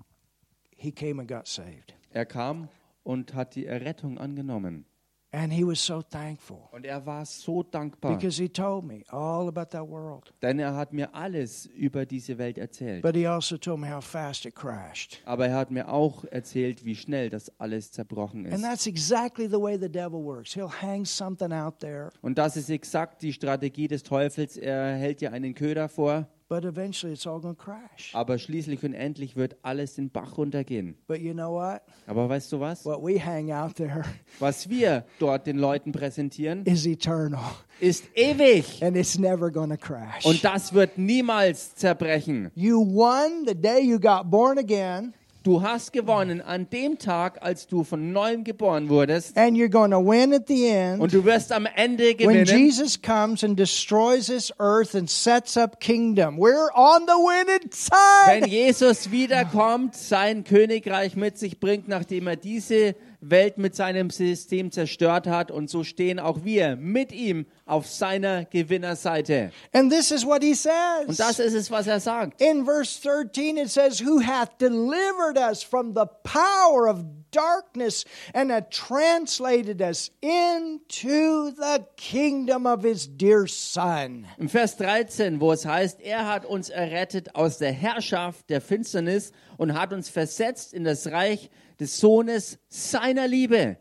he 0.76 0.92
came 0.92 1.18
and 1.20 1.28
got 1.28 1.48
saved, 1.48 1.94
Er 2.12 2.26
kam 2.26 2.68
und 3.03 3.34
hat 3.34 3.55
die 3.55 3.66
Errettung 3.66 4.18
angenommen. 4.18 4.84
and 5.32 5.53
he 5.53 5.64
was 5.64 5.78
so 5.86 6.03
thankful 6.03 6.59
Und 6.72 6.84
er 6.84 7.07
war 7.07 7.24
so 7.24 7.62
dankbar, 7.62 8.16
because 8.16 8.42
he 8.42 8.48
told 8.48 8.84
me 8.84 9.05
all 9.11 9.46
about 9.46 9.66
that 9.70 9.88
world. 9.88 10.34
denn 10.42 10.59
er 10.59 10.74
hat 10.74 10.92
mir 10.92 11.14
alles 11.14 11.66
über 11.66 12.05
diese 12.05 12.36
Welt 12.36 12.59
erzählt. 12.59 13.03
But 13.03 13.14
he 13.14 13.28
also 13.28 13.57
told 13.57 13.78
me 13.78 13.88
how 13.94 14.05
fast 14.05 14.44
it 14.44 14.57
crashed. 14.57 15.22
Aber 15.24 15.46
er 15.46 15.55
hat 15.55 15.70
mir 15.70 15.88
auch 15.88 16.24
erzählt, 16.24 16.84
wie 16.84 16.96
schnell 16.96 17.30
das 17.30 17.48
alles 17.61 17.92
zerbrochen 17.92 18.44
And 18.46 18.55
ist. 18.57 18.62
that's 18.64 18.86
exactly 18.88 19.46
the 19.46 19.61
way 19.61 19.78
the 19.78 19.88
devil 19.88 20.20
works. 20.24 20.53
He'll 20.57 20.82
hang 20.82 21.05
something 21.05 21.53
out 21.53 21.78
there, 21.78 22.11
Und 22.22 22.36
das 22.36 22.57
ist 22.57 22.68
exakt 22.68 23.22
die 23.22 23.32
Strategie 23.32 23.86
des 23.86 24.03
Teufels. 24.03 24.57
Er 24.57 24.96
hält 24.96 25.20
dir 25.20 25.32
einen 25.32 25.55
Köder 25.55 25.88
vor, 25.88 26.26
but 26.51 26.64
eventually 26.64 27.14
it's 27.14 27.26
all 27.26 27.40
crash. 27.55 28.12
aber 28.12 28.36
schließlich 28.36 28.82
und 28.82 28.92
endlich 28.92 29.36
wird 29.36 29.57
alles 29.62 29.94
den 29.94 30.11
Bach 30.11 30.36
runtergehen. 30.36 30.96
But 31.07 31.20
you 31.20 31.32
know 31.32 31.53
what? 31.55 31.80
Aber 32.09 32.28
weißt 32.28 32.53
du 32.53 32.61
was? 32.61 32.84
What 32.84 33.03
we 33.03 33.24
hang 33.24 33.53
out 33.53 33.76
there 33.76 34.05
Was 34.40 34.68
wir 34.68 35.05
dort 35.20 35.46
den 35.46 35.59
Leuten 35.59 35.92
präsentieren, 35.92 36.64
is 36.66 36.84
eternal, 36.84 37.53
ist 37.78 38.05
ewig. 38.16 38.82
and 38.82 38.96
it's 38.96 39.16
never 39.16 39.51
to 39.51 39.76
crash. 39.78 40.26
Und 40.26 40.44
das 40.44 40.74
wird 40.74 40.98
niemals 40.98 41.74
zerbrechen. 41.76 42.51
You 42.57 42.80
won 42.80 43.46
the 43.46 43.55
day 43.55 43.80
you 43.80 44.01
got 44.01 44.28
born 44.28 44.59
again, 44.59 45.14
Du 45.43 45.62
hast 45.62 45.95
gewonnen 45.95 46.43
an 46.43 46.68
dem 46.68 46.99
Tag, 46.99 47.38
als 47.41 47.66
du 47.66 47.82
von 47.82 48.12
neuem 48.12 48.45
geboren 48.45 48.91
wurdest. 48.91 49.38
And 49.38 49.57
you're 49.57 49.70
going 49.70 49.91
to 49.91 49.99
win 49.99 50.34
at 50.34 50.47
the 50.49 50.66
end. 50.66 51.01
Und 51.01 51.14
du 51.14 51.24
wirst 51.24 51.51
am 51.51 51.66
Ende 51.76 52.14
when 52.18 52.45
gewinnen, 52.45 52.45
Jesus 52.45 53.01
comes 53.01 53.43
and 53.43 53.59
destroys 53.59 54.26
this 54.26 54.53
earth 54.59 54.95
and 54.95 55.09
sets 55.09 55.57
up 55.57 55.80
kingdom, 55.80 56.36
we're 56.36 56.70
on 56.74 57.07
the 57.07 57.14
winning 57.14 57.70
wenn 57.70 58.43
side. 58.43 58.51
Jesus 58.51 59.11
wiederkommt, 59.11 59.95
sein 59.95 60.45
Königreich 60.45 61.16
mit 61.16 61.38
sich 61.38 61.59
bringt, 61.59 61.88
nachdem 61.88 62.26
er 62.26 62.36
diese 62.36 62.95
Welt 63.20 63.58
mit 63.58 63.74
seinem 63.74 64.10
System 64.10 64.70
zerstört 64.70 65.26
hat. 65.26 65.50
Und 65.50 65.68
so 65.70 65.84
stehen 65.84 66.18
auch 66.18 66.44
wir 66.44 66.76
mit 66.76 67.12
ihm 67.12 67.46
auf 67.66 67.86
seiner 67.86 68.44
Gewinnerseite. 68.46 69.52
And 69.72 69.92
this 69.92 70.10
is 70.10 70.24
what 70.24 70.42
he 70.42 70.50
Und 70.50 70.56
says. 70.56 71.16
das 71.16 71.38
ist 71.38 71.54
es, 71.54 71.70
was 71.70 71.86
er 71.86 72.00
sagt. 72.00 72.40
In 72.40 72.64
verse 72.64 73.00
13, 73.02 73.56
it 73.58 73.70
says, 73.70 74.00
Who 74.00 74.20
hath 74.20 74.58
delivered 74.58 75.38
us 75.38 75.62
from 75.62 75.94
the 75.94 76.06
power 76.24 76.88
of 76.88 77.04
darkness 77.30 78.04
and 78.34 78.50
hath 78.50 78.70
translated 78.70 79.80
us 79.80 80.10
into 80.20 81.50
the 81.52 81.84
kingdom 81.96 82.66
of 82.66 82.82
his 82.82 83.06
dear 83.06 83.46
Son. 83.46 84.26
Im 84.38 84.48
Vers 84.48 84.76
13, 84.76 85.40
wo 85.40 85.52
es 85.52 85.64
heißt, 85.64 86.00
er 86.00 86.26
hat 86.26 86.44
uns 86.44 86.70
errettet 86.70 87.34
aus 87.34 87.58
der 87.58 87.72
Herrschaft 87.72 88.50
der 88.50 88.60
Finsternis 88.60 89.32
und 89.56 89.74
hat 89.78 89.92
uns 89.92 90.08
versetzt 90.08 90.72
in 90.74 90.84
das 90.84 91.06
Reich 91.08 91.50
des 91.81 91.99
Sohnes 91.99 92.59
seiner 92.68 93.26
Liebe. 93.26 93.76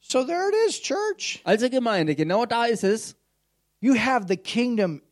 So 0.00 0.24
there 0.24 0.48
it 0.48 0.54
is, 0.68 0.80
church. 0.80 1.40
Also 1.44 1.68
Gemeinde, 1.70 2.14
genau 2.14 2.44
da 2.46 2.66
ist 2.66 2.84
es. 2.84 3.16
You 3.80 3.94
have 3.94 4.26
the 4.28 4.36
kingdom 4.36 5.02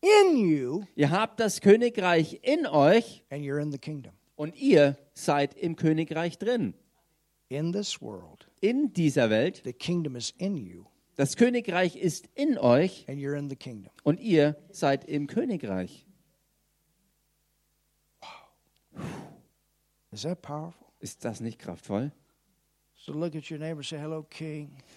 in 0.00 0.36
you, 0.36 0.84
Ihr 0.94 1.10
habt 1.10 1.40
das 1.40 1.60
Königreich 1.60 2.38
in 2.42 2.66
euch 2.66 3.22
and 3.30 3.42
you're 3.44 3.60
in 3.60 3.70
the 3.72 3.78
kingdom. 3.78 4.12
und 4.36 4.54
ihr 4.56 4.96
seid 5.12 5.54
im 5.54 5.76
Königreich 5.76 6.38
drin. 6.38 6.74
In 7.48 7.72
this 7.72 8.00
world, 8.00 8.46
In 8.60 8.92
dieser 8.92 9.28
Welt. 9.28 9.62
the 9.64 9.72
kingdom 9.72 10.16
is 10.16 10.32
in 10.38 10.56
you, 10.56 10.84
Das 11.16 11.36
Königreich 11.36 11.96
ist 11.96 12.28
in 12.34 12.56
euch 12.58 13.04
and 13.08 13.18
you're 13.18 13.36
in 13.38 13.50
the 13.50 13.56
kingdom. 13.56 13.92
und 14.04 14.20
ihr 14.20 14.56
seid 14.70 15.04
im 15.06 15.26
Königreich. 15.26 16.06
Is 20.12 20.22
that 20.22 20.42
powerful? 20.42 20.89
Ist 21.00 21.24
das 21.24 21.40
nicht 21.40 21.58
kraftvoll? 21.58 22.12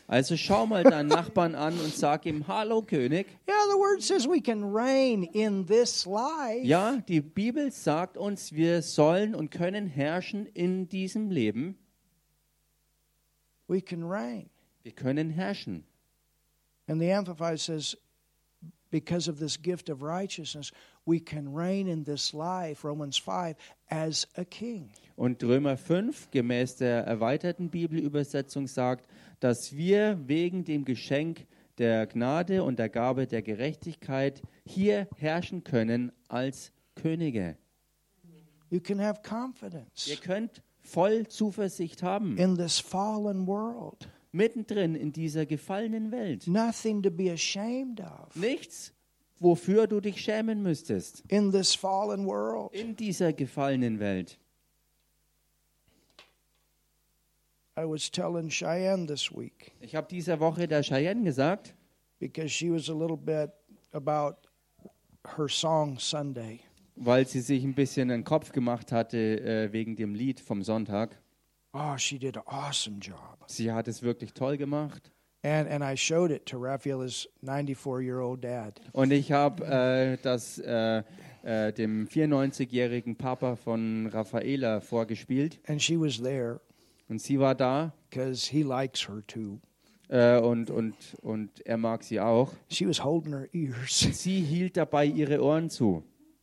Also 0.07 0.35
schau 0.35 0.65
mal 0.65 0.83
deinen 0.83 1.07
Nachbarn 1.07 1.55
an 1.55 1.79
und 1.79 1.95
sag 1.95 2.25
ihm, 2.25 2.45
hallo 2.47 2.81
König. 2.81 3.27
Ja, 6.63 6.97
die 7.07 7.21
Bibel 7.21 7.71
sagt 7.71 8.17
uns, 8.17 8.51
wir 8.51 8.81
sollen 8.81 9.33
und 9.33 9.51
können 9.51 9.87
herrschen 9.87 10.45
in 10.47 10.89
diesem 10.89 11.31
Leben. 11.31 11.77
Wir 14.83 14.91
können 14.91 15.29
herrschen. 15.29 15.85
And 16.87 16.99
the 16.99 17.09
Amplified 17.13 17.61
says, 17.61 17.95
because 18.91 19.29
of 19.29 19.39
this 19.39 19.55
gift 19.55 19.89
of 19.89 20.03
righteousness, 20.03 20.73
we 21.05 21.19
can 21.21 21.53
reign 21.53 21.87
in 21.87 22.03
this 22.03 22.33
life, 22.33 22.83
Romans 22.83 23.17
5, 23.17 23.55
as 23.89 24.27
a 24.35 24.43
king. 24.43 24.91
Und 25.15 25.43
Römer 25.43 25.77
5 25.77 26.31
gemäß 26.31 26.77
der 26.77 27.03
erweiterten 27.05 27.69
Bibelübersetzung 27.69 28.67
sagt, 28.67 29.07
dass 29.39 29.75
wir 29.75 30.19
wegen 30.25 30.63
dem 30.65 30.85
Geschenk 30.85 31.45
der 31.77 32.07
Gnade 32.07 32.63
und 32.63 32.79
der 32.79 32.89
Gabe 32.89 33.27
der 33.27 33.41
Gerechtigkeit 33.41 34.41
hier 34.65 35.07
herrschen 35.17 35.63
können 35.63 36.11
als 36.27 36.71
Könige. 36.95 37.57
You 38.69 38.79
can 38.79 38.99
have 38.99 39.21
confidence 39.27 40.07
Ihr 40.07 40.17
könnt 40.17 40.63
voll 40.81 41.27
Zuversicht 41.27 42.01
haben, 42.01 42.37
in 42.37 42.55
this 42.57 42.79
fallen 42.79 43.45
world. 43.45 44.09
mittendrin 44.31 44.95
in 44.95 45.11
dieser 45.11 45.45
gefallenen 45.45 46.11
Welt. 46.11 46.47
Nothing 46.47 47.03
to 47.03 47.11
be 47.11 47.31
ashamed 47.31 48.01
of 48.01 48.35
Nichts, 48.35 48.93
wofür 49.39 49.85
du 49.85 49.99
dich 49.99 50.19
schämen 50.21 50.63
müsstest. 50.63 51.23
in 51.27 51.51
this 51.51 51.75
fallen 51.75 52.25
world. 52.25 52.73
In 52.73 52.95
dieser 52.95 53.31
gefallenen 53.31 53.99
Welt. 53.99 54.39
I 57.77 57.85
was 57.85 58.09
telling 58.11 58.49
Cheyenne 58.49 59.07
this 59.07 59.31
week 59.31 59.71
Ich 59.81 59.95
habe 59.95 60.07
dieser 60.07 60.39
Woche 60.39 60.67
der 60.67 60.83
Cheyenne 60.83 61.23
gesagt, 61.23 61.73
because 62.19 62.49
she 62.49 62.71
was 62.71 62.89
a 62.89 62.93
little 62.93 63.17
bit 63.17 63.51
about 63.91 64.35
her 65.37 65.47
song 65.49 65.97
Sunday. 65.99 66.59
weil 66.95 67.25
sie 67.27 67.41
sich 67.41 67.63
ein 67.63 67.73
bisschen 67.73 68.11
einen 68.11 68.23
Kopf 68.23 68.51
gemacht 68.51 68.91
hatte 68.91 69.17
äh, 69.41 69.71
wegen 69.73 69.95
dem 69.95 70.13
Lied 70.13 70.39
vom 70.39 70.61
Sonntag. 70.61 71.17
Oh, 71.73 71.97
she 71.97 72.19
did 72.19 72.37
an 72.37 72.43
awesome 72.45 72.99
job. 72.99 73.17
Sie 73.47 73.71
hat 73.71 73.87
es 73.87 74.03
wirklich 74.03 74.33
toll 74.33 74.57
gemacht. 74.57 75.11
And 75.45 75.67
and 75.67 75.83
I 75.83 75.97
showed 75.97 76.31
it 76.31 76.45
to 76.45 76.57
Raphael, 76.57 77.01
his 77.01 77.27
94 77.41 78.01
year 78.01 78.19
old 78.21 78.43
dad. 78.43 78.79
Und 78.93 79.11
ich 79.11 79.31
habe 79.31 79.65
äh, 79.65 80.17
das 80.21 80.59
äh, 80.59 81.03
äh, 81.41 81.73
dem 81.73 82.07
94-jährigen 82.07 83.17
Papa 83.17 83.55
von 83.55 84.07
Raffaela 84.07 84.79
vorgespielt. 84.79 85.59
And 85.67 85.81
she 85.81 85.99
was 85.99 86.21
there 86.21 86.61
Und 87.13 87.19
sie 87.21 87.39
war 87.39 87.53
da 87.53 87.93
because 88.09 88.49
he 88.49 88.63
likes 88.63 89.07
her 89.07 89.21
too. 89.27 89.59
äh, 90.09 90.39
und, 90.39 90.71
und, 90.71 90.95
und 91.21 91.51
er 91.63 91.77
mag 91.77 92.01
sie 92.03 92.19
auch. 92.19 92.51
She 92.69 92.87
was 92.87 93.03
holding 93.03 93.33
her 93.33 93.47
ears. 93.53 93.99
Sie 94.13 94.41
hielt 94.41 94.77
dabei 94.77 95.05
ihre 95.05 95.39
Ohren 95.43 95.69
zu. 95.69 96.01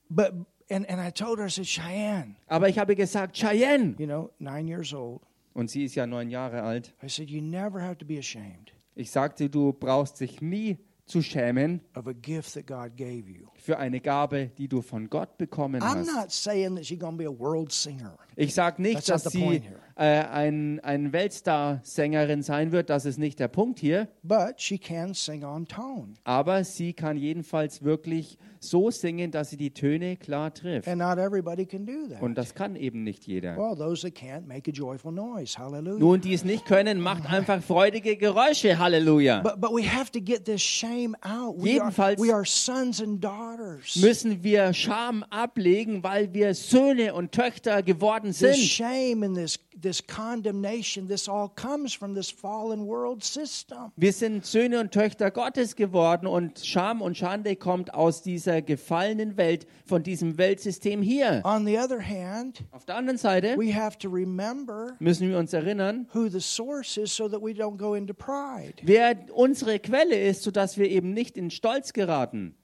But 0.09 0.33
and, 0.71 0.89
and 0.89 1.01
I 1.01 1.11
told 1.11 1.41
her, 1.41 1.47
I 1.47 1.51
said, 1.51 1.66
Cheyenne, 1.66 2.37
Aber 2.47 2.68
ich 2.68 2.79
habe 2.79 2.95
gesagt, 2.95 3.37
Cheyenne. 3.37 3.97
you 3.99 4.07
know, 4.07 4.31
nine 4.39 4.68
years 4.68 4.95
old. 4.95 5.23
Und 5.55 5.71
sie 5.73 5.83
ist 5.87 5.97
ja 5.97 6.07
neun 6.07 6.31
Jahre 6.31 6.62
alt. 6.62 6.95
I 7.03 7.09
said, 7.09 7.29
you 7.29 7.41
never 7.43 7.83
have 7.83 7.99
to 7.99 8.07
be 8.07 8.16
ashamed 8.16 8.73
Ich 8.95 9.11
sagte, 9.11 9.51
du 9.51 9.73
brauchst 9.73 10.21
dich 10.21 10.41
nie 10.41 10.79
zu 11.07 11.23
schämen 11.23 11.81
of 11.97 12.07
a 12.07 12.12
gift 12.12 12.55
that 12.55 12.68
God 12.68 12.97
gave 12.97 13.29
you. 13.29 13.49
für 13.57 13.77
eine 13.81 14.01
Gabe, 14.01 14.53
die 14.59 14.68
du 14.68 14.81
von 14.81 15.11
Gott 15.11 15.37
bekommen 15.39 15.83
I'm 15.83 15.97
hast. 15.99 16.14
not 16.14 16.31
saying 16.31 16.77
that 16.77 16.87
she's 16.87 17.01
going 17.01 17.18
to 17.18 17.18
be 17.18 17.27
a 17.27 17.37
world 17.37 17.73
singer. 17.73 18.16
Ich 18.37 18.55
sage 18.55 18.81
nicht, 18.81 19.05
That's 19.07 19.25
dass 19.25 19.33
sie. 19.33 19.61
Äh, 20.01 20.24
ein, 20.24 20.80
ein 20.80 21.12
Weltstar-Sängerin 21.12 22.42
sein 22.42 22.72
wird. 22.72 22.88
Das 22.90 23.05
ist 23.05 23.18
nicht 23.18 23.38
der 23.38 23.48
Punkt 23.48 23.78
hier. 23.78 24.09
But 24.22 24.55
she 24.61 24.78
can 24.78 25.12
sing 25.14 25.44
on 25.44 25.66
tone. 25.66 26.14
Aber 26.24 26.64
sie 26.64 26.92
kann 26.94 27.16
jedenfalls 27.18 27.82
wirklich 27.84 28.38
so 28.62 28.90
singen, 28.90 29.30
dass 29.30 29.51
sie 29.51 29.57
die 29.57 29.72
Töne 29.72 30.16
klar 30.16 30.53
trifft. 30.53 30.86
And 30.88 30.98
not 30.98 31.18
everybody 31.18 31.64
can 31.66 31.84
do 31.86 32.07
that. 32.11 32.20
Und 32.22 32.36
das 32.36 32.55
kann 32.55 32.76
eben 32.76 33.03
nicht 33.05 33.26
jeder. 33.26 33.57
Well, 33.57 33.76
those 33.76 34.03
that 34.03 34.14
can't 34.18 34.46
make 34.46 34.70
a 34.70 34.72
joyful 34.72 35.12
noise. 35.12 35.59
Hallelujah. 35.59 35.98
Nun, 35.98 36.20
die 36.20 36.34
es 36.34 36.44
nicht 36.44 36.66
können, 36.66 37.01
macht 37.01 37.30
einfach 37.30 37.62
freudige 37.62 38.16
Geräusche. 38.16 38.78
Halleluja. 38.78 39.40
But, 39.42 39.61
but 39.61 39.70
we 39.70 39.82
have 39.86 40.11
to 40.12 40.20
get 40.20 40.44
this 40.44 40.62
shame 40.62 41.14
out. 41.22 41.57
We 41.57 41.80
are, 41.80 41.90
Jedenfalls- 41.90 42.18
we 42.18 42.32
are 42.32 42.44
sons 42.44 43.03
and 43.03 43.22
daughters. 43.22 43.96
Müssen 43.96 44.42
wir 44.42 44.72
Scham 44.72 45.22
ablegen, 45.30 46.03
weil 46.03 46.32
wir 46.34 46.55
Söhne 46.55 47.14
und 47.14 47.32
Töchter 47.32 47.82
geworden 47.82 48.28
This 48.30 48.38
sind. 48.40 48.57
shame 48.57 49.22
and 49.24 49.36
this, 49.36 49.59
this 49.80 49.89
condemnation, 50.07 51.07
this 51.09 51.28
all 51.28 51.49
comes 51.55 51.93
from 51.95 52.14
this 52.14 52.30
fallen 52.30 52.86
world 52.86 53.22
system. 53.24 53.93
Wir 53.97 54.12
sind 54.12 54.47
Söhne 54.47 54.80
und 54.80 54.93
Töchter 54.93 55.30
Gottes 55.30 55.76
geworden 55.76 56.26
und 56.26 56.61
Scham 56.64 57.03
und 57.03 57.16
Schande 57.16 57.57
kommt 57.57 57.93
aus 57.95 58.22
dieser 58.22 58.62
gefallenen 58.62 59.36
Welt, 59.36 59.66
von 59.84 60.03
diesem 60.03 60.38
Weltsystem 60.38 61.03
hier. 61.03 61.43
On 61.45 61.66
the 61.66 61.78
other 61.78 62.01
hand, 62.01 62.62
Auf 62.70 62.84
der 62.84 62.97
anderen 62.97 63.18
Seite 63.18 63.57
we 63.59 63.74
have 63.74 63.99
to 63.99 64.09
remember 64.09 64.95
müssen 65.01 65.28
wir 65.28 65.38
uns 65.38 65.53
erinnern, 65.53 66.09
who 66.14 66.28
the 66.28 66.41
source 66.41 66.97
is 66.97 67.14
so 67.14 67.28
that 67.28 67.41
we 67.43 67.51
don't 67.51 67.76
go 67.76 67.95
into 67.95 68.14
pride. 68.14 68.74
wer 68.82 69.16
unsere 69.34 69.78
Quelle 69.78 70.14
ist, 70.18 70.43
sodass 70.43 70.78
wir 70.78 70.88
eben 70.88 71.12
nicht 71.12 71.36
in 71.36 71.51
Stolz 71.51 71.93
geraten. 71.93 72.55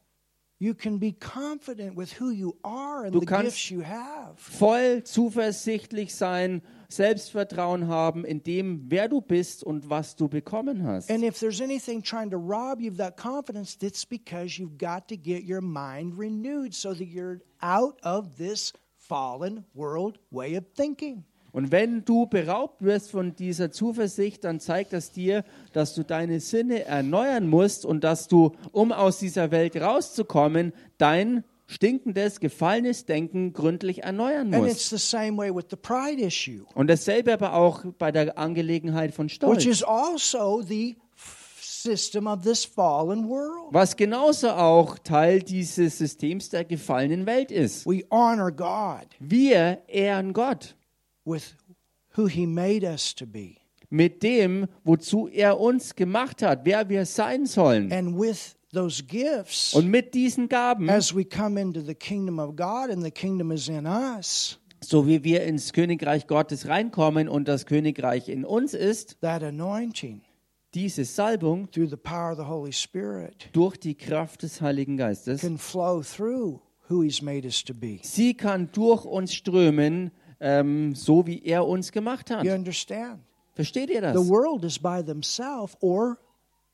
You 0.58 0.72
can 0.72 0.98
be 0.98 1.12
confident 1.12 1.98
with 1.98 2.18
who 2.18 2.30
you 2.30 2.54
are 2.62 3.04
and 3.04 3.14
Du 3.14 3.20
the 3.20 3.26
kannst- 3.26 3.44
gifts 3.56 3.68
you 3.68 3.82
have. 3.84 4.36
Voll 4.36 5.02
zuversichtlich 5.04 6.14
sein, 6.14 6.62
Selbstvertrauen 6.88 7.88
haben 7.88 8.24
in 8.24 8.42
dem, 8.42 8.84
wer 8.88 9.08
du 9.08 9.20
bist 9.20 9.64
und 9.64 9.90
was 9.90 10.16
du 10.16 10.28
bekommen 10.28 10.84
hast. 10.84 11.10
And 11.10 11.22
if 11.24 11.38
there's 11.38 11.60
anything 11.60 12.02
trying 12.02 12.30
to 12.30 12.36
rob 12.36 12.80
you 12.80 12.90
of 12.90 12.98
that 12.98 13.16
confidence, 13.16 13.76
that's 13.78 14.06
because 14.06 14.60
you've 14.60 14.78
got 14.78 15.08
to 15.08 15.16
get 15.16 15.42
your 15.48 15.60
mind 15.60 16.18
renewed 16.18 16.74
so 16.74 16.92
that 16.94 17.06
you're 17.06 17.40
out 17.60 17.98
of 18.04 18.36
this 18.36 18.72
fallen 18.96 19.64
world 19.74 20.18
way 20.30 20.56
of 20.56 20.64
thinking. 20.74 21.24
Und 21.56 21.72
wenn 21.72 22.04
du 22.04 22.26
beraubt 22.26 22.82
wirst 22.82 23.10
von 23.10 23.34
dieser 23.34 23.70
Zuversicht, 23.70 24.44
dann 24.44 24.60
zeigt 24.60 24.92
das 24.92 25.10
dir, 25.10 25.42
dass 25.72 25.94
du 25.94 26.04
deine 26.04 26.40
Sinne 26.40 26.84
erneuern 26.84 27.48
musst 27.48 27.86
und 27.86 28.04
dass 28.04 28.28
du, 28.28 28.52
um 28.72 28.92
aus 28.92 29.20
dieser 29.20 29.50
Welt 29.50 29.74
rauszukommen, 29.74 30.74
dein 30.98 31.44
stinkendes, 31.66 32.40
gefallenes 32.40 33.04
Denken 33.04 33.52
gründlich 33.52 34.02
erneuern 34.04 34.52
issue, 36.18 36.64
Und 36.74 36.88
dasselbe 36.88 37.32
aber 37.32 37.54
auch 37.54 37.84
bei 37.98 38.12
der 38.12 38.38
Angelegenheit 38.38 39.12
von 39.14 39.26
which 39.26 39.34
Stolz. 39.34 39.66
is 39.66 39.82
also 39.82 40.62
the 40.62 40.96
was 43.70 43.96
genauso 43.96 44.50
auch 44.50 44.98
Teil 44.98 45.40
dieses 45.40 45.98
Systems 45.98 46.48
der 46.48 46.64
gefallenen 46.64 47.26
Welt 47.26 47.50
ist. 47.52 47.86
We 47.86 48.02
honor 48.10 48.50
God 48.50 49.06
Wir 49.20 49.82
ehren 49.86 50.32
Gott 50.32 50.74
with 51.24 51.54
who 52.16 52.26
He 52.28 52.46
made 52.46 52.84
us 52.86 53.14
to 53.14 53.26
be 53.26 53.54
mit 53.88 54.24
dem, 54.24 54.66
wozu 54.82 55.28
er 55.28 55.60
uns 55.60 55.94
gemacht 55.94 56.42
hat, 56.42 56.64
wer 56.64 56.88
wir 56.88 57.06
sein 57.06 57.46
sollen. 57.46 57.92
and 57.92 58.18
with 58.18 58.55
those 58.76 59.02
gifts. 59.02 59.74
Und 59.74 59.88
mit 59.88 60.14
diesen 60.14 60.48
Gaben, 60.48 60.88
As 60.90 61.14
we 61.14 61.24
come 61.24 61.60
into 61.60 61.80
the 61.80 61.94
kingdom 61.94 62.38
of 62.38 62.56
God 62.56 62.90
and 62.90 63.02
the 63.02 63.10
kingdom 63.10 63.50
is 63.50 63.68
in 63.68 63.86
us, 63.86 64.58
so 64.82 65.06
wie 65.06 65.24
wir 65.24 65.42
ins 65.44 65.72
Königreich 65.72 66.26
Gottes 66.26 66.68
reinkommen 66.68 67.28
und 67.28 67.48
das 67.48 67.66
Königreich 67.66 68.28
in 68.28 68.44
uns 68.44 68.74
ist, 68.74 69.20
that 69.20 69.42
anointing 69.42 70.20
diese 70.74 71.04
Salbung 71.06 71.70
through 71.70 71.88
the 71.88 71.96
power 71.96 72.32
of 72.32 72.38
the 72.38 72.44
Holy 72.44 72.72
Spirit 72.72 73.48
durch 73.52 73.78
die 73.78 73.94
Kraft 73.94 74.42
des 74.42 74.60
Heiligen 74.60 74.96
Geistes, 74.98 75.40
can 75.40 75.56
flow 75.56 76.02
through 76.02 76.60
who 76.90 77.02
He's 77.02 77.22
made 77.22 77.46
us 77.46 77.64
to 77.64 77.72
be. 77.74 77.98
sie 78.02 78.34
kann 78.34 78.68
durch 78.72 79.04
uns 79.06 79.32
strömen, 79.32 80.10
ähm, 80.38 80.94
so 80.94 81.26
wie 81.26 81.42
er 81.44 81.66
uns 81.66 81.92
gemacht 81.92 82.30
hat. 82.30 82.44
You 82.44 82.52
understand? 82.52 83.20
Versteht 83.54 83.88
ihr 83.88 84.00
The 84.00 84.12
das? 84.18 84.28
world 84.28 84.64
is 84.64 84.78
by 84.78 85.02
themselves 85.02 85.74
or 85.80 86.18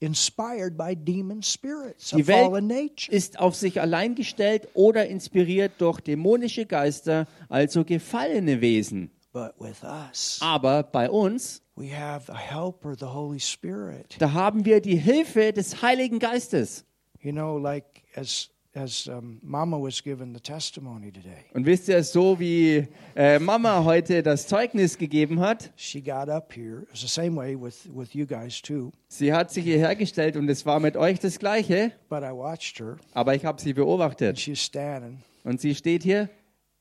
inspired 0.02 0.76
by 0.76 0.94
demon 0.94 1.42
spirits 1.42 2.10
Die 2.10 2.20
of 2.22 2.26
Welt 2.26 2.46
fallen 2.50 2.66
nature. 2.66 3.10
ist 3.14 3.38
auf 3.38 3.54
sich 3.54 3.80
allein 3.80 4.14
gestellt 4.14 4.68
oder 4.74 5.06
inspiriert 5.06 5.72
durch 5.78 6.00
dämonische 6.00 6.66
Geister, 6.66 7.26
also 7.48 7.84
gefallene 7.84 8.60
Wesen. 8.60 9.10
But 9.32 9.54
with 9.58 9.82
us, 9.82 10.38
Aber 10.42 10.82
bei 10.82 11.08
uns, 11.08 11.62
we 11.76 11.88
have 11.96 12.30
a 12.30 12.36
helper, 12.36 12.94
the 12.98 13.06
Holy 13.06 13.40
Spirit. 13.40 14.16
da 14.18 14.32
haben 14.32 14.64
wir 14.66 14.80
die 14.82 14.96
Hilfe 14.96 15.52
des 15.54 15.80
Heiligen 15.80 16.18
Geistes. 16.18 16.84
You 17.22 17.32
know, 17.32 17.56
like 17.56 18.02
as 18.14 18.50
as 18.74 19.06
um, 19.06 19.38
Mama 19.42 19.78
was 19.78 20.02
given 20.02 20.32
the 20.34 20.40
testimony 20.40 21.12
today. 21.12 21.44
Und 21.52 21.66
wisst 21.66 21.88
ihr, 21.88 22.02
so 22.02 22.38
wie 22.40 22.86
äh, 23.14 23.38
Mama 23.38 23.84
heute 23.84 24.22
das 24.22 24.46
Zeugnis 24.46 24.96
gegeben 24.96 25.40
hat, 25.40 25.70
She 25.76 26.00
got 26.00 26.28
up 26.28 26.52
here. 26.54 26.82
It 26.82 26.88
was 26.92 27.00
the 27.02 27.08
same 27.08 27.36
way 27.36 27.54
with 27.54 27.88
with 27.94 28.14
you 28.14 28.26
guys 28.26 28.62
too. 28.62 28.90
sie 29.08 29.32
hat 29.32 29.50
sich 29.50 29.64
hierher 29.64 29.94
gestellt 29.96 30.36
und 30.36 30.48
es 30.48 30.64
war 30.64 30.80
mit 30.80 30.96
euch 30.96 31.20
das 31.20 31.38
Gleiche, 31.38 31.92
But 32.08 32.22
I 32.22 32.32
watched 32.32 32.78
her, 32.80 32.96
aber 33.12 33.34
ich 33.34 33.44
habe 33.44 33.60
sie 33.60 33.70
and 33.70 33.76
beobachtet. 33.76 34.38
she's 34.40 34.62
standing. 34.62 35.18
Und 35.44 35.60
sie 35.60 35.74
steht 35.74 36.02
hier 36.02 36.30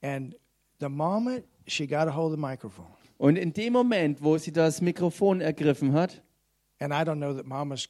And 0.01 0.35
the 0.79 0.89
moment 0.89 1.43
she 1.67 1.85
got 1.87 2.07
a 2.07 2.15
hold 2.15 2.31
of 2.31 2.37
the 2.37 2.41
microphone, 2.41 2.87
und 3.17 3.35
in 3.37 3.53
dem 3.53 3.73
Moment, 3.73 4.23
wo 4.23 4.37
sie 4.37 4.51
das 4.51 4.81
Mikrofon 4.81 5.41
ergriffen 5.41 5.93
hat, 5.93 6.21
and 6.79 6.91
I 6.93 7.03
don't 7.03 7.17
know 7.17 7.33
that 7.33 7.45
Mama's 7.45 7.87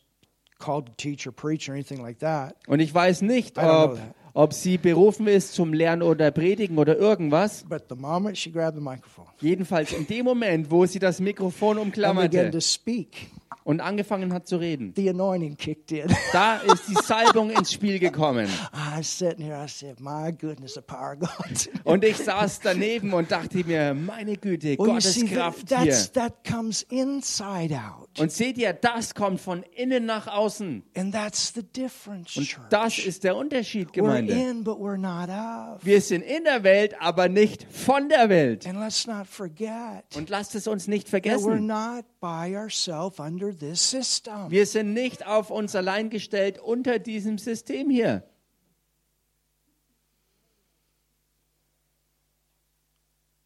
called 0.61 0.85
to 0.87 0.93
teach 0.97 1.25
or 1.27 1.31
preach 1.33 1.67
or 1.67 1.73
anything 1.73 2.01
like 2.01 2.19
that. 2.19 2.55
und 2.67 2.79
ich 2.79 2.93
weiß 2.93 3.21
nicht, 3.23 3.57
I 3.57 3.61
don't 3.61 3.63
know 3.65 3.83
ob, 3.83 3.95
that. 3.95 4.15
ob 4.33 4.53
sie 4.53 4.77
berufen 4.77 5.27
ist 5.27 5.53
zum 5.53 5.73
Lernen 5.73 6.03
oder 6.03 6.31
Predigen 6.31 6.77
oder 6.77 6.97
irgendwas, 6.97 7.63
But 7.67 7.83
the 7.89 7.95
moment 7.95 8.37
she 8.37 8.51
grabbed 8.51 8.77
the 8.77 8.83
microphone 8.83 9.25
Jedenfalls 9.41 9.91
in 9.91 10.05
dem 10.07 10.25
Moment, 10.25 10.69
wo 10.71 10.85
sie 10.85 10.99
das 10.99 11.19
Mikrofon 11.19 11.77
and 11.79 11.93
began 11.93 12.11
umklammerte 12.11 12.51
to 12.51 12.61
speak, 12.61 13.29
und 13.63 13.79
angefangen 13.81 14.33
hat 14.33 14.47
zu 14.47 14.57
reden, 14.57 14.93
the 14.95 15.09
anointing 15.09 15.55
kicked 15.57 15.91
in. 15.91 16.07
da 16.33 16.57
ist 16.57 16.87
die 16.87 16.95
Salbung 17.03 17.49
ins 17.51 17.71
Spiel 17.73 17.99
gekommen. 17.99 18.47
I 18.73 18.99
was 18.99 19.17
sitting 19.17 19.45
here. 19.45 19.63
I 19.63 19.67
said, 19.67 19.99
"My 19.99 20.31
goodness, 20.31 20.73
the 20.75 20.81
power 20.81 21.13
of 21.13 21.19
God." 21.19 21.69
Und 21.83 22.03
ich 22.03 22.17
saß 22.17 22.59
daneben 22.61 23.13
und 23.13 23.31
dachte 23.31 23.63
mir, 23.65 23.93
meine 23.93 24.35
Güte, 24.37 24.77
Well, 24.77 24.87
you 24.87 24.93
Gottes 24.93 25.13
see, 25.13 25.25
that, 25.25 25.33
Kraft 25.33 25.69
hier. 25.69 25.77
that's 25.77 26.11
that 26.13 26.33
comes 26.47 26.83
inside 26.83 27.73
out, 27.75 28.19
Und 28.19 28.31
seht 28.31 28.57
ihr, 28.57 28.73
das 28.73 29.13
kommt 29.15 29.41
von 29.41 29.63
innen 29.75 30.05
nach 30.05 30.27
außen. 30.27 30.83
and 30.95 31.13
that's 31.13 31.53
the 31.53 31.63
difference. 31.63 32.37
Und 32.37 32.57
das 32.69 32.97
ist 32.99 33.23
der 33.23 33.35
Unterschied, 33.35 33.89
we're 33.89 33.93
Gemeinde. 33.93 34.33
in, 34.33 34.63
but 34.63 34.77
we're 34.77 34.97
not 34.97 35.29
of. 35.29 35.83
Wir 35.85 36.01
sind 36.01 36.21
in 36.23 36.43
der 36.43 36.63
Welt, 36.63 36.95
aber 36.99 37.29
nicht 37.29 37.65
von 37.71 38.09
der 38.09 38.29
Welt. 38.29 38.65
And 38.67 38.79
let's 38.79 39.07
not 39.07 39.27
forget 39.27 40.03
Und 40.15 40.29
lasst 40.29 40.55
es 40.55 40.67
uns 40.67 40.87
nicht 40.87 41.09
that 41.11 41.23
we're 41.23 41.37
vergessen. 41.39 41.67
not 41.67 42.05
by 42.21 42.55
ourselves 42.55 43.19
under 43.19 43.51
this 43.51 43.81
system. 43.89 44.49
Wir 44.49 44.65
sind 44.65 44.93
nicht 44.93 45.25
auf 45.25 45.49
uns 45.49 45.75
allein 45.75 46.09
gestellt 46.09 46.59
unter 46.59 46.99
diesem 46.99 47.37
System 47.37 47.89
hier. 47.89 48.23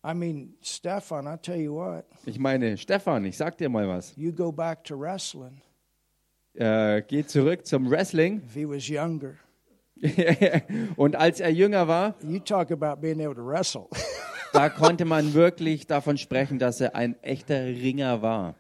I 0.04 0.14
mean, 0.14 0.54
Stefan, 0.62 1.26
I 1.26 1.38
tell 1.38 1.58
you 1.58 1.74
what, 1.74 2.06
Ich 2.26 2.38
meine, 2.38 2.78
Stefan, 2.78 3.26
ich 3.26 3.38
sag 3.38 3.58
dir 3.58 3.70
mal 3.70 3.88
was. 3.88 4.14
you 4.16 4.32
go 4.32 4.52
back 4.52 4.84
to 4.84 5.00
wrestling. 5.00 5.62
Äh, 6.54 7.02
geht 7.02 7.30
zurück 7.30 7.66
zum 7.66 7.90
Wrestling. 7.90 8.42
If 8.46 8.54
he 8.54 8.66
was 8.68 8.88
younger, 8.88 9.34
und 10.98 11.16
als 11.16 11.40
er 11.40 11.50
jünger 11.50 11.88
war, 11.88 12.14
you 12.22 12.40
talk 12.40 12.72
about 12.72 13.02
being 13.02 13.20
able 13.22 13.34
to 13.34 13.46
wrestle. 13.46 13.88
da 14.54 14.70
konnte 14.70 15.06
man 15.06 15.34
wirklich 15.34 15.88
davon 15.88 16.18
sprechen, 16.18 16.60
dass 16.60 16.82
er 16.82 16.96
ein 16.96 17.22
echter 17.24 17.66
Ringer 17.66 18.22
war. 18.22 18.56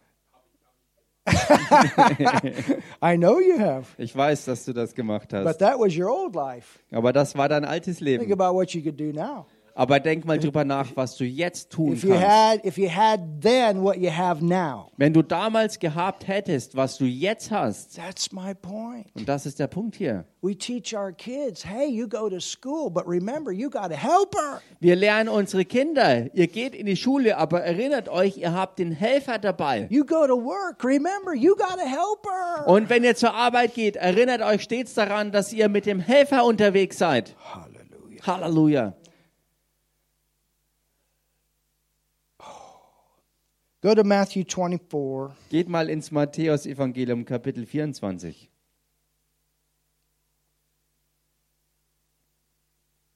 I 3.02 3.18
know 3.18 3.40
you 3.40 3.58
have, 3.60 3.88
Ich 3.98 4.16
weiß, 4.16 4.46
dass 4.46 4.66
du 4.66 4.74
das 4.74 4.94
gemacht 4.94 5.30
but 5.30 5.46
hast. 5.46 5.58
that 5.60 5.80
was 5.80 5.96
your 5.98 6.10
old 6.10 6.36
life. 6.36 6.80
Aber 6.92 7.14
das 7.14 7.36
war 7.36 7.50
dein 7.50 7.66
altes 7.66 7.98
Think 7.98 8.06
Leben. 8.22 8.32
about 8.34 8.56
what 8.56 8.72
you 8.74 8.82
could 8.84 9.00
do 9.00 9.12
now. 9.12 9.46
Aber 9.78 10.00
denk 10.00 10.24
mal 10.24 10.40
drüber 10.40 10.64
nach, 10.64 10.88
was 10.96 11.18
du 11.18 11.26
jetzt 11.26 11.70
tun 11.70 11.92
If 11.92 12.04
you 12.06 12.12
kannst. 12.12 12.26
had, 12.26 12.66
if 12.66 12.78
you 12.78 12.90
had 12.90 13.20
then 13.42 13.84
what 13.84 13.98
you 13.98 14.10
have 14.10 14.42
now, 14.44 14.90
Wenn 14.96 15.12
du 15.12 15.22
damals 15.22 15.78
gehabt 15.80 16.30
hättest, 16.30 16.78
was 16.78 16.98
du 16.98 17.04
jetzt 17.04 17.52
hast. 17.52 17.98
that's 17.98 18.32
my 18.32 18.54
point. 18.54 19.08
Und 19.16 19.28
das 19.28 19.46
ist 19.46 19.60
der 19.60 19.68
Punkt 19.68 19.98
hier. 19.98 20.24
We 20.42 20.56
teach 20.58 20.96
our 20.96 21.12
kids, 21.12 21.66
hey, 21.66 21.90
you 21.90 22.08
go 22.08 22.30
to 22.30 22.40
school, 22.40 22.90
but 22.90 23.04
remember, 23.06 23.52
you 23.52 23.70
got 23.70 23.92
a 23.92 23.98
helper. 23.98 24.62
Wir 24.80 24.96
lernen 24.96 25.28
unsere 25.28 25.66
Kinder, 25.66 26.34
ihr 26.34 26.48
geht 26.48 26.74
in 26.74 26.86
die 26.86 26.96
Schule, 26.96 27.36
aber 27.36 27.62
erinnert 27.62 28.08
euch, 28.08 28.38
ihr 28.38 28.54
habt 28.54 28.80
den 28.80 28.94
Helfer 28.94 29.40
dabei. 29.40 29.88
You 29.90 30.06
go 30.06 30.26
to 30.26 30.36
work, 30.42 30.86
remember, 30.86 31.34
you 31.36 31.54
got 31.54 31.78
a 31.78 31.86
helper. 31.86 32.66
Und 32.70 32.90
wenn 32.90 33.04
ihr 33.04 33.16
zur 33.18 33.34
Arbeit 33.34 33.74
geht, 33.74 33.98
erinnert 33.98 34.42
euch 34.42 34.62
stets 34.62 34.94
daran, 34.94 35.34
dass 35.34 35.52
ihr 35.52 35.68
mit 35.68 35.86
dem 35.86 36.00
Helfer 36.00 36.46
unterwegs 36.46 36.98
seid. 36.98 37.36
Hallelujah. 37.54 38.26
Halleluja. 38.26 38.94
Go 43.86 43.94
to 43.94 44.04
Matthew 44.04 44.46
24. 44.46 45.36
Geht 45.52 45.70
mal 45.70 45.92
ins 45.92 46.10
Matthäus-Evangelium, 46.10 47.24
Kapitel 47.24 47.68
24. 47.68 48.50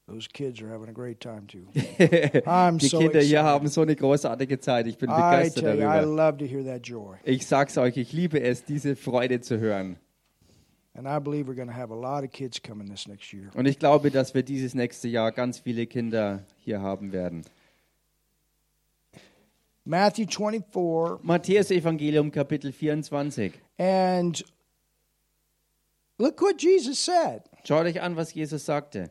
Those 0.05 0.27
kids 0.31 0.61
are 0.61 0.67
having 0.67 0.87
a 0.87 0.93
great 0.93 1.19
time 1.19 1.47
too. 1.47 1.65
I'm 2.45 2.77
Die 2.77 2.87
so 2.87 2.99
Kinder 2.99 3.19
hier 3.19 3.39
excited. 3.39 3.45
haben 3.45 3.67
so 3.67 3.81
eine 3.81 3.95
großartige 3.95 4.59
Zeit. 4.59 4.85
Ich 4.85 4.99
bin 4.99 5.09
I 5.09 5.13
begeistert 5.15 5.63
tell 5.63 5.75
you, 5.75 5.89
I 5.89 6.01
darüber. 6.01 6.15
love 6.15 6.37
to 6.37 6.45
hear 6.45 6.63
that 6.63 6.85
joy. 6.85 7.17
Ich 7.23 7.47
sag's 7.47 7.75
euch, 7.79 7.97
ich 7.97 8.13
liebe 8.13 8.39
es, 8.39 8.63
diese 8.63 8.95
Freude 8.95 9.41
zu 9.41 9.57
hören. 9.57 9.97
And 10.93 11.07
I 11.07 11.19
believe 11.19 11.49
we're 11.49 11.55
going 11.55 11.69
to 11.69 11.73
have 11.73 11.91
a 11.91 11.95
lot 11.95 12.23
of 12.23 12.29
kids 12.31 12.61
coming 12.61 12.87
this 12.87 13.07
next 13.07 13.33
year. 13.33 13.49
Und 13.55 13.65
ich 13.65 13.79
glaube, 13.79 14.11
dass 14.11 14.35
wir 14.35 14.43
dieses 14.43 14.75
nächste 14.75 15.07
Jahr 15.07 15.31
ganz 15.31 15.57
viele 15.57 15.87
Kinder 15.87 16.43
hier 16.59 16.79
haben 16.79 17.11
werden. 17.11 17.43
Matthew 19.89 20.27
24, 20.27 21.21
Matthäus-Evangelium, 21.25 22.31
Kapitel 22.31 22.71
24. 22.71 23.53
and 23.79 24.39
look 26.19 26.39
what 26.41 26.59
Jesus 26.59 26.99
said. 26.99 27.49
Schaut 27.63 27.87
euch 27.87 27.97
an, 27.99 28.15
was 28.15 28.33
Jesus 28.33 28.63
sagte. 28.63 29.09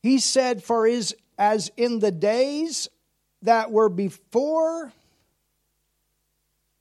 He 0.00 0.20
said, 0.20 0.62
For 0.62 0.86
is 0.86 1.16
as 1.36 1.72
in 1.76 1.98
the 1.98 2.12
days 2.12 2.88
that 3.42 3.72
were 3.72 3.88
before 3.88 4.92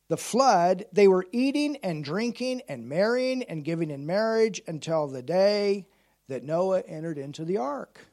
the 0.07 0.17
flood, 0.17 0.85
they 0.93 1.07
were 1.07 1.25
eating 1.31 1.77
and 1.77 2.03
drinking 2.03 2.61
and 2.69 2.87
marrying 2.87 3.41
and 3.41 3.63
giving 3.63 3.89
in 3.89 4.05
marriage 4.05 4.61
until 4.67 5.07
the 5.07 5.23
day 5.23 5.87
that 6.27 6.43
Noah 6.43 6.81
entered 6.81 7.17
into 7.17 7.45
the 7.45 7.57
ark. 7.57 8.05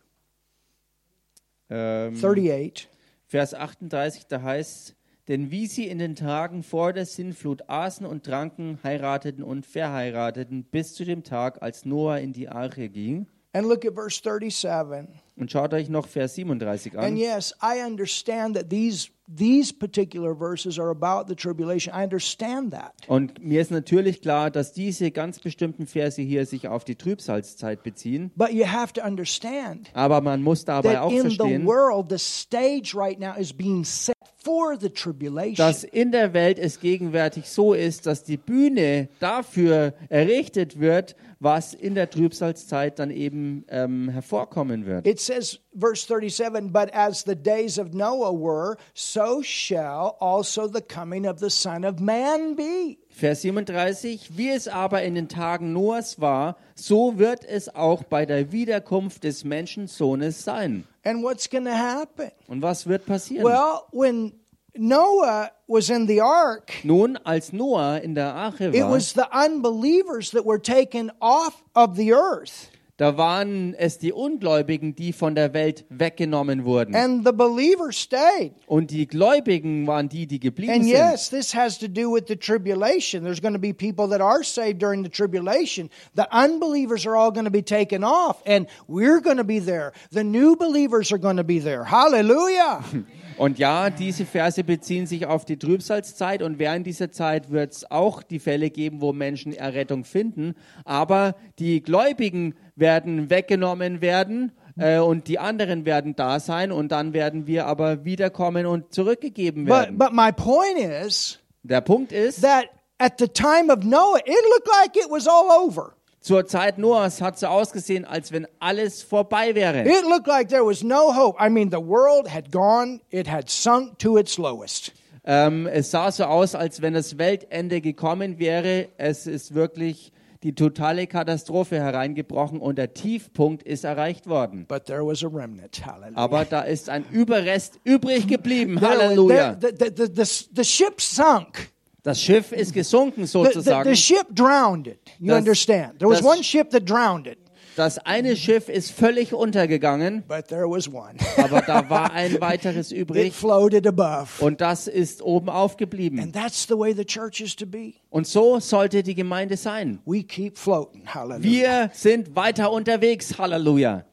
Ähm, 1.70 2.16
38. 2.18 2.86
Vers 3.28 3.52
38, 3.52 4.26
da 4.26 4.42
heißt 4.42 4.94
denn 5.28 5.50
wie 5.50 5.66
sie 5.66 5.86
in 5.86 5.98
den 5.98 6.16
Tagen 6.16 6.62
vor 6.62 6.94
der 6.94 7.04
Sintflut 7.04 7.68
aßen 7.68 8.06
und 8.06 8.24
tranken, 8.24 8.78
heirateten 8.82 9.44
und 9.44 9.66
verheirateten, 9.66 10.64
bis 10.64 10.94
zu 10.94 11.04
dem 11.04 11.22
Tag, 11.22 11.62
als 11.62 11.84
Noah 11.84 12.18
in 12.18 12.32
die 12.32 12.48
Arche 12.48 12.88
ging. 12.88 13.26
And 13.52 13.66
look 13.66 13.84
at 13.84 13.92
verse 13.94 14.18
37. 14.22 15.08
Und 15.36 15.50
schaut 15.50 15.74
euch 15.74 15.90
noch 15.90 16.06
Vers 16.06 16.34
37 16.36 16.96
And 16.96 17.04
an. 17.04 17.16
yes, 17.18 17.54
I 17.62 17.82
understand 17.86 18.56
that 18.56 18.70
these 18.70 19.10
these 19.28 19.72
particular 19.72 20.34
verses 20.34 20.78
are 20.78 20.90
about 20.90 21.28
the 21.28 21.34
tribulation. 21.34 21.92
I 21.94 22.02
understand 22.04 22.72
that. 22.72 22.94
Und 23.08 23.42
mir 23.44 23.60
ist 23.60 23.70
natürlich 23.70 24.22
klar, 24.22 24.50
dass 24.50 24.72
diese 24.72 25.10
ganz 25.10 25.38
bestimmten 25.38 25.86
Verse 25.86 26.20
hier 26.20 26.46
sich 26.46 26.68
auf 26.68 26.84
die 26.84 26.96
Trübsalzeit 26.96 27.82
beziehen. 27.82 28.30
But 28.36 28.52
you 28.52 28.66
have 28.66 28.92
to 28.94 29.02
understand 29.02 29.90
Aber 29.92 30.20
man 30.20 30.42
muss 30.42 30.64
dabei 30.64 30.94
that 30.94 31.02
auch 31.02 31.10
in 31.12 31.28
the 31.30 31.36
verstehen, 31.36 31.66
world 31.66 32.06
the 32.10 32.18
stage 32.18 32.94
right 32.94 33.18
now 33.18 33.34
is 33.38 33.52
being 33.52 33.84
set 33.84 34.14
for 34.42 34.78
the 34.78 34.88
tribulation. 34.88 35.56
dass 35.56 35.84
in 35.84 36.12
der 36.12 36.32
Welt 36.32 36.58
es 36.58 36.80
gegenwärtig 36.80 37.48
so 37.48 37.74
ist, 37.74 38.06
dass 38.06 38.24
die 38.24 38.36
Bühne 38.36 39.08
dafür 39.20 39.92
errichtet 40.08 40.80
wird, 40.80 41.16
was 41.40 41.74
in 41.74 41.94
der 41.94 42.08
Trübsalzeit 42.08 42.98
dann 42.98 43.10
eben 43.10 43.64
ähm, 43.68 44.08
hervorkommen 44.08 44.86
wird. 44.86 45.06
It 45.06 45.20
says, 45.20 45.60
verse 45.78 46.06
37, 46.06 46.72
but 46.72 46.92
as 46.94 47.22
the 47.24 47.36
days 47.36 47.78
of 47.78 47.92
Noah 47.92 48.32
were, 48.32 48.76
so 48.94 49.17
shall 49.42 50.16
also 50.20 50.68
the 50.68 50.80
coming 50.80 51.26
of 51.26 51.38
the 51.40 51.50
Son 51.50 51.84
of 51.84 52.00
Man 52.00 52.54
be. 52.54 52.98
Vers 53.10 53.42
37, 53.42 54.36
wie 54.36 54.50
es 54.50 54.68
aber 54.68 55.02
in 55.02 55.14
den 55.14 55.28
Tagen 55.28 55.72
Noahs 55.72 56.20
war, 56.20 56.56
so 56.74 57.18
wird 57.18 57.44
es 57.44 57.74
auch 57.74 58.04
bei 58.04 58.26
der 58.26 58.52
Wiederkunft 58.52 59.24
des 59.24 59.44
Menschensohnes 59.44 60.44
sein. 60.44 60.84
And 61.04 61.22
what's 61.22 61.48
going 61.48 61.64
to 61.64 61.72
happen? 61.72 62.30
Und 62.46 62.62
was 62.62 62.86
wird 62.86 63.06
passieren? 63.06 63.44
Well, 63.44 63.82
when 63.92 64.32
Noah 64.76 65.50
was 65.66 65.90
in 65.90 66.06
the 66.06 66.20
ark, 66.20 66.72
Nun, 66.84 67.16
als 67.24 67.52
Noah 67.52 67.98
in 67.98 68.14
der 68.14 68.34
Arche 68.34 68.68
it 68.72 68.82
war, 68.82 68.92
was 68.92 69.12
the 69.12 69.26
unbelievers 69.32 70.30
that 70.30 70.44
were 70.44 70.60
taken 70.60 71.10
off 71.20 71.64
of 71.74 71.96
the 71.96 72.12
earth. 72.12 72.70
Da 72.98 73.16
waren 73.16 73.74
es 73.74 73.98
die 73.98 74.12
Ungläubigen, 74.12 74.96
die 74.96 75.12
von 75.12 75.36
der 75.36 75.54
Welt 75.54 75.84
weggenommen 75.88 76.64
wurden. 76.64 76.96
And 76.96 77.24
the 77.24 77.32
believers 77.32 77.96
stayed. 77.96 78.52
Und 78.66 78.90
die 78.90 79.06
Gläubigen 79.06 79.86
waren 79.86 80.08
die, 80.08 80.26
die 80.26 80.40
geblieben 80.40 80.72
And 80.72 80.82
sind. 80.84 80.92
yes, 80.92 81.30
this 81.30 81.54
has 81.54 81.78
to 81.78 81.86
do 81.86 82.12
with 82.12 82.24
the 82.26 82.34
tribulation. 82.34 83.22
There's 83.22 83.40
going 83.40 83.54
to 83.54 83.60
be 83.60 83.72
people 83.72 84.08
that 84.08 84.20
are 84.20 84.42
saved 84.42 84.82
during 84.82 85.04
the 85.04 85.10
tribulation. 85.10 85.90
The 86.16 86.26
unbelievers 86.32 87.06
are 87.06 87.16
all 87.16 87.30
going 87.30 87.46
to 87.46 87.52
be 87.52 87.62
taken 87.62 88.02
off, 88.02 88.42
and 88.44 88.66
we're 88.88 89.20
going 89.20 89.38
to 89.38 89.44
be 89.44 89.60
there. 89.60 89.92
The 90.10 90.24
new 90.24 90.56
believers 90.56 91.12
are 91.12 91.20
going 91.20 91.36
to 91.36 91.44
be 91.44 91.60
there. 91.60 91.84
Hallelujah. 91.84 92.82
Und 93.38 93.60
ja, 93.60 93.88
diese 93.88 94.26
Verse 94.26 94.64
beziehen 94.64 95.06
sich 95.06 95.24
auf 95.24 95.44
die 95.44 95.56
Trübsalzeit 95.56 96.42
und 96.42 96.58
während 96.58 96.88
dieser 96.88 97.12
Zeit 97.12 97.52
wird 97.52 97.72
es 97.72 97.88
auch 97.88 98.24
die 98.24 98.40
Fälle 98.40 98.68
geben, 98.68 99.00
wo 99.00 99.12
Menschen 99.12 99.52
Errettung 99.52 100.02
finden. 100.02 100.56
Aber 100.84 101.36
die 101.60 101.80
Gläubigen 101.80 102.54
werden 102.78 103.30
weggenommen 103.30 104.00
werden 104.00 104.52
äh, 104.78 104.98
und 104.98 105.28
die 105.28 105.38
anderen 105.38 105.84
werden 105.84 106.14
da 106.16 106.40
sein 106.40 106.72
und 106.72 106.92
dann 106.92 107.12
werden 107.12 107.46
wir 107.46 107.66
aber 107.66 108.04
wiederkommen 108.04 108.66
und 108.66 108.92
zurückgegeben 108.92 109.64
but, 109.64 109.74
werden. 109.74 109.98
but 109.98 110.12
my 110.12 110.32
point 110.32 110.78
is 110.78 111.38
Der 111.62 111.80
Punkt 111.80 112.12
ist, 112.12 112.42
that 112.42 112.66
at 112.98 113.18
the 113.18 113.28
time 113.28 113.72
of 113.72 113.84
Noah, 113.84 114.18
it 114.18 114.44
looked 114.54 114.68
like 114.68 114.96
it 114.96 115.10
was 115.10 115.26
all 115.26 115.48
over. 115.50 115.94
zur 116.20 116.46
Zeit 116.46 116.78
Noahs 116.78 117.20
hat 117.20 117.34
es 117.34 117.40
so 117.40 117.46
ausgesehen, 117.46 118.04
als 118.04 118.32
wenn 118.32 118.46
alles 118.58 119.02
vorbei 119.02 119.54
wäre. 119.54 119.82
It 119.82 120.04
looked 120.04 120.26
like 120.26 120.48
there 120.48 120.64
was 120.64 120.82
no 120.82 121.14
hope. 121.14 121.38
I 121.40 121.48
mean, 121.48 121.70
the 121.70 121.78
world 121.78 122.32
had 122.32 122.50
gone, 122.52 123.00
it 123.10 123.30
had 123.30 123.48
sunk 123.48 123.98
to 124.00 124.18
its 124.18 124.36
lowest. 124.36 124.92
Ähm, 125.24 125.66
es 125.66 125.90
sah 125.90 126.10
so 126.10 126.24
aus, 126.24 126.54
als 126.54 126.80
wenn 126.80 126.94
das 126.94 127.18
Weltende 127.18 127.80
gekommen 127.80 128.38
wäre. 128.38 128.88
Es 128.96 129.26
ist 129.26 129.54
wirklich 129.54 130.12
die 130.42 130.54
totale 130.54 131.06
Katastrophe 131.06 131.76
hereingebrochen 131.80 132.60
und 132.60 132.78
der 132.78 132.94
Tiefpunkt 132.94 133.62
ist 133.64 133.84
erreicht 133.84 134.28
worden. 134.28 134.66
But 134.66 134.84
there 134.84 135.04
was 135.04 135.24
a 135.24 135.28
remnant. 135.28 135.84
Hallelujah. 135.84 136.16
Aber 136.16 136.44
da 136.44 136.60
ist 136.62 136.88
ein 136.88 137.04
Überrest 137.10 137.80
übrig 137.84 138.26
geblieben. 138.28 138.76
There 138.78 138.90
Halleluja. 138.90 139.54
there- 139.54 139.72
the, 139.72 139.84
the, 139.84 140.06
the, 140.06 140.24
the, 140.24 140.44
the 140.56 140.64
ship 140.64 141.00
sunk. 141.00 141.70
Das 142.04 142.22
Schiff 142.22 142.52
ist 142.52 142.72
gesunken 142.72 143.22
The, 143.22 143.26
the, 143.26 143.44
sozusagen. 143.44 143.90
the 143.90 143.96
ship 143.96 144.26
drowned 144.34 144.86
it. 144.86 145.00
You 145.18 145.28
Das- 145.30 145.38
understand? 145.38 145.98
There 145.98 146.08
was 146.10 146.20
das- 146.20 146.26
one 146.32 146.44
ship 146.44 146.70
that 146.70 146.88
drowned 146.88 147.26
it, 147.26 147.38
Das 147.78 147.98
eine 147.98 148.34
Schiff 148.34 148.68
ist 148.68 148.90
völlig 148.90 149.32
untergegangen, 149.32 150.24
but 150.26 150.48
there 150.48 150.68
was 150.68 150.88
one. 150.88 151.14
aber 151.36 151.62
da 151.62 151.88
war 151.88 152.10
ein 152.12 152.40
weiteres 152.40 152.90
it 152.90 152.98
übrig 152.98 153.32
floated 153.32 153.86
above. 153.86 154.44
und 154.44 154.60
das 154.60 154.88
ist 154.88 155.22
oben 155.22 155.48
aufgeblieben. 155.48 156.18
And 156.18 156.34
that's 156.34 156.66
the 156.66 156.76
way 156.76 156.92
the 156.92 157.04
church 157.04 157.40
is 157.40 157.54
to 157.54 157.66
be. 157.66 157.92
Und 158.10 158.26
so 158.26 158.58
sollte 158.58 159.04
die 159.04 159.14
Gemeinde 159.14 159.56
sein. 159.56 160.00
We 160.06 160.24
keep 160.24 160.58
floating. 160.58 161.06
Hallelujah. 161.06 161.40
Wir 161.40 161.90
sind 161.92 162.34
weiter 162.34 162.72
unterwegs. 162.72 163.38
Halleluja. 163.38 164.04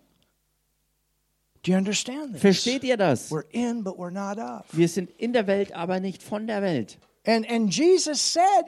Do 1.63 1.71
you 1.71 1.77
understand 1.79 2.33
this? 2.33 2.41
Versteht 2.41 2.83
ihr 2.83 2.97
das? 2.97 3.31
We're 3.31 3.49
in, 3.49 3.83
but 3.83 3.95
we're 3.95 4.11
not 4.11 4.37
of. 4.37 4.65
Wir 4.73 4.87
sind 4.87 5.09
in 5.17 5.33
der 5.33 5.47
Welt, 5.47 5.73
aber 5.73 5.99
nicht 5.99 6.21
von 6.21 6.45
der 6.45 6.61
Welt. 6.61 6.99
And 7.25 7.49
and 7.49 7.75
Jesus 7.75 8.19
said, 8.31 8.65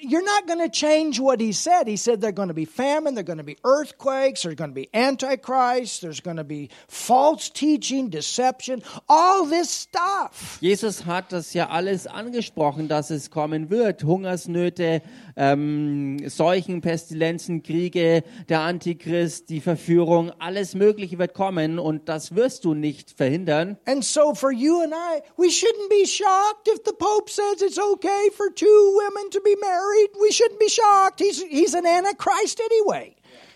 You're 0.00 0.24
not 0.24 0.46
going 0.46 0.60
to 0.60 0.68
change 0.68 1.20
what 1.20 1.40
he 1.40 1.52
said. 1.52 1.86
He 1.86 1.96
said 1.96 2.20
there's 2.20 2.34
going 2.34 2.48
to 2.48 2.54
be 2.54 2.64
famine, 2.64 3.14
there's 3.14 3.26
going 3.26 3.38
to 3.38 3.44
be 3.44 3.58
earthquakes, 3.64 4.42
there's 4.42 4.54
going 4.54 4.70
to 4.70 4.74
be 4.74 4.88
antichrist, 4.94 6.00
there's 6.00 6.20
going 6.20 6.38
to 6.38 6.44
be 6.44 6.70
false 6.88 7.50
teaching, 7.50 8.08
deception, 8.08 8.82
all 9.08 9.44
this 9.44 9.70
stuff. 9.70 10.58
Jesus 10.60 11.04
hat 11.04 11.32
das 11.32 11.52
ja 11.54 11.68
alles 11.68 12.06
angesprochen, 12.06 12.88
dass 12.88 13.10
es 13.10 13.30
kommen 13.30 13.70
wird. 13.70 14.04
Hungersnöte, 14.04 15.02
ähm, 15.36 16.18
Seuchen, 16.28 16.80
Pestilenzen, 16.80 17.62
Kriege, 17.62 18.22
der 18.48 18.60
Antichrist, 18.60 19.48
die 19.48 19.60
Verführung, 19.60 20.32
alles 20.38 20.74
Mögliche 20.74 21.18
wird 21.18 21.34
kommen 21.34 21.78
und 21.78 22.08
das 22.08 22.34
wirst 22.34 22.64
du 22.64 22.74
nicht 22.74 23.10
verhindern. 23.10 23.76
And 23.86 24.04
so 24.04 24.34
for 24.34 24.52
you 24.52 24.80
and 24.80 24.92
I, 24.92 25.22
we 25.36 25.48
shouldn't 25.48 25.88
be 25.88 26.06
shocked 26.06 26.68
if 26.68 26.80
the 26.84 26.92
Pope 26.92 27.30
says 27.30 27.62
it's 27.62 27.78
okay 27.78 28.30
for 28.36 28.50
two 28.54 28.66
women 28.66 29.30
to 29.30 29.40
be 29.40 29.56
married. 29.60 30.10
We 30.20 30.32
shouldn't 30.32 30.58
be 30.58 30.68
shocked. 30.68 31.20
He's, 31.20 31.42
he's 31.42 31.74
an 31.74 31.86
antichrist 31.86 32.60
anyway. 32.60 33.14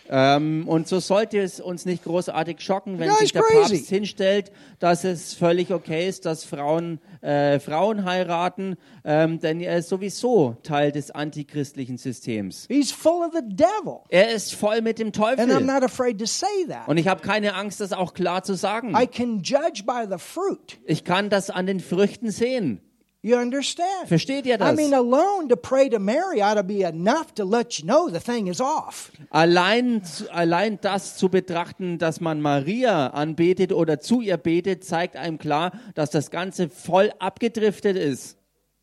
Ähm, 0.08 0.66
und 0.66 0.88
so 0.88 1.00
sollte 1.00 1.38
es 1.38 1.60
uns 1.60 1.84
nicht 1.84 2.04
großartig 2.04 2.60
schocken, 2.60 2.98
wenn 2.98 3.12
sich 3.14 3.32
der 3.32 3.42
crazy. 3.42 3.74
Papst 3.76 3.88
hinstellt, 3.88 4.52
dass 4.78 5.04
es 5.04 5.34
völlig 5.34 5.72
okay 5.72 6.08
ist, 6.08 6.24
dass 6.26 6.44
Frauen 6.44 7.00
äh, 7.20 7.58
Frauen 7.60 8.04
heiraten, 8.04 8.76
ähm, 9.04 9.40
denn 9.40 9.60
er 9.60 9.78
ist 9.78 9.88
sowieso 9.88 10.56
Teil 10.62 10.92
des 10.92 11.10
antichristlichen 11.10 11.98
Systems. 11.98 12.66
He's 12.68 12.92
full 12.92 13.26
of 13.26 13.32
the 13.32 13.42
devil. 13.42 14.00
Er 14.08 14.30
ist 14.32 14.54
voll 14.54 14.80
mit 14.82 14.98
dem 14.98 15.08
And 15.08 15.16
I'm 15.16 15.36
Teufel. 15.36 15.60
not 15.64 15.82
afraid 15.82 16.18
to 16.18 16.26
say 16.26 16.46
that. 16.68 16.86
Und 16.88 16.96
ich 16.96 17.08
habe 17.08 17.20
keine 17.20 17.54
Angst, 17.54 17.80
das 17.80 17.92
auch 17.92 18.14
klar 18.14 18.42
zu 18.42 18.54
sagen. 18.54 18.94
I 18.96 19.06
can 19.06 19.42
judge 19.42 19.82
by 19.84 20.04
the 20.08 20.18
fruit. 20.18 20.78
Ich 20.84 21.04
kann 21.04 21.28
das 21.30 21.50
an 21.50 21.66
den 21.66 21.80
Früchten 21.80 22.30
sehen. 22.30 22.80
You 23.20 23.36
understand? 23.36 24.06
Versteht 24.06 24.46
ihr 24.46 24.54
I 24.54 24.58
das? 24.58 24.76
mean, 24.76 24.94
alone 24.94 25.48
to 25.48 25.56
pray 25.56 25.88
to 25.88 25.98
Mary 25.98 26.40
ought 26.40 26.54
to 26.54 26.62
be 26.62 26.82
enough 26.82 27.34
to 27.34 27.44
let 27.44 27.78
you 27.78 27.84
know 27.84 28.08
the 28.08 28.20
thing 28.20 28.46
is 28.46 28.60
off. 28.60 29.10
Allein, 29.30 30.02
allein 30.30 30.78
das 30.80 31.16
zu 31.18 31.28
betrachten, 31.28 31.98
dass 31.98 32.20
man 32.20 32.40
Maria 32.40 33.08
anbetet 33.08 33.72
oder 33.72 33.98
zu 33.98 34.20
ihr 34.20 34.36
betet, 34.36 34.84
zeigt 34.84 35.16
einem 35.16 35.38
klar, 35.38 35.72
dass 35.96 36.10
das 36.10 36.30
Ganze 36.30 36.68
voll 36.68 37.12
abgedriftet 37.18 37.96
ist. 37.96 38.36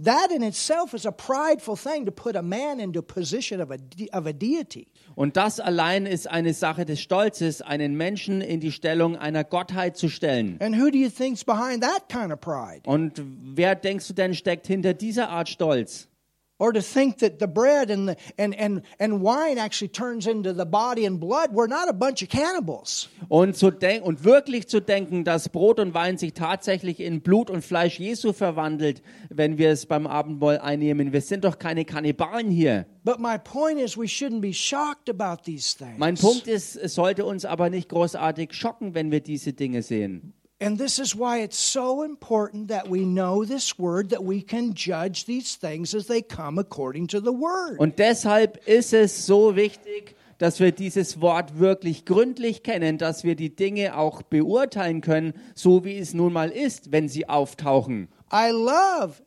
That 0.04 0.30
in 0.32 0.44
itself 0.44 0.94
is 0.94 1.06
a 1.06 1.12
prideful 1.12 1.78
thing 1.78 2.06
to 2.06 2.12
put 2.12 2.36
a 2.36 2.42
man 2.42 2.82
into 2.82 3.02
position 3.02 3.62
of 3.62 3.72
a, 3.72 3.78
of 4.12 4.26
a 4.26 4.34
deity. 4.34 4.88
Und 5.16 5.38
das 5.38 5.60
allein 5.60 6.06
ist 6.06 6.30
eine 6.30 6.54
Sache 6.54 6.86
des 6.86 7.00
Stolzes, 7.00 7.62
einen 7.62 7.96
Menschen 7.96 8.42
in 8.42 8.60
die 8.60 8.72
Stellung 8.72 9.16
einer 9.16 9.44
Gottheit 9.44 9.98
zu 9.98 10.10
stellen. 10.10 10.58
And 10.60 10.78
who 10.78 10.90
do 10.90 10.98
you 10.98 11.10
think's 11.10 11.44
behind 11.44 11.82
that 11.82 12.10
kind 12.10 12.32
of 12.32 12.42
pride? 12.42 12.82
Und 12.86 13.22
wer 13.24 13.76
denkst 13.76 14.08
du 14.08 14.14
denn 14.14 14.34
steckt 14.34 14.68
hinter 14.68 14.94
dieser 14.94 15.30
Art 15.30 15.50
Stolz? 15.50 16.10
Or 16.58 16.72
to 16.72 16.82
think 16.82 17.18
that 17.18 17.40
the 17.40 17.48
bread 17.48 17.92
and, 17.92 18.08
the, 18.08 18.16
and, 18.38 18.56
and, 18.56 18.84
and 18.98 19.22
wine 19.22 19.58
actually 19.58 19.90
turns 19.90 20.26
into 20.26 20.54
the 20.54 20.66
body 20.66 21.06
and 21.06 21.20
blood. 21.20 21.52
We're 21.52 21.68
not 21.68 21.90
a 21.90 21.94
bunch 21.94 22.24
of 22.24 22.30
cannibals. 22.30 23.10
Und, 23.28 23.58
zu 23.58 23.72
denk 23.72 24.06
und 24.06 24.24
wirklich 24.24 24.70
zu 24.70 24.80
denken, 24.80 25.26
dass 25.26 25.50
Brot 25.50 25.82
und 25.82 25.94
Wein 25.94 26.18
sich 26.18 26.34
tatsächlich 26.34 27.02
in 27.02 27.20
Blut 27.20 27.50
und 27.50 27.62
Fleisch 27.62 28.00
Jesu 28.00 28.32
verwandelt, 28.32 29.02
wenn 29.30 29.58
wir 29.58 29.70
es 29.70 29.86
beim 29.86 30.08
Abendmahl 30.08 30.60
einnehmen. 30.60 31.12
Wir 31.12 31.20
sind 31.20 31.44
doch 31.44 31.60
keine 31.60 31.84
Kannibalen 31.84 32.50
hier. 32.50 32.86
But 33.04 33.20
my 33.20 33.38
point 33.38 33.80
is, 33.80 33.98
we 33.98 34.06
shouldn't 34.06 34.40
be 34.40 34.54
shocked 34.54 35.10
about 35.10 35.44
these 35.44 35.78
things. 35.78 35.98
Mein 35.98 36.16
Punkt 36.16 36.48
ist, 36.48 36.78
es 36.78 36.96
sollte 36.96 37.26
uns 37.26 37.44
aber 37.44 37.70
nicht 37.70 37.90
großartig 37.90 38.54
schocken, 38.54 38.96
wenn 38.96 39.12
wir 39.12 39.20
diese 39.20 39.52
Dinge 39.52 39.82
sehen. 39.82 40.34
And 40.62 40.78
this 40.78 41.00
is 41.00 41.14
why 41.14 41.40
it's 41.40 41.58
so 41.58 42.04
important 42.04 42.70
that 42.70 42.88
we 42.90 43.02
know 43.02 43.44
this 43.44 43.78
word, 43.78 44.10
that 44.12 44.24
we 44.24 44.42
can 44.42 44.74
judge 44.74 45.26
these 45.26 45.58
things 45.58 45.94
as 45.94 46.08
they 46.08 46.22
come 46.22 46.58
according 46.58 47.08
to 47.08 47.20
the 47.20 47.34
word. 47.34 47.78
Und 47.78 48.00
deshalb 48.00 48.66
ist 48.66 48.94
es 48.94 49.26
so 49.26 49.58
wichtig, 49.58 50.16
dass 50.38 50.60
wir 50.60 50.72
dieses 50.72 51.20
Wort 51.20 51.60
wirklich 51.60 52.06
gründlich 52.06 52.64
kennen, 52.64 52.98
dass 52.98 53.24
wir 53.24 53.36
die 53.36 53.54
Dinge 53.56 53.98
auch 53.98 54.22
beurteilen 54.22 55.02
können, 55.02 55.34
so 55.56 55.84
wie 55.84 55.98
es 55.98 56.14
nun 56.14 56.32
mal 56.32 56.50
ist, 56.52 56.92
wenn 56.92 57.10
sie 57.10 57.28
auftauchen. 57.28 58.08
I 58.32 58.52
love 58.52 59.22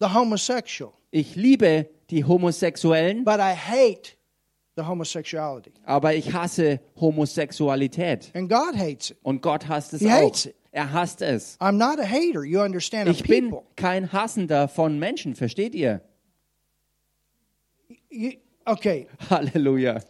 the 0.00 0.14
homosexual, 0.14 0.92
Ich 1.10 1.36
liebe 1.36 1.88
die 2.10 2.24
Homosexuellen, 2.24 3.24
but 3.24 3.38
I 3.38 3.54
hate 3.54 4.17
the 4.78 4.86
homosexuality. 4.86 5.72
Aber 5.84 6.14
ich 6.14 6.32
hasse 6.32 6.80
Homosexualität. 7.00 8.30
And 8.34 8.48
God 8.48 8.76
hates 8.76 9.10
it. 9.10 9.18
Und 9.22 9.42
Gott 9.42 9.68
hasst 9.68 9.92
es 9.94 10.00
He 10.00 10.06
auch. 10.08 10.12
hates 10.28 10.46
it. 10.46 10.54
Er 10.70 10.92
hasst 10.92 11.22
es. 11.22 11.56
I'm 11.60 11.72
not 11.78 11.98
a 11.98 12.04
hater, 12.04 12.44
you 12.44 12.60
understand, 12.60 13.08
Ich 13.10 13.22
bin 13.24 13.50
people. 13.50 13.66
kein 13.76 14.12
Hassender 14.12 14.68
von 14.68 14.98
Menschen, 14.98 15.34
versteht 15.34 15.74
ihr? 15.74 16.02
You, 18.10 18.32
okay, 18.66 19.06
Halleluja. 19.30 20.00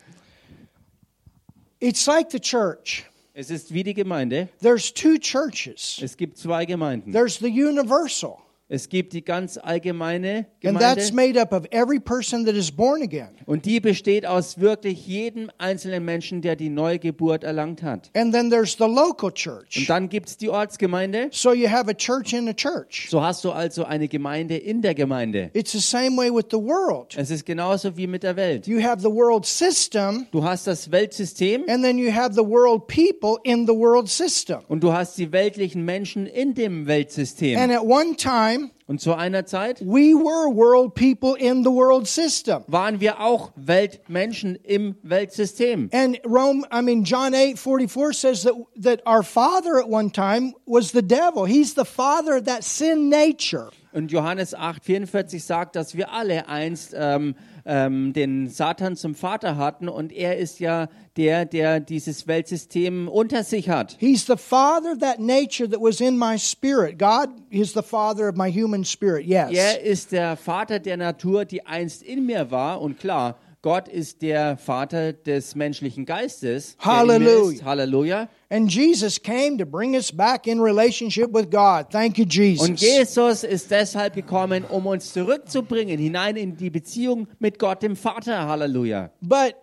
it's 1.80 2.06
like 2.06 2.30
the 2.30 2.40
church. 2.40 3.04
Es 3.34 3.50
ist 3.50 3.72
wie 3.72 3.84
die 3.84 3.94
Gemeinde. 3.94 4.48
There's 4.60 4.92
two 4.92 5.16
churches. 5.18 6.00
Es 6.02 6.16
gibt 6.16 6.36
zwei 6.38 6.64
Gemeinden. 6.66 7.12
There's 7.12 7.38
the 7.38 7.46
universal, 7.50 8.38
Es 8.70 8.90
gibt 8.90 9.14
die 9.14 9.24
ganz 9.24 9.56
allgemeine 9.56 10.46
and 10.62 10.78
that's 10.78 11.08
Gemeinde 11.08 11.38
made 11.38 11.40
up 11.40 11.52
of 11.54 11.64
every 11.70 11.98
person 11.98 12.44
that 12.44 12.54
is 12.54 12.70
born 12.70 13.00
again. 13.02 13.30
und 13.46 13.64
die 13.64 13.80
besteht 13.80 14.26
aus 14.26 14.60
wirklich 14.60 15.06
jedem 15.06 15.50
einzelnen 15.56 16.04
Menschen, 16.04 16.42
der 16.42 16.54
die 16.54 16.68
Neugeburt 16.68 17.44
erlangt 17.44 17.82
hat. 17.82 18.10
And 18.14 18.30
then 18.34 18.50
there's 18.50 18.72
the 18.76 18.84
local 18.84 19.28
Und 19.30 19.36
church. 19.36 19.86
dann 19.88 20.10
gibt 20.10 20.28
es 20.28 20.36
die 20.36 20.50
Ortsgemeinde. 20.50 21.28
So 21.32 21.54
you 21.54 21.66
have 21.70 21.88
a 21.90 21.94
church 21.94 22.34
in 22.34 22.46
a 22.46 22.52
church. 22.52 23.06
So 23.08 23.22
hast 23.22 23.42
du 23.44 23.52
also 23.52 23.84
eine 23.84 24.06
Gemeinde 24.06 24.58
in 24.58 24.82
der 24.82 24.94
Gemeinde. 24.94 25.48
It's 25.54 25.72
the 25.72 25.80
same 25.80 26.16
way 26.18 26.28
with 26.30 26.46
the 26.50 26.58
world. 26.58 27.14
Es 27.16 27.30
ist 27.30 27.46
genauso 27.46 27.96
wie 27.96 28.06
mit 28.06 28.22
der 28.22 28.36
Welt. 28.36 28.66
You 28.66 28.82
have 28.82 29.00
the 29.00 29.08
world 29.10 29.46
system, 29.46 30.26
Du 30.30 30.44
hast 30.44 30.66
das 30.66 30.90
Weltsystem 30.90 31.64
and 31.68 31.82
then 31.82 31.96
you 31.96 32.12
have 32.12 32.34
the 32.34 32.44
world 32.44 32.86
people 32.86 33.36
in 33.44 33.66
the 33.66 33.72
world 33.74 34.10
system. 34.10 34.58
und 34.68 34.82
du 34.82 34.92
hast 34.92 35.16
die 35.16 35.32
weltlichen 35.32 35.86
Menschen 35.86 36.26
in 36.26 36.52
dem 36.52 36.80
And 36.80 36.86
Weltsystem. 36.88 37.58
at 37.58 37.82
one 37.82 38.14
time, 38.16 38.57
Und 38.86 39.00
zu 39.00 39.14
einer 39.14 39.44
Zeit 39.44 39.80
we 39.80 40.14
were 40.14 40.54
world 40.54 40.94
people 40.94 41.36
in 41.38 41.62
the 41.62 41.70
world 41.70 42.06
system. 42.06 42.64
waren 42.66 43.00
wir 43.00 43.20
auch 43.20 43.52
Weltmenschen 43.56 44.56
im 44.56 44.96
Weltsystem. 45.02 45.90
And 45.92 46.18
Rome, 46.24 46.64
I 46.72 46.82
mean, 46.82 47.04
John 47.04 47.34
8 47.34 47.58
44 47.58 48.12
says 48.12 48.42
that, 48.44 48.54
that 48.76 49.02
our 49.06 49.22
father 49.22 49.78
at 49.78 49.88
one 49.88 50.10
time 50.10 50.54
was 50.66 50.92
the 50.92 51.02
devil. 51.02 51.44
He's 51.44 51.74
the 51.74 51.84
father 51.84 52.36
of 52.36 52.44
that 52.44 52.64
sin 52.64 53.08
nature. 53.08 53.70
Und 53.92 54.12
Johannes 54.12 54.56
8,44 54.56 55.40
sagt, 55.40 55.76
dass 55.76 55.96
wir 55.96 56.12
alle 56.12 56.48
einst 56.48 56.94
ähm, 56.96 57.34
ähm, 57.64 58.12
den 58.12 58.48
Satan 58.48 58.96
zum 58.96 59.14
Vater 59.14 59.56
hatten 59.56 59.88
und 59.88 60.12
er 60.12 60.36
ist 60.38 60.60
ja 60.60 60.88
der, 61.16 61.44
der 61.44 61.80
dieses 61.80 62.26
Weltsystem 62.26 63.08
unter 63.08 63.44
sich 63.44 63.68
hat. 63.68 63.96
He's 63.98 64.26
the 64.26 64.36
father 64.36 64.92
of 64.92 64.98
that 64.98 65.20
nature 65.20 65.68
that 65.68 65.80
was 65.80 66.00
in 66.00 66.18
my 66.18 66.38
spirit. 66.38 66.98
God 66.98 67.28
is 67.50 67.72
the 67.72 67.82
father 67.82 68.28
of 68.28 68.36
my 68.36 68.50
human 68.50 68.84
spirit, 68.84 69.26
yes. 69.26 69.50
Er 69.52 69.82
ist 69.82 70.12
der 70.12 70.36
Vater 70.36 70.78
der 70.78 70.96
Natur, 70.96 71.44
die 71.44 71.64
einst 71.66 72.02
in 72.02 72.26
mir 72.26 72.50
war 72.50 72.80
und 72.80 72.98
klar, 72.98 73.36
Gott 73.68 73.86
ist 73.86 74.22
der 74.22 74.56
Vater 74.56 75.12
des 75.12 75.54
menschlichen 75.54 76.06
Geistes. 76.06 76.74
mir 76.82 77.64
Halleluja. 77.66 78.26
And 78.48 78.72
Jesus 78.72 79.22
came 79.22 79.58
to 79.58 79.66
bring 79.66 79.94
us 79.94 80.10
back 80.10 80.46
in 80.46 80.58
relationship 80.58 81.34
with 81.34 81.50
God. 81.50 81.90
Thank 81.90 82.16
you, 82.16 82.24
Jesus. 82.24 82.66
Und 82.66 82.80
Jesus 82.80 83.44
ist 83.44 83.70
deshalb 83.70 84.14
gekommen, 84.14 84.64
um 84.64 84.86
uns 84.86 85.12
zurückzubringen, 85.12 85.98
hinein 85.98 86.36
in 86.36 86.56
die 86.56 86.70
Beziehung 86.70 87.28
mit 87.40 87.58
Gott, 87.58 87.82
dem 87.82 87.94
Vater. 87.94 88.48
Halleluja. 88.48 89.10
But 89.20 89.54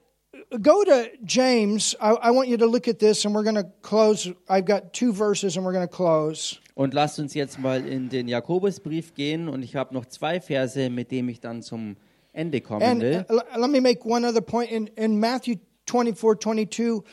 go 0.61 0.83
to 0.83 1.07
James. 1.25 1.95
I, 1.99 2.29
I 2.29 2.29
want 2.29 2.47
you 2.47 2.57
to 2.57 2.67
look 2.67 2.87
at 2.87 2.99
this, 2.99 3.25
and 3.25 3.33
we're 3.33 3.43
going 3.43 3.55
to 3.55 3.71
close. 3.81 4.31
I've 4.47 4.67
got 4.67 4.93
two 4.93 5.13
verses, 5.13 5.57
and 5.57 5.65
we're 5.65 5.73
going 5.73 5.89
to 5.89 5.91
close. 5.91 6.59
Und 6.75 6.93
lasst 6.93 7.17
uns 7.17 7.33
jetzt 7.33 7.57
mal 7.57 7.83
in 7.87 8.09
den 8.09 8.27
Jakobusbrief 8.27 9.15
gehen 9.15 9.49
und 9.49 9.63
ich 9.63 9.75
habe 9.75 9.95
noch 9.95 10.05
zwei 10.05 10.39
Verse, 10.39 10.91
mit 10.91 11.09
denen 11.09 11.29
ich 11.29 11.39
dann 11.39 11.63
zum 11.63 11.95
Ende 12.35 12.61
kommen 12.61 12.83
And 12.83 13.01
will. 13.01 13.25
uh, 13.29 13.33
l- 13.55 13.61
let 13.61 13.69
me 13.69 13.79
make 13.79 14.05
one 14.05 14.25
other 14.27 14.41
point. 14.41 14.69
In, 14.71 14.87
in 14.97 15.19
Matthew 15.19 15.55
24 15.85 16.35
22, 16.39 17.03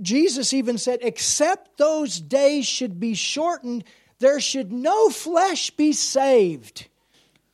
Jesus 0.00 0.52
even 0.52 0.78
said, 0.78 1.00
Except 1.02 1.76
those 1.78 2.20
days 2.20 2.66
should 2.66 2.98
be 2.98 3.14
shortened, 3.14 3.84
there 4.18 4.40
should 4.40 4.72
no 4.72 5.10
flesh 5.10 5.70
be 5.76 5.92
saved. 5.92 6.88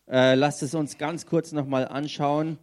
Äh, 0.09 0.35
lasst 0.37 0.63
es 0.63 0.75
uns 0.75 0.99
ganz 0.99 1.27
kurz 1.27 1.51
nochmal 1.53 1.89
anschauen, 1.89 2.59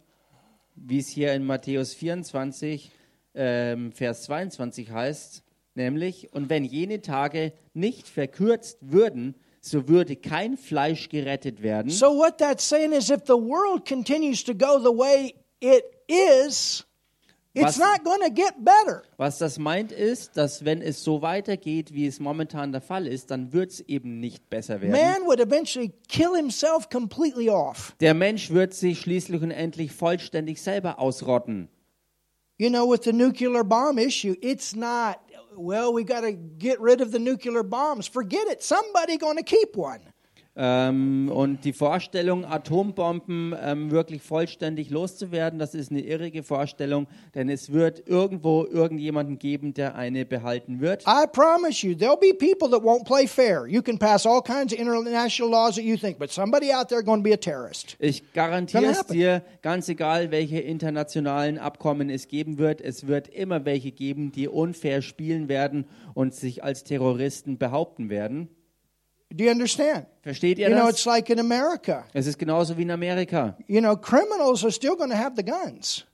wie 0.76 0.98
es 0.98 1.08
hier 1.08 1.34
in 1.34 1.44
Matthäus 1.44 1.92
24, 1.94 2.90
ähm, 3.34 3.92
Vers 3.92 4.22
22 4.22 4.90
heißt, 4.90 5.42
nämlich, 5.74 6.32
und 6.32 6.48
wenn 6.48 6.64
jene 6.64 7.02
Tage 7.02 7.52
nicht 7.74 8.08
verkürzt 8.08 8.78
würden, 8.80 9.34
so 9.64 9.88
würde 9.88 10.16
kein 10.16 10.56
Fleisch 10.56 11.08
gerettet 11.08 11.62
werden. 11.62 11.90
So, 11.90 12.16
what 12.18 12.38
that's 12.38 12.68
saying 12.68 12.92
is 12.92 13.10
if 13.10 13.22
the 13.26 13.32
world 13.32 13.86
continues 13.88 14.44
to 14.44 14.54
go 14.54 14.78
the 14.78 14.96
way 14.96 15.34
it 15.60 15.84
is, 16.06 16.84
Was- 17.56 17.76
it's 17.76 17.78
not 17.78 18.04
going 18.04 18.20
to 18.20 18.30
get 18.30 18.52
better. 18.64 19.04
Was 19.16 19.38
das 19.38 19.58
meint 19.58 19.90
ist, 19.92 20.36
dass 20.36 20.64
wenn 20.64 20.82
es 20.82 21.02
so 21.04 21.22
weitergeht, 21.22 21.94
wie 21.94 22.06
es 22.06 22.18
momentan 22.20 22.72
der 22.72 22.80
Fall 22.80 23.06
ist, 23.06 23.30
dann 23.30 23.52
wird 23.52 23.70
es 23.70 23.80
eben 23.80 24.18
nicht 24.20 24.50
besser 24.50 24.80
werden. 24.82 24.92
Man 24.92 25.24
would 25.26 25.40
eventually 25.40 25.92
kill 26.08 26.34
himself 26.36 26.90
completely 26.90 27.48
off. 27.48 27.94
Der 28.00 28.12
Mensch 28.12 28.50
wird 28.50 28.74
sich 28.74 29.00
schließlich 29.00 29.40
und 29.40 29.52
endlich 29.52 29.92
vollständig 29.92 30.60
selber 30.60 30.98
ausrotten. 30.98 31.68
You 32.58 32.68
know, 32.70 32.88
with 32.90 33.00
the 33.04 33.12
nuclear 33.12 33.64
bomb 33.64 33.98
issue, 33.98 34.36
it's 34.40 34.76
not, 34.76 35.16
well, 35.56 35.92
we 35.92 36.04
got 36.04 36.20
to 36.22 36.32
get 36.32 36.80
rid 36.80 37.00
of 37.00 37.12
the 37.12 37.18
nuclear 37.18 37.62
bombs. 37.62 38.06
Forget 38.06 38.48
it. 38.48 38.62
Somebody 38.62 39.16
going 39.16 39.36
to 39.36 39.42
keep 39.42 39.76
one. 39.76 40.00
Ähm, 40.56 41.32
und 41.34 41.64
die 41.64 41.72
Vorstellung, 41.72 42.44
Atombomben 42.44 43.56
ähm, 43.60 43.90
wirklich 43.90 44.22
vollständig 44.22 44.88
loszuwerden, 44.88 45.58
das 45.58 45.74
ist 45.74 45.90
eine 45.90 46.00
irrige 46.00 46.44
Vorstellung, 46.44 47.08
denn 47.34 47.48
es 47.48 47.72
wird 47.72 48.08
irgendwo 48.08 48.64
irgendjemanden 48.64 49.40
geben, 49.40 49.74
der 49.74 49.96
eine 49.96 50.24
behalten 50.24 50.80
wird. 50.80 51.02
I 51.08 51.26
promise 51.32 51.84
you, 51.84 51.94
there'll 51.94 52.20
be 52.20 52.32
people 52.32 52.70
that 52.70 52.82
won't 52.82 53.04
play 53.04 53.26
fair. 53.26 53.66
You 53.66 53.82
can 53.82 53.98
pass 53.98 54.26
all 54.26 54.40
kinds 54.42 54.72
of 54.72 54.78
international 54.78 55.50
laws 55.50 55.74
that 55.74 55.84
you 55.84 55.96
think, 55.96 56.18
but 56.20 56.30
somebody 56.30 56.72
out 56.72 56.88
there 56.88 57.02
going 57.02 57.20
to 57.20 57.28
be 57.28 57.34
a 57.34 57.36
terrorist. 57.36 57.96
Ich 57.98 58.32
garantiere 58.32 58.84
es 58.84 59.06
dir, 59.06 59.42
ganz 59.60 59.88
egal, 59.88 60.30
welche 60.30 60.60
internationalen 60.60 61.58
Abkommen 61.58 62.10
es 62.10 62.28
geben 62.28 62.58
wird, 62.58 62.80
es 62.80 63.08
wird 63.08 63.26
immer 63.26 63.64
welche 63.64 63.90
geben, 63.90 64.30
die 64.30 64.46
unfair 64.46 65.02
spielen 65.02 65.48
werden 65.48 65.86
und 66.14 66.32
sich 66.32 66.62
als 66.62 66.84
Terroristen 66.84 67.58
behaupten 67.58 68.08
werden. 68.08 68.50
Do 69.32 69.44
you 69.44 69.50
understand? 69.50 70.06
Versteht 70.22 70.58
ihr 70.58 70.68
You 70.68 70.74
know, 70.74 70.86
das? 70.86 70.96
it's 70.96 71.04
like 71.06 71.28
in 71.30 71.38
America. 71.40 72.04
Es 72.12 72.26
ist 72.26 72.38
genauso 72.38 72.76
wie 72.76 72.82
in 72.82 72.90
Amerika. 72.90 73.56
You 73.66 73.80
know, 73.80 73.96
criminals 73.96 74.62
are 74.64 74.70
still 74.72 74.96
going 74.96 75.10
to 75.10 75.16
have 75.16 75.34
the 75.36 75.44
guns. 75.44 76.04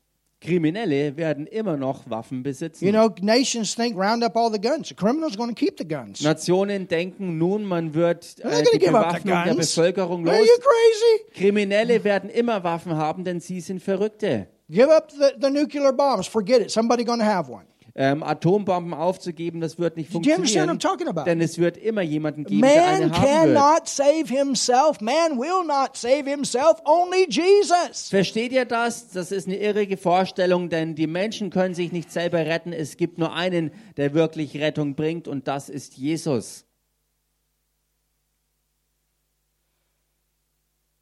Kriminelle 0.40 1.18
werden 1.18 1.46
immer 1.46 1.76
noch 1.76 2.08
Waffen 2.08 2.42
besitzen. 2.42 2.86
You 2.86 2.92
know, 2.92 3.10
nations 3.20 3.74
think 3.74 3.94
round 3.98 4.24
up 4.24 4.36
all 4.36 4.50
the 4.50 4.58
guns. 4.58 4.88
The 4.88 4.94
criminals 4.94 5.36
going 5.36 5.54
to 5.54 5.54
keep 5.54 5.76
the 5.76 5.86
guns. 5.86 6.22
Nationen 6.22 6.88
denken 6.88 7.36
nun, 7.36 7.62
man 7.64 7.92
wird 7.92 8.36
äh, 8.40 8.62
die 8.72 8.78
Bewaffnung 8.78 9.44
der. 9.44 9.54
Bevölkerung 9.54 10.26
Are 10.26 10.38
los. 10.38 10.46
you 10.48 10.54
crazy? 10.56 11.34
Kriminelle 11.34 12.02
werden 12.04 12.30
immer 12.30 12.64
Waffen 12.64 12.96
haben, 12.96 13.22
denn 13.24 13.38
sie 13.40 13.60
sind 13.60 13.82
Verrückte. 13.82 14.46
Give 14.70 14.88
up 14.90 15.10
the, 15.10 15.34
the 15.42 15.50
nuclear 15.50 15.92
bombs. 15.92 16.26
Forget 16.26 16.62
it. 16.62 16.70
Somebody 16.70 17.04
going 17.04 17.18
to 17.20 17.26
have 17.26 17.50
one. 17.52 17.66
Ähm, 17.94 18.22
Atombomben 18.22 18.94
aufzugeben, 18.94 19.60
das 19.60 19.78
wird 19.78 19.96
nicht 19.96 20.12
funktionieren, 20.12 20.78
denn 21.26 21.40
es 21.40 21.58
wird 21.58 21.76
immer 21.76 22.02
jemanden 22.02 22.44
geben, 22.44 22.62
der 22.62 22.76
Man 22.76 23.02
eine 23.02 23.16
haben 23.16 23.54
wird. 23.54 23.88
save 23.88 24.26
himself. 24.26 25.00
Man 25.00 25.38
will 25.38 25.66
not 25.66 25.96
save 25.96 26.28
himself. 26.28 26.80
Only 26.84 27.26
Jesus. 27.28 28.08
Versteht 28.08 28.52
ihr 28.52 28.64
das? 28.64 29.08
Das 29.10 29.32
ist 29.32 29.48
eine 29.48 29.56
irrige 29.56 29.96
Vorstellung, 29.96 30.68
denn 30.68 30.94
die 30.94 31.08
Menschen 31.08 31.50
können 31.50 31.74
sich 31.74 31.90
nicht 31.90 32.12
selber 32.12 32.38
retten. 32.38 32.72
Es 32.72 32.96
gibt 32.96 33.18
nur 33.18 33.34
einen, 33.34 33.72
der 33.96 34.14
wirklich 34.14 34.56
Rettung 34.56 34.94
bringt, 34.94 35.26
und 35.26 35.48
das 35.48 35.68
ist 35.68 35.96
Jesus. 35.96 36.64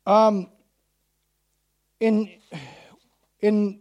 Um, 0.05 0.49
in 1.99 2.30
in 3.41 3.78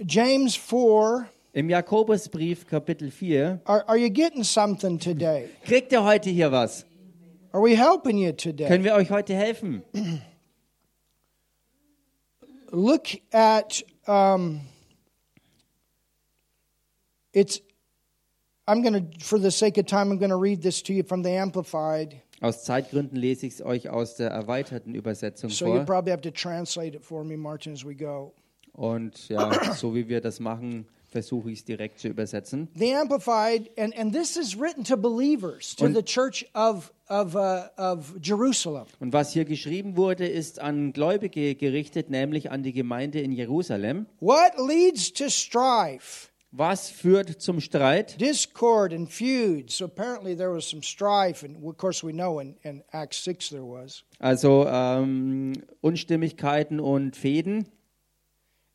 James 0.00 0.56
four, 0.56 1.28
Im 1.52 1.68
Jakobusbrief 1.68 2.66
Kapitel 2.66 3.10
4 3.10 3.60
are, 3.64 3.84
are 3.88 3.96
you 3.98 4.08
getting 4.08 4.44
something 4.44 4.98
today? 4.98 5.48
kriegt 5.64 5.90
ihr 5.92 6.04
heute 6.04 6.30
hier 6.30 6.52
was. 6.52 6.84
Are 7.52 7.60
we 7.62 7.76
helping 7.76 8.18
you 8.18 8.32
today? 8.32 8.68
Können 8.68 8.84
wir 8.84 8.94
euch 8.94 9.10
heute 9.10 9.34
helfen? 9.34 9.82
Look 12.72 13.08
at 13.32 13.82
um, 14.06 14.60
it's. 17.32 17.60
I'm 18.68 18.82
going 18.82 18.94
to, 18.94 19.24
for 19.24 19.40
the 19.40 19.50
sake 19.50 19.78
of 19.78 19.86
time, 19.86 20.12
I'm 20.12 20.18
going 20.18 20.30
to 20.30 20.36
read 20.36 20.62
this 20.62 20.80
to 20.82 20.92
you 20.92 21.02
from 21.02 21.24
the 21.24 21.30
Amplified. 21.30 22.22
Aus 22.40 22.62
Zeitgründen 22.62 23.16
lese 23.16 23.46
ich 23.46 23.54
es 23.54 23.62
euch 23.62 23.88
aus 23.90 24.14
der 24.16 24.30
erweiterten 24.30 24.94
Übersetzung 24.94 25.50
So 25.50 25.66
you 25.66 25.76
vor. 25.78 25.84
probably 25.84 26.12
have 26.12 26.22
to 26.22 26.30
translate 26.30 26.94
it 26.94 27.04
for 27.04 27.24
me, 27.24 27.36
Martin, 27.36 27.72
as 27.72 27.84
we 27.84 27.96
go. 27.96 28.32
Und 28.72 29.28
ja, 29.28 29.74
so 29.74 29.92
wie 29.96 30.08
wir 30.08 30.20
das 30.20 30.38
machen, 30.38 30.86
versuche 31.10 31.50
ich 31.50 31.60
es 31.60 31.64
direkt 31.64 31.98
zu 31.98 32.08
übersetzen. 32.08 32.68
The 32.74 32.94
Amplified, 32.94 33.70
and, 33.78 33.96
and 33.98 34.14
this 34.14 34.36
is 34.36 34.58
written 34.58 34.84
to 34.84 34.96
believers, 34.96 35.74
to 35.76 35.84
Und- 35.84 35.94
the 35.94 36.02
church 36.02 36.46
of, 36.54 36.92
of, 37.08 37.34
uh, 37.34 37.68
of 37.76 38.14
Jerusalem. 38.22 38.86
Und 39.00 39.12
was 39.12 39.32
hier 39.32 39.44
geschrieben 39.44 39.96
wurde, 39.96 40.26
ist 40.26 40.60
an 40.60 40.92
Gläubige 40.92 41.54
gerichtet, 41.54 42.10
nämlich 42.10 42.50
an 42.50 42.62
die 42.62 42.72
Gemeinde 42.72 43.20
in 43.20 43.32
Jerusalem. 43.32 44.06
What 44.20 44.52
leads 44.58 45.12
to 45.12 45.28
strife? 45.28 46.28
Was 46.52 46.90
führt 46.90 47.40
zum 47.40 47.60
Streit? 47.60 48.20
discord 48.20 48.92
and 48.92 49.08
feuds. 49.08 49.76
So 49.76 49.84
apparently 49.84 50.34
there 50.36 50.52
was 50.52 50.68
some 50.68 50.82
strife, 50.82 51.46
and 51.46 51.64
of 51.64 51.76
course 51.76 52.04
we 52.04 52.12
know 52.12 52.40
in, 52.40 52.56
in 52.62 52.82
Acts 52.90 53.22
6 53.22 53.50
there 53.50 53.62
was. 53.62 54.02
Also 54.18 54.66
ähm, 54.66 55.52
Unstimmigkeiten 55.80 56.80
und 56.80 57.14
Fäden. 57.14 57.66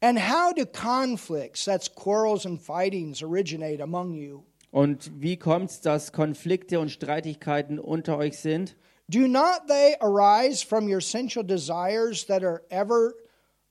And 0.05 0.19
how 0.19 0.53
do 0.53 0.67
conflicts, 0.67 1.65
that's 1.65 1.87
quarrels 1.87 2.45
and 2.45 2.61
fightings, 2.61 3.23
originate 3.23 3.81
among 3.81 4.13
you? 4.13 4.43
Und 4.71 5.09
wie 5.19 5.35
kommt 5.35 5.71
es, 5.71 5.81
dass 5.81 6.11
Konflikte 6.11 6.79
und 6.79 6.91
Streitigkeiten 6.91 7.79
unter 7.79 8.15
euch 8.15 8.37
sind? 8.37 8.75
Do 9.09 9.27
not 9.27 9.67
they 9.67 9.95
arise 10.01 10.63
from 10.63 10.87
your 10.87 11.01
sensual 11.01 11.43
desires 11.43 12.27
that 12.27 12.43
are 12.43 12.61
ever 12.69 13.15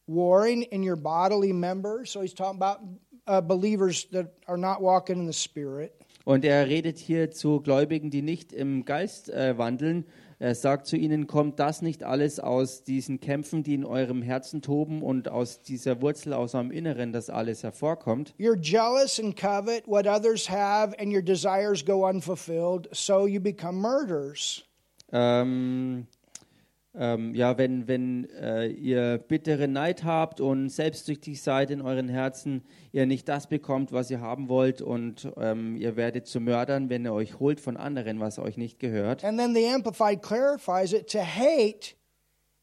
warring 0.08 0.62
in 0.72 0.82
your 0.82 0.96
bodily 0.96 1.52
members? 1.52 2.10
So 2.10 2.22
he's 2.22 2.34
talking 2.34 2.60
about 2.60 2.80
uh, 3.28 3.40
believers 3.40 4.08
that 4.10 4.34
are 4.48 4.58
not 4.58 4.80
walking 4.80 5.20
in 5.20 5.26
the 5.28 5.32
Spirit. 5.32 5.92
Und 6.24 6.44
er 6.44 6.66
redet 6.66 6.98
hier 6.98 7.30
zu 7.30 7.60
Gläubigen, 7.60 8.10
die 8.10 8.22
nicht 8.22 8.52
im 8.52 8.84
Geist 8.84 9.30
äh, 9.30 9.56
wandeln. 9.56 10.04
Er 10.44 10.54
sagt 10.54 10.86
zu 10.86 10.98
ihnen, 10.98 11.26
kommt 11.26 11.58
das 11.58 11.80
nicht 11.80 12.04
alles 12.04 12.38
aus 12.38 12.84
diesen 12.84 13.18
Kämpfen, 13.18 13.62
die 13.62 13.72
in 13.72 13.86
eurem 13.86 14.20
Herzen 14.20 14.60
toben 14.60 15.02
und 15.02 15.30
aus 15.30 15.62
dieser 15.62 16.02
Wurzel 16.02 16.34
aus 16.34 16.54
eurem 16.54 16.70
Inneren, 16.70 17.14
das 17.14 17.30
alles 17.30 17.62
hervorkommt? 17.62 18.34
You're 18.38 18.60
jealous 18.60 19.18
and 19.18 19.34
covet 19.34 19.88
what 19.88 20.06
others 20.06 20.50
have, 20.50 20.94
and 21.00 21.10
your 21.10 21.22
desires 21.22 21.82
go 21.82 22.06
unfulfilled, 22.06 22.90
so 22.92 23.26
you 23.26 23.40
become 23.40 23.80
murderers. 23.80 24.62
Ähm, 25.12 26.08
ähm, 26.96 27.34
ja, 27.34 27.58
wenn, 27.58 27.88
wenn 27.88 28.28
äh, 28.30 28.66
ihr 28.68 29.18
bittere 29.18 29.68
Neid 29.68 30.04
habt 30.04 30.40
und 30.40 30.68
selbstsüchtig 30.68 31.42
seid 31.42 31.70
in 31.70 31.82
euren 31.82 32.08
Herzen, 32.08 32.62
ihr 32.92 33.06
nicht 33.06 33.28
das 33.28 33.48
bekommt, 33.48 33.92
was 33.92 34.10
ihr 34.10 34.20
haben 34.20 34.48
wollt 34.48 34.80
und 34.80 35.30
ähm, 35.36 35.76
ihr 35.76 35.96
werdet 35.96 36.26
zu 36.26 36.40
Mördern, 36.40 36.90
wenn 36.90 37.04
ihr 37.04 37.12
euch 37.12 37.38
holt 37.40 37.60
von 37.60 37.76
anderen, 37.76 38.20
was 38.20 38.38
euch 38.38 38.56
nicht 38.56 38.78
gehört. 38.78 39.24
And 39.24 39.38
then 39.38 39.54
the 39.54 39.66
Amplified 39.66 40.22
clarifies 40.22 40.92
it 40.92 41.10
to 41.10 41.20
hate 41.20 41.96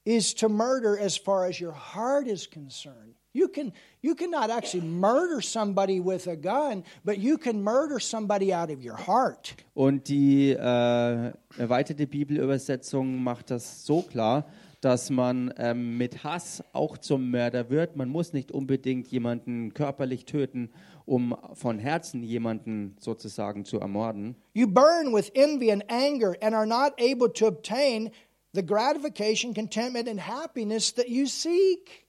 is 0.06 0.34
to 0.36 0.50
murder 0.50 0.98
as 1.00 1.18
far 1.18 1.46
as 1.46 1.60
your 1.60 1.74
heart 1.74 2.28
is 2.28 2.50
concerned. 2.50 3.21
You 3.34 3.48
can 3.48 3.72
you 4.02 4.14
cannot 4.14 4.50
actually 4.50 4.86
murder 4.86 5.42
somebody 5.42 6.02
with 6.02 6.28
a 6.28 6.36
gun, 6.36 6.84
but 7.06 7.18
you 7.18 7.38
can 7.38 7.64
murder 7.64 8.00
somebody 8.00 8.54
out 8.54 8.70
of 8.70 8.84
your 8.84 8.98
heart. 8.98 9.56
Und 9.74 10.10
die 10.10 10.50
äh, 10.52 11.32
erweiterte 11.58 12.08
Bibelübersetzung 12.08 13.24
macht 13.24 13.52
das 13.52 13.86
so 13.86 14.02
klar, 14.02 14.46
dass 14.82 15.10
man 15.10 15.54
ähm, 15.58 15.98
mit 15.98 16.24
Hass 16.24 16.64
auch 16.74 16.98
zum 16.98 17.32
Mörder 17.32 17.70
wird. 17.70 17.96
Man 17.96 18.10
muss 18.10 18.34
nicht 18.34 18.52
unbedingt 18.52 19.08
jemanden 19.08 19.74
körperlich 19.74 20.26
töten, 20.26 20.72
um 21.06 21.36
von 21.54 21.80
Herzen 21.80 22.24
jemanden 22.24 22.98
sozusagen 23.00 23.64
zu 23.64 23.80
ermorden. 23.80 24.36
You 24.54 24.68
burn 24.68 25.14
with 25.14 25.32
envy 25.36 25.72
and 25.72 25.84
anger 25.90 26.36
and 26.42 26.54
are 26.54 26.68
not 26.68 27.00
able 27.00 27.32
to 27.32 27.48
obtain 27.48 28.10
the 28.54 28.66
gratification, 28.66 29.54
contentment, 29.54 30.10
and 30.10 30.20
happiness 30.20 30.94
that 30.96 31.08
you 31.08 31.26
seek. 31.28 32.08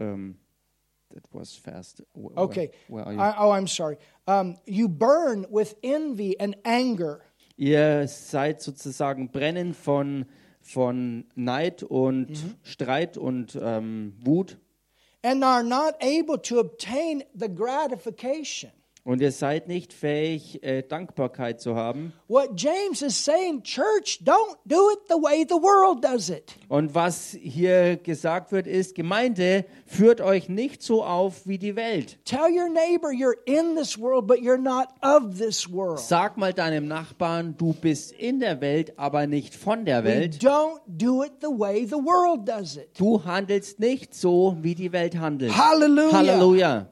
Um, 0.00 0.36
that 1.14 1.24
was 1.32 1.54
fast. 1.54 2.02
Wh- 2.14 2.32
wh- 2.34 2.38
Okay. 2.38 2.70
Where? 2.88 3.06
I, 3.08 3.34
oh, 3.38 3.50
I'm 3.50 3.66
sorry. 3.66 3.96
Um, 4.26 4.56
you 4.66 4.88
burn 4.88 5.46
with 5.50 5.74
envy 5.82 6.38
and 6.38 6.56
anger. 6.64 7.20
Ihr 7.56 8.06
seid 8.06 8.60
sozusagen 8.62 9.30
brennen 9.32 9.74
von, 9.74 10.26
von 10.60 11.24
Neid 11.34 11.82
und 11.82 12.30
Streit 12.62 13.16
und 13.16 13.58
ähm, 13.60 14.14
Wut. 14.24 14.58
and 15.24 15.42
are 15.42 15.64
not 15.64 15.94
able 16.00 16.38
to 16.38 16.60
obtain 16.60 17.24
the 17.34 17.48
gratification. 17.48 18.70
Und 19.08 19.22
ihr 19.22 19.32
seid 19.32 19.68
nicht 19.68 19.94
fähig, 19.94 20.62
äh, 20.62 20.82
Dankbarkeit 20.82 21.62
zu 21.62 21.74
haben. 21.74 22.12
What 22.28 22.50
James 22.60 23.00
is 23.00 23.24
saying, 23.24 23.62
church, 23.62 24.20
don't 24.22 24.56
do 24.66 24.90
it 24.92 24.98
the 25.08 25.14
way 25.14 25.46
the 25.48 25.54
world 25.54 26.04
does 26.04 26.28
it. 26.28 26.54
Und 26.68 26.94
was 26.94 27.34
hier 27.40 27.96
gesagt 27.96 28.52
wird, 28.52 28.66
ist, 28.66 28.94
Gemeinde, 28.94 29.64
führt 29.86 30.20
euch 30.20 30.50
nicht 30.50 30.82
so 30.82 31.02
auf 31.02 31.46
wie 31.46 31.56
die 31.56 31.74
Welt. 31.74 32.18
Tell 32.26 32.50
your 32.54 32.68
neighbor 32.68 33.08
you're 33.08 33.38
in 33.46 33.76
this 33.76 33.98
world, 33.98 34.26
but 34.26 34.40
you're 34.40 34.58
not 34.60 34.88
of 35.00 35.38
this 35.38 35.72
world. 35.72 36.00
Sag 36.00 36.36
mal 36.36 36.52
deinem 36.52 36.86
Nachbarn, 36.86 37.54
du 37.56 37.72
bist 37.72 38.12
in 38.12 38.40
der 38.40 38.60
Welt, 38.60 38.92
aber 38.98 39.26
nicht 39.26 39.54
von 39.54 39.86
der 39.86 40.04
We 40.04 40.08
Welt. 40.08 40.44
don't 40.44 40.80
do 40.86 41.22
it 41.24 41.32
the 41.40 41.46
way 41.48 41.86
the 41.86 41.92
world 41.94 42.46
does 42.46 42.76
it. 42.76 42.90
Du 42.98 43.24
handelst 43.24 43.80
nicht 43.80 44.14
so, 44.14 44.54
wie 44.60 44.74
die 44.74 44.92
Welt 44.92 45.18
handelt. 45.18 45.56
Hallelujah. 45.56 46.12
Halleluja. 46.12 46.86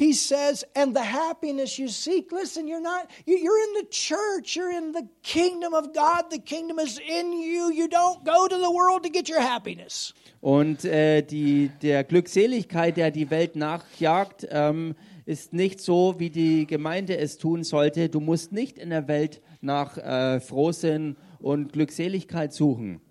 He 0.00 0.14
says, 0.14 0.64
and 0.74 0.94
the 0.96 1.02
happiness 1.04 1.78
you 1.78 1.88
seek. 1.88 2.32
Listen, 2.32 2.66
you're 2.66 2.80
not, 2.80 3.08
you- 3.26 3.36
you're 3.36 3.62
in 3.68 3.74
the 3.82 3.88
church, 3.90 4.56
you're 4.56 4.70
in 4.74 4.92
the 4.92 5.06
kingdom 5.22 5.74
of 5.74 5.92
God. 5.92 6.30
The 6.30 6.38
kingdom 6.38 6.78
is 6.78 6.98
in 6.98 7.32
you. 7.34 7.70
You 7.70 7.86
don't 7.86 8.24
go 8.24 8.48
to 8.48 8.56
the 8.56 8.70
world 8.70 9.02
to 9.02 9.10
get 9.10 9.28
your 9.28 9.40
happiness. 9.42 10.14
Und 10.40 10.86
äh, 10.86 11.20
die, 11.22 11.70
der 11.82 12.02
Glückseligkeit, 12.04 12.96
der 12.96 13.10
die 13.10 13.28
Welt 13.30 13.56
nachjagt, 13.56 14.46
ähm, 14.50 14.94
ist 15.26 15.52
nicht 15.52 15.80
so, 15.82 16.14
wie 16.16 16.30
die 16.30 16.66
Gemeinde 16.66 17.18
es 17.18 17.36
tun 17.36 17.62
sollte. 17.62 18.08
Du 18.08 18.20
musst 18.20 18.52
nicht 18.52 18.78
in 18.78 18.88
der 18.88 19.06
Welt 19.06 19.42
nach 19.60 19.98
äh, 19.98 20.40
Frohsinn 20.40 21.16
und 21.40 21.74
Glückseligkeit 21.74 22.54
suchen. 22.54 23.02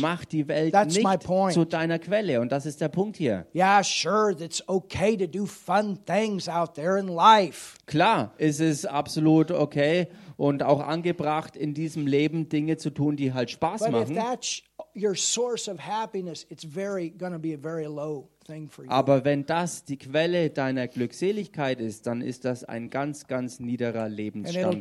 Mach 0.00 0.24
die 0.24 0.46
Welt 0.48 0.72
That's 0.72 0.96
my 0.96 1.10
nicht 1.12 1.24
point. 1.24 1.54
zu 1.54 1.64
deiner 1.64 1.98
Quelle. 1.98 2.40
Und 2.40 2.52
das 2.52 2.66
ist 2.66 2.80
der 2.80 2.88
Punkt 2.88 3.16
hier. 3.16 3.46
Yeah, 3.54 3.82
sure, 3.82 4.32
it's 4.32 4.62
okay 4.68 5.16
to 5.16 5.26
do 5.26 5.46
fun 5.46 5.98
things 6.04 6.48
out 6.48 6.74
there 6.74 6.98
in 6.98 7.08
life. 7.08 7.76
Klar 7.86 8.32
ist 8.38 8.60
es 8.60 8.84
absolut 8.84 9.50
okay 9.50 10.08
und 10.36 10.62
auch 10.62 10.80
angebracht, 10.80 11.56
in 11.56 11.74
diesem 11.74 12.06
Leben 12.06 12.48
Dinge 12.48 12.76
zu 12.76 12.90
tun, 12.90 13.16
die 13.16 13.32
halt 13.32 13.50
Spaß 13.50 13.80
But 13.80 13.88
if 13.88 13.94
machen. 13.94 14.14
that's 14.14 14.62
your 14.94 15.14
source 15.14 15.68
of 15.68 15.78
happiness, 15.80 16.46
it's 16.48 16.64
very 16.64 17.10
going 17.10 17.32
to 17.32 17.38
be 17.38 17.54
a 17.54 17.58
very 17.58 17.86
low 17.86 18.28
thing 18.46 18.68
for 18.68 18.84
you. 18.84 18.90
Aber 18.90 19.24
wenn 19.24 19.46
das 19.46 19.84
die 19.84 19.96
Quelle 19.98 20.50
deiner 20.50 20.88
Glückseligkeit 20.88 21.80
ist, 21.80 22.06
dann 22.06 22.20
ist 22.20 22.44
das 22.44 22.64
ein 22.64 22.90
ganz, 22.90 23.26
ganz 23.26 23.60
niederer 23.60 24.08
Lebensstandard. 24.08 24.74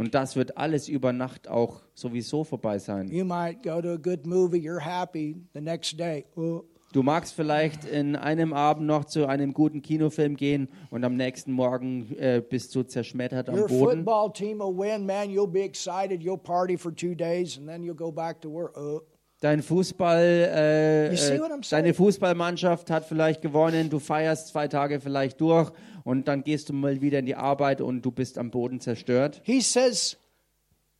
Und 0.00 0.14
das 0.14 0.34
wird 0.34 0.56
alles 0.56 0.88
über 0.88 1.12
Nacht 1.12 1.46
auch 1.46 1.82
sowieso 1.92 2.42
vorbei 2.42 2.78
sein. 2.78 3.08
You 3.08 3.26
might 3.26 3.62
go 3.62 3.82
to 3.82 3.90
a 3.90 3.96
good 3.98 4.24
movie, 4.24 4.56
you're 4.56 4.80
happy 4.80 5.36
the 5.52 5.60
next 5.60 6.00
day. 6.00 6.24
Oh, 6.36 6.62
Du 6.94 7.02
magst 7.02 7.34
vielleicht 7.34 7.84
in 7.84 8.16
einem 8.16 8.54
Abend 8.54 8.86
noch 8.86 9.04
zu 9.04 9.26
einem 9.28 9.52
guten 9.52 9.82
Kinofilm 9.82 10.36
gehen 10.36 10.68
und 10.88 11.04
am 11.04 11.16
nächsten 11.16 11.52
Morgen 11.52 12.16
äh, 12.16 12.40
bist 12.40 12.74
du 12.74 12.82
zerschmettert 12.82 13.50
am 13.50 13.56
your 13.56 13.68
Boden. 13.68 13.98
football 13.98 14.32
team 14.32 14.58
will 14.60 14.74
win, 14.74 15.04
man. 15.04 15.28
You'll 15.28 15.46
be 15.46 15.62
excited. 15.62 16.22
You'll 16.22 16.40
party 16.40 16.78
for 16.78 16.92
two 16.92 17.14
days, 17.14 17.58
and 17.58 17.68
then 17.68 17.84
you'll 17.84 17.94
go 17.94 18.10
back 18.10 18.40
to 18.40 18.48
work. 18.48 18.74
Oh. 18.78 19.02
Dein 19.40 19.62
Fußball, 19.62 20.22
äh, 20.22 21.14
äh, 21.14 21.38
deine 21.70 21.94
Fußballmannschaft 21.94 22.90
hat 22.90 23.06
vielleicht 23.06 23.40
gewonnen, 23.40 23.88
du 23.88 23.98
feierst 23.98 24.48
zwei 24.48 24.68
Tage 24.68 25.00
vielleicht 25.00 25.40
durch 25.40 25.72
und 26.04 26.28
dann 26.28 26.44
gehst 26.44 26.68
du 26.68 26.74
mal 26.74 27.00
wieder 27.00 27.20
in 27.20 27.26
die 27.26 27.36
Arbeit 27.36 27.80
und 27.80 28.02
du 28.02 28.10
bist 28.10 28.36
am 28.36 28.50
Boden 28.50 28.80
zerstört. 28.80 29.40
He 29.42 29.62
says, 29.62 30.18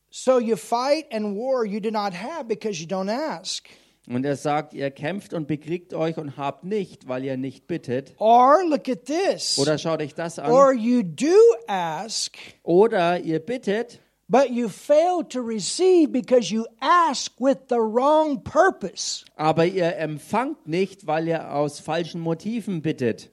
So 0.09 0.39
you 0.39 0.55
fight 0.55 1.05
and 1.13 1.37
war 1.37 1.65
you 1.65 1.79
do 1.79 1.91
not 1.91 2.13
have 2.13 2.45
because 2.47 2.81
you 2.81 2.87
don't 2.87 3.11
ask. 3.11 3.69
Und 4.09 4.25
er 4.25 4.35
sagt, 4.35 4.73
ihr 4.73 4.89
kämpft 4.89 5.33
und 5.33 5.47
bekriegt 5.47 5.93
euch 5.93 6.17
und 6.17 6.35
habt 6.35 6.63
nicht, 6.63 7.07
weil 7.07 7.23
ihr 7.23 7.37
nicht 7.37 7.67
bittet. 7.67 8.15
Or 8.17 8.57
look 8.67 8.89
at 8.89 9.05
this. 9.05 9.59
Oder 9.59 9.77
schaut 9.77 10.01
euch 10.01 10.15
das 10.15 10.39
an. 10.39 10.51
Or 10.51 10.73
you 10.73 11.03
do 11.03 11.27
ask, 11.67 12.35
Oder 12.63 13.19
ihr 13.19 13.39
bittet, 13.39 14.00
but 14.31 14.49
you 14.49 14.69
fail 14.69 15.25
to 15.25 15.41
receive 15.41 16.13
because 16.13 16.49
you 16.49 16.65
ask 16.81 17.33
with 17.37 17.67
the 17.67 17.81
wrong 17.81 18.41
purpose. 18.41 19.25
aber 19.35 19.65
ihr 19.65 19.97
empfangt 19.97 20.65
nicht, 20.65 21.05
weil 21.05 21.27
ihr 21.27 21.53
aus 21.53 21.81
falschen 21.81 22.21
Motiven 22.21 22.81
bittet. 22.81 23.29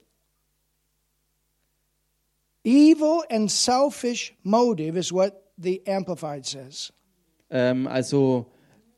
Evil 2.65 3.23
and 3.29 3.49
selfish 3.49 4.33
motive 4.43 4.97
is 4.97 5.13
what 5.13 5.53
the 5.57 5.81
Amplified 5.87 6.45
says. 6.45 6.91
Ähm, 7.49 7.87
also 7.87 8.51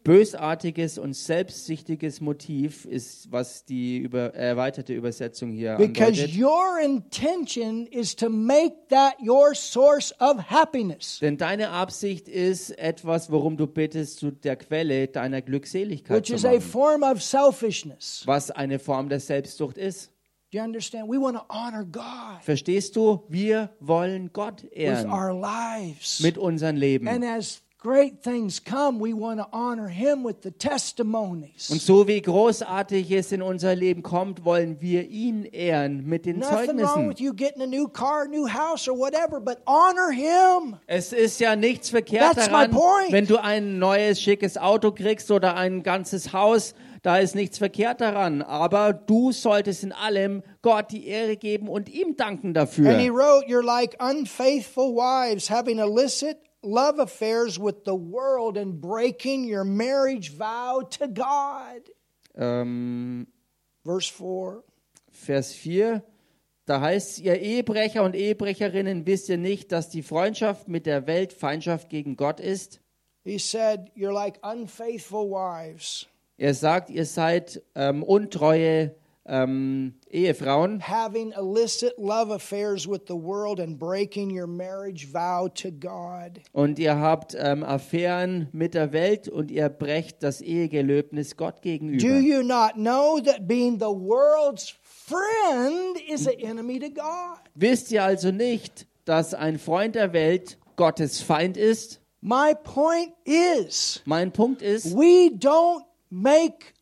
bösartiges 0.04 0.98
und 0.98 1.14
selbstsüchtiges 1.14 2.22
Motiv 2.22 2.86
ist, 2.86 3.32
was 3.32 3.66
die 3.66 3.98
über, 4.00 4.34
erweiterte 4.34 4.94
Übersetzung 4.94 5.52
hier 5.52 5.76
Because 5.78 6.22
andeutet. 6.22 6.38
your 6.38 6.80
intention 6.84 7.86
is 7.88 8.16
to 8.16 8.30
make 8.30 8.74
that 8.90 9.16
your 9.22 9.54
source 9.56 10.14
of 10.20 10.38
happiness, 10.50 11.20
Denn 11.22 11.38
deine 11.38 11.70
Absicht 11.70 12.28
ist 12.28 12.72
etwas, 12.78 13.32
worum 13.32 13.58
du 13.58 13.68
bittest, 13.68 14.20
zu 14.20 14.32
der 14.32 14.56
Quelle 14.56 15.08
deiner 15.08 15.42
Glückseligkeit 15.42 16.18
which 16.18 16.28
zu 16.28 16.34
is 16.36 16.46
a 16.46 16.60
form 16.60 17.04
of 17.04 17.22
selfishness. 17.22 18.24
was 18.26 18.52
eine 18.52 18.80
Form 18.80 19.10
der 19.10 19.20
Selbstsucht 19.20 19.78
ist. 19.78 20.12
Do 20.54 20.58
you 20.58 20.64
understand? 20.66 21.08
We 21.10 21.18
want 21.18 21.38
to 21.38 21.44
honor 21.48 21.86
God 21.86 22.44
Verstehst 22.44 22.98
du? 22.98 23.24
Wir 23.30 23.70
wollen 23.80 24.32
Gott 24.34 24.64
with 24.64 24.72
ehren 24.74 25.10
our 25.10 25.32
lives. 25.34 26.20
mit 26.20 26.38
unserem 26.38 26.76
Leben. 26.76 27.08
And 27.08 27.24
as 27.24 27.62
great 27.82 28.22
things 28.24 28.64
come, 28.64 29.00
we 29.00 29.12
want 29.12 29.40
to 29.40 29.48
honor 29.52 29.88
Him 29.88 30.24
with 30.24 30.38
the 30.44 30.52
testimonies. 30.52 31.70
Und 31.72 31.82
so 31.82 32.08
wie 32.08 32.22
großartig 32.22 33.10
es 33.12 33.32
in 33.32 33.42
unser 33.42 33.76
Leben 33.76 34.04
kommt, 34.04 34.46
wollen 34.46 34.80
wir 34.82 35.10
ihn 35.10 35.46
ehren 35.46 36.06
mit 36.06 36.26
den 36.28 36.40
Nothing 36.40 36.56
wrong 36.56 36.68
Zeugnissen. 36.68 37.10
with 37.10 37.20
you 37.20 37.34
getting 37.34 37.62
a 37.64 37.66
new 37.66 37.88
car, 37.88 38.28
new 38.28 38.48
house, 38.48 38.88
or 38.88 38.96
whatever, 38.98 39.40
but 39.40 39.58
honor 39.66 40.12
Him. 40.12 40.76
Es 40.86 41.12
ist 41.12 41.40
ja 41.40 41.56
nichts 41.56 41.90
verkehrt 41.90 42.36
That's 42.36 42.48
my 42.48 42.68
daran, 42.68 42.72
point. 42.72 43.12
wenn 43.12 43.26
du 43.26 43.38
ein 43.42 43.80
neues, 43.80 44.22
schickes 44.22 44.58
Auto 44.58 44.92
kriegst 44.92 45.32
oder 45.32 45.56
ein 45.56 45.82
ganzes 45.84 46.34
Haus. 46.34 46.76
Da 47.04 47.18
ist 47.18 47.34
nichts 47.34 47.58
verkehrt 47.58 48.00
daran. 48.00 48.44
Aber 48.44 48.94
du 48.94 49.32
solltest 49.32 49.84
in 49.84 49.92
allem 49.92 50.44
Gott 50.62 50.92
die 50.92 51.08
Ehre 51.08 51.36
geben 51.36 51.68
und 51.68 51.90
ihm 51.90 52.16
danken 52.16 52.56
And 52.56 52.70
he 52.70 52.84
dafür. 52.84 53.12
wrote, 53.12 53.48
You're 53.48 53.66
like 53.66 53.98
unfaithful 54.00 54.94
wives 54.96 55.50
having 55.50 55.80
illicit 55.80 56.38
love 56.64 57.00
affairs 57.00 57.60
with 57.60 57.84
the 57.86 57.96
world 57.96 58.58
and 58.58 58.80
breaking 58.80 59.46
your 59.46 59.64
marriage 59.64 60.32
vow 60.32 60.82
to 60.82 61.08
God. 61.08 61.90
Ähm, 62.36 63.28
Verse 63.84 64.08
4. 64.08 64.64
Vers 65.12 65.54
4. 65.54 66.04
Da 66.66 66.80
heißt 66.80 67.12
es, 67.12 67.20
ihr 67.20 67.40
Ehebrecher 67.40 68.04
und 68.04 68.16
Ehebrecherinnen, 68.16 69.06
wisst 69.06 69.30
ihr 69.30 69.38
nicht, 69.38 69.72
dass 69.72 69.90
die 69.90 70.04
Freundschaft 70.04 70.68
mit 70.68 70.86
der 70.86 71.08
Welt 71.08 71.34
Feindschaft 71.34 71.90
gegen 71.90 72.16
Gott 72.16 72.40
ist? 72.40 72.80
He 73.24 73.38
said, 73.38 73.92
You're 73.96 74.14
like 74.14 74.40
unfaithful 74.44 75.30
wives 75.30 76.08
Er 76.38 76.56
sagt, 76.56 76.90
ihr 76.90 77.06
seid 77.06 77.62
ähm, 77.76 78.02
untreue 78.02 78.96
ähm, 79.32 79.94
Ehefrauen, 80.10 80.82
having 80.88 81.32
illicit 81.32 81.94
love 81.98 82.30
affairs 82.34 82.86
with 82.86 83.02
the 83.08 83.16
world 83.16 83.60
and 83.62 83.80
breaking 83.80 84.30
your 84.38 84.46
marriage 84.46 85.08
vow 85.12 85.48
to 85.48 85.72
God. 85.72 86.42
Und 86.52 86.78
ihr 86.80 87.00
habt 87.00 87.34
ähm, 87.40 87.64
Affären 87.64 88.50
mit 88.52 88.74
der 88.74 88.92
Welt 88.92 89.30
und 89.30 89.50
ihr 89.50 89.70
brecht 89.70 90.22
das 90.22 90.42
Ehegelöbnis 90.42 91.38
Gott 91.38 91.56
Do 91.58 91.62
gegenüber. 91.62 92.20
you 92.20 92.44
not 92.44 92.74
know 92.74 93.20
that 93.22 93.48
being 93.48 93.80
the 93.80 93.86
world's 93.86 94.76
friend 94.84 95.98
is 96.10 96.28
an 96.28 96.36
enemy 96.40 96.78
to 96.80 96.90
God? 96.90 97.40
Wisst 97.56 97.90
ihr 97.92 98.04
also 98.04 98.32
nicht, 98.32 98.86
dass 99.06 99.34
ein 99.34 99.58
Freund 99.58 99.96
der 99.96 100.12
Welt 100.12 100.58
Gottes 100.76 101.22
Feind 101.22 101.56
ist? 101.56 102.02
My 102.20 102.54
point 102.54 103.14
is, 103.26 104.02
Mein 104.06 104.32
Punkt 104.32 104.62
ist, 104.62 104.94
we 104.94 105.32
don't 105.40 105.84
make 106.10 106.74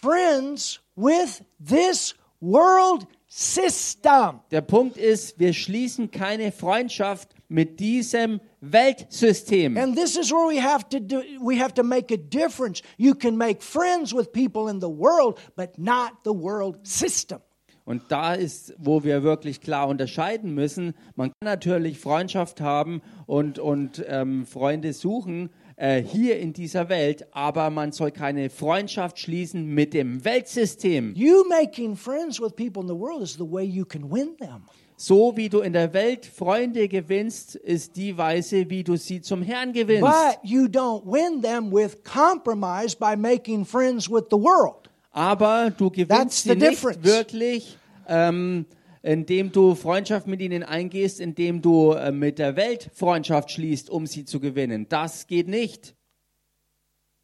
friends 0.00 0.80
with 0.98 1.42
this 1.60 2.14
world 2.40 3.06
system. 3.28 4.40
der 4.50 4.62
Punkt 4.62 4.96
ist, 4.96 5.38
wir 5.38 5.52
schließen 5.52 6.10
keine 6.10 6.50
Freundschaft 6.50 7.34
mit 7.48 7.78
diesem 7.78 8.40
Weltsystem. 8.60 9.76
And 9.76 9.96
this 9.96 10.16
is 10.16 10.30
where 10.30 10.48
we 10.48 10.60
have 10.60 10.88
to 10.90 10.98
do 10.98 11.22
we 11.40 11.60
have 11.60 11.74
to 11.74 11.82
make 11.82 12.12
a 12.12 12.16
difference. 12.16 12.82
You 12.96 13.14
can 13.14 13.36
make 13.36 13.62
friends 13.62 14.12
with 14.14 14.32
people 14.32 14.68
in 14.70 14.80
the 14.80 14.88
world, 14.88 15.38
but 15.56 15.78
not 15.78 16.12
the 16.24 16.32
world 16.32 16.86
system. 16.86 17.40
Und 17.84 18.02
da 18.08 18.34
ist, 18.34 18.74
wo 18.76 19.02
wir 19.02 19.22
wirklich 19.22 19.62
klar 19.62 19.88
unterscheiden 19.88 20.52
müssen. 20.52 20.92
Man 21.16 21.30
kann 21.30 21.52
natürlich 21.52 21.98
Freundschaft 21.98 22.60
haben 22.60 23.00
und, 23.24 23.58
und 23.58 24.04
ähm, 24.06 24.44
Freunde 24.44 24.92
suchen 24.92 25.48
äh, 25.78 26.02
hier 26.02 26.38
in 26.38 26.52
dieser 26.52 26.88
Welt, 26.88 27.26
aber 27.32 27.70
man 27.70 27.92
soll 27.92 28.10
keine 28.10 28.50
Freundschaft 28.50 29.18
schließen 29.18 29.64
mit 29.64 29.94
dem 29.94 30.24
Weltsystem. 30.24 31.14
You 31.14 31.44
making 31.48 31.96
friends 31.96 32.40
with 32.40 32.54
people 32.56 32.82
in 32.82 32.88
the 32.88 32.94
world 32.94 33.22
is 33.22 33.34
the 33.34 33.48
way 33.48 33.64
you 33.64 33.84
can 33.84 34.10
win 34.10 34.36
them. 34.38 34.62
So 34.96 35.36
wie 35.36 35.48
du 35.48 35.60
in 35.60 35.74
der 35.74 35.92
Welt 35.92 36.26
Freunde 36.26 36.88
gewinnst, 36.88 37.54
ist 37.54 37.94
die 37.94 38.18
Weise, 38.18 38.68
wie 38.68 38.82
du 38.82 38.96
sie 38.96 39.20
zum 39.20 39.42
Herrn 39.42 39.72
gewinnst. 39.72 40.02
But 40.02 40.38
you 40.42 40.64
don't 40.64 41.04
win 41.04 41.40
them 41.40 41.72
with 41.72 42.02
compromise 42.02 42.96
by 42.96 43.14
making 43.16 43.64
friends 43.64 44.10
with 44.10 44.24
the 44.30 44.36
world. 44.36 44.90
Aber 45.12 45.70
du 45.70 45.88
That's 45.90 46.08
gewinnst 46.08 46.42
the 46.42 46.48
sie 46.50 46.56
nicht 46.56 46.70
difference. 46.72 47.04
wirklich, 47.04 47.78
ähm, 48.08 48.66
indem 49.02 49.52
du 49.52 49.74
Freundschaft 49.74 50.26
mit 50.26 50.40
ihnen 50.40 50.62
eingehst, 50.62 51.20
indem 51.20 51.62
du 51.62 51.92
äh, 51.92 52.12
mit 52.12 52.38
der 52.38 52.56
Welt 52.56 52.90
Freundschaft 52.94 53.50
schließt, 53.50 53.90
um 53.90 54.06
sie 54.06 54.24
zu 54.24 54.40
gewinnen. 54.40 54.86
Das 54.88 55.26
geht 55.26 55.48
nicht. 55.48 55.94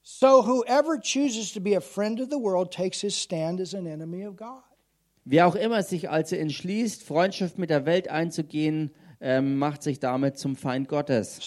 So 0.02 0.46
whoever 0.46 1.00
chooses 1.00 1.52
to 1.52 1.60
be 1.60 1.76
a 1.76 1.80
friend 1.80 2.20
of 2.20 2.28
the 2.30 2.36
world 2.36 2.70
takes 2.70 3.00
his 3.00 3.18
stand 3.18 3.60
as 3.60 3.74
an 3.74 3.86
enemy 3.86 4.26
of 4.26 4.36
God. 4.36 4.62
Wer 5.24 5.46
auch 5.46 5.54
immer 5.54 5.82
sich 5.82 6.10
also 6.10 6.36
entschließt, 6.36 7.02
Freundschaft 7.02 7.58
mit 7.58 7.70
der 7.70 7.86
Welt 7.86 8.08
einzugehen, 8.08 8.90
ähm, 9.26 9.56
macht 9.56 9.82
sich 9.82 9.98
damit 10.00 10.36
zum 10.36 10.54
Feind 10.54 10.86
Gottes. 10.86 11.40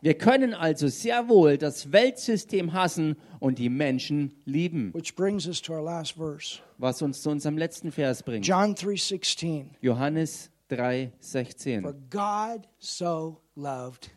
Wir 0.00 0.14
können 0.18 0.54
also 0.54 0.86
sehr 0.88 1.28
wohl 1.28 1.58
das 1.58 1.90
Weltsystem 1.92 2.72
hassen 2.72 3.16
und 3.40 3.58
die 3.58 3.68
Menschen 3.70 4.34
lieben, 4.44 4.94
Which 4.94 5.16
brings 5.16 5.48
us 5.48 5.60
to 5.62 5.72
our 5.74 5.82
last 5.82 6.12
verse. 6.12 6.60
was 6.78 7.02
uns 7.02 7.22
zu 7.22 7.30
unserem 7.30 7.58
letzten 7.58 7.90
Vers 7.90 8.22
bringt. 8.22 8.46
John 8.46 8.76
3:16. 8.76 9.70
Johannes 9.80 10.50
For 10.68 10.76
3,16. 10.78 11.82
God 12.10 12.68
so 12.78 13.40
loved. 13.56 14.10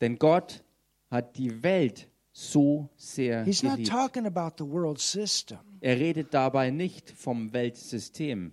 Denn 0.00 0.16
Gott 0.18 0.62
hat 1.10 1.36
die 1.36 1.62
Welt 1.64 2.08
so 2.32 2.88
sehr 2.96 3.42
He's 3.44 3.62
not 3.64 3.72
geliebt. 3.76 3.90
talking 3.90 4.26
about 4.26 4.52
the 4.64 4.70
world 4.70 5.00
system. 5.00 5.58
Er 5.80 5.98
redet 5.98 6.32
dabei 6.32 6.70
nicht 6.70 7.10
vom 7.10 7.52
Weltsystem, 7.52 8.52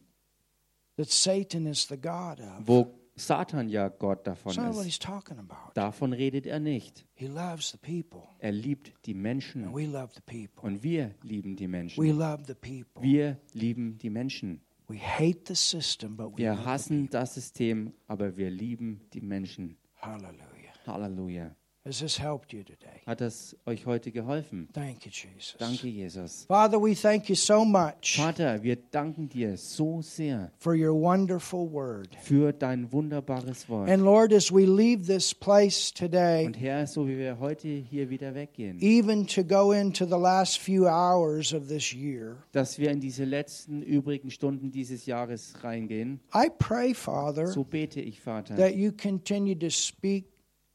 wo 2.66 2.98
Satan 3.16 3.70
ja 3.70 3.89
Gott 3.89 4.26
davon 4.26 4.54
That's 4.54 4.66
not 4.66 4.76
what 4.76 4.86
ist. 4.86 4.86
he's 4.86 5.00
talking 5.00 5.38
about. 5.38 5.74
Davon 5.76 6.14
redet 6.14 6.46
er 6.48 6.60
nicht. 6.60 7.06
He 7.14 7.28
loves 7.28 7.72
the 7.72 7.78
people. 7.78 8.22
Er 8.39 8.52
liebt 8.52 8.94
die 9.06 9.14
Menschen 9.14 9.66
And 9.66 9.76
we 9.76 9.86
love 9.86 10.10
the 10.16 10.22
people. 10.22 10.64
und 10.68 10.82
wir 10.82 11.14
lieben 11.22 11.56
die 11.56 11.68
Menschen. 11.68 12.02
We 12.04 12.12
love 12.12 12.44
the 12.48 12.56
people. 12.56 13.04
Wir 13.04 13.38
lieben 13.54 13.98
die 13.98 14.10
Menschen. 14.10 14.62
We 14.88 14.98
hate 14.98 15.42
the 15.48 15.56
system, 15.56 16.18
but 16.18 16.34
we 16.34 16.39
Wir 16.39 16.66
hassen 16.66 17.10
das 17.10 17.36
System, 17.36 17.94
aber 18.08 18.36
wir 18.38 18.50
lieben 18.50 19.02
die 19.14 19.22
Menschen. 19.22 19.78
Hallelujah. 20.02 20.42
Halleluja. 20.88 21.56
Has 21.84 21.99
this 21.99 22.19
helped 22.19 22.53
you 22.53 22.63
today? 22.63 23.01
Hat 23.07 23.21
das 23.21 23.55
euch 23.65 23.88
heute 23.88 24.11
geholfen? 24.11 24.67
Thank 24.71 25.03
you, 25.03 25.11
Jesus. 25.11 25.55
Danke, 25.57 25.88
Jesus. 25.88 26.45
Father, 26.47 26.79
we 26.79 26.93
thank 26.93 27.27
you 27.27 27.36
so 27.36 27.65
much 27.65 28.17
Vater, 28.17 28.61
wir 28.61 28.75
danken 28.91 29.27
dir 29.27 29.57
so 29.57 29.99
sehr 30.03 30.51
for 30.59 30.75
your 30.75 30.93
wonderful 30.93 31.67
word. 31.71 32.15
für 32.21 32.53
dein 32.53 32.91
wunderbares 32.91 33.67
Wort. 33.67 33.89
And 33.89 34.03
Lord, 34.03 34.32
as 34.32 34.51
we 34.51 34.67
leave 34.67 35.07
this 35.07 35.34
place 35.34 35.91
today, 35.91 36.45
Und 36.45 36.53
Herr, 36.61 36.86
so 36.86 37.07
wie 37.07 37.17
wir 37.17 37.39
heute 37.39 37.67
hier 37.67 38.11
wieder 38.11 38.36
weggehen, 38.36 38.77
even 38.79 39.25
to 39.25 39.43
go 39.43 39.71
into 39.71 40.05
the 40.05 40.19
last 40.19 40.59
few 40.59 40.86
hours 40.86 41.51
of 41.51 41.67
this 41.67 41.91
year, 41.91 42.38
dass 42.51 42.77
wir 42.77 42.91
in 42.91 42.99
diese 42.99 43.23
letzten 43.25 43.82
übrigen 43.82 44.29
Stunden 44.29 44.69
dieses 44.69 45.07
Jahres 45.07 45.55
reingehen, 45.63 46.19
I 46.32 46.47
pray, 46.59 46.93
Father, 46.93 47.47
so 47.47 47.63
bete 47.63 48.01
ich, 48.01 48.21
Vater, 48.21 48.55
that 48.55 48.75
you 48.75 48.91
continue 48.91 49.57
to 49.57 49.71
speak 49.71 50.30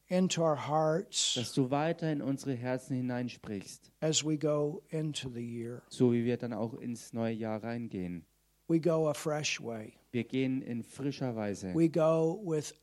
into 0.09 0.41
our 0.41 0.67
hearts 0.67 1.33
dass 1.35 1.53
du 1.53 1.69
weiter 1.69 2.11
in 2.11 2.21
unsere 2.21 2.53
Herzen 2.53 2.95
hineinsprichst, 2.95 3.91
as 4.01 4.23
we 4.25 4.37
go 4.37 4.81
into 4.89 5.29
the 5.29 5.41
year. 5.41 5.81
so 5.89 6.11
wie 6.13 6.23
wir 6.25 6.37
dann 6.37 6.53
auch 6.53 6.73
ins 6.75 7.13
neue 7.13 7.33
Jahr 7.33 7.63
reingehen. 7.63 8.25
We 8.67 8.79
go 8.79 9.07
a 9.09 9.13
fresh 9.13 9.61
way. 9.61 9.93
Wir 10.11 10.23
gehen 10.25 10.61
in 10.61 10.83
frischer 10.83 11.35
Weise. 11.35 11.73
We 11.73 11.89
go 11.89 12.39
with 12.43 12.73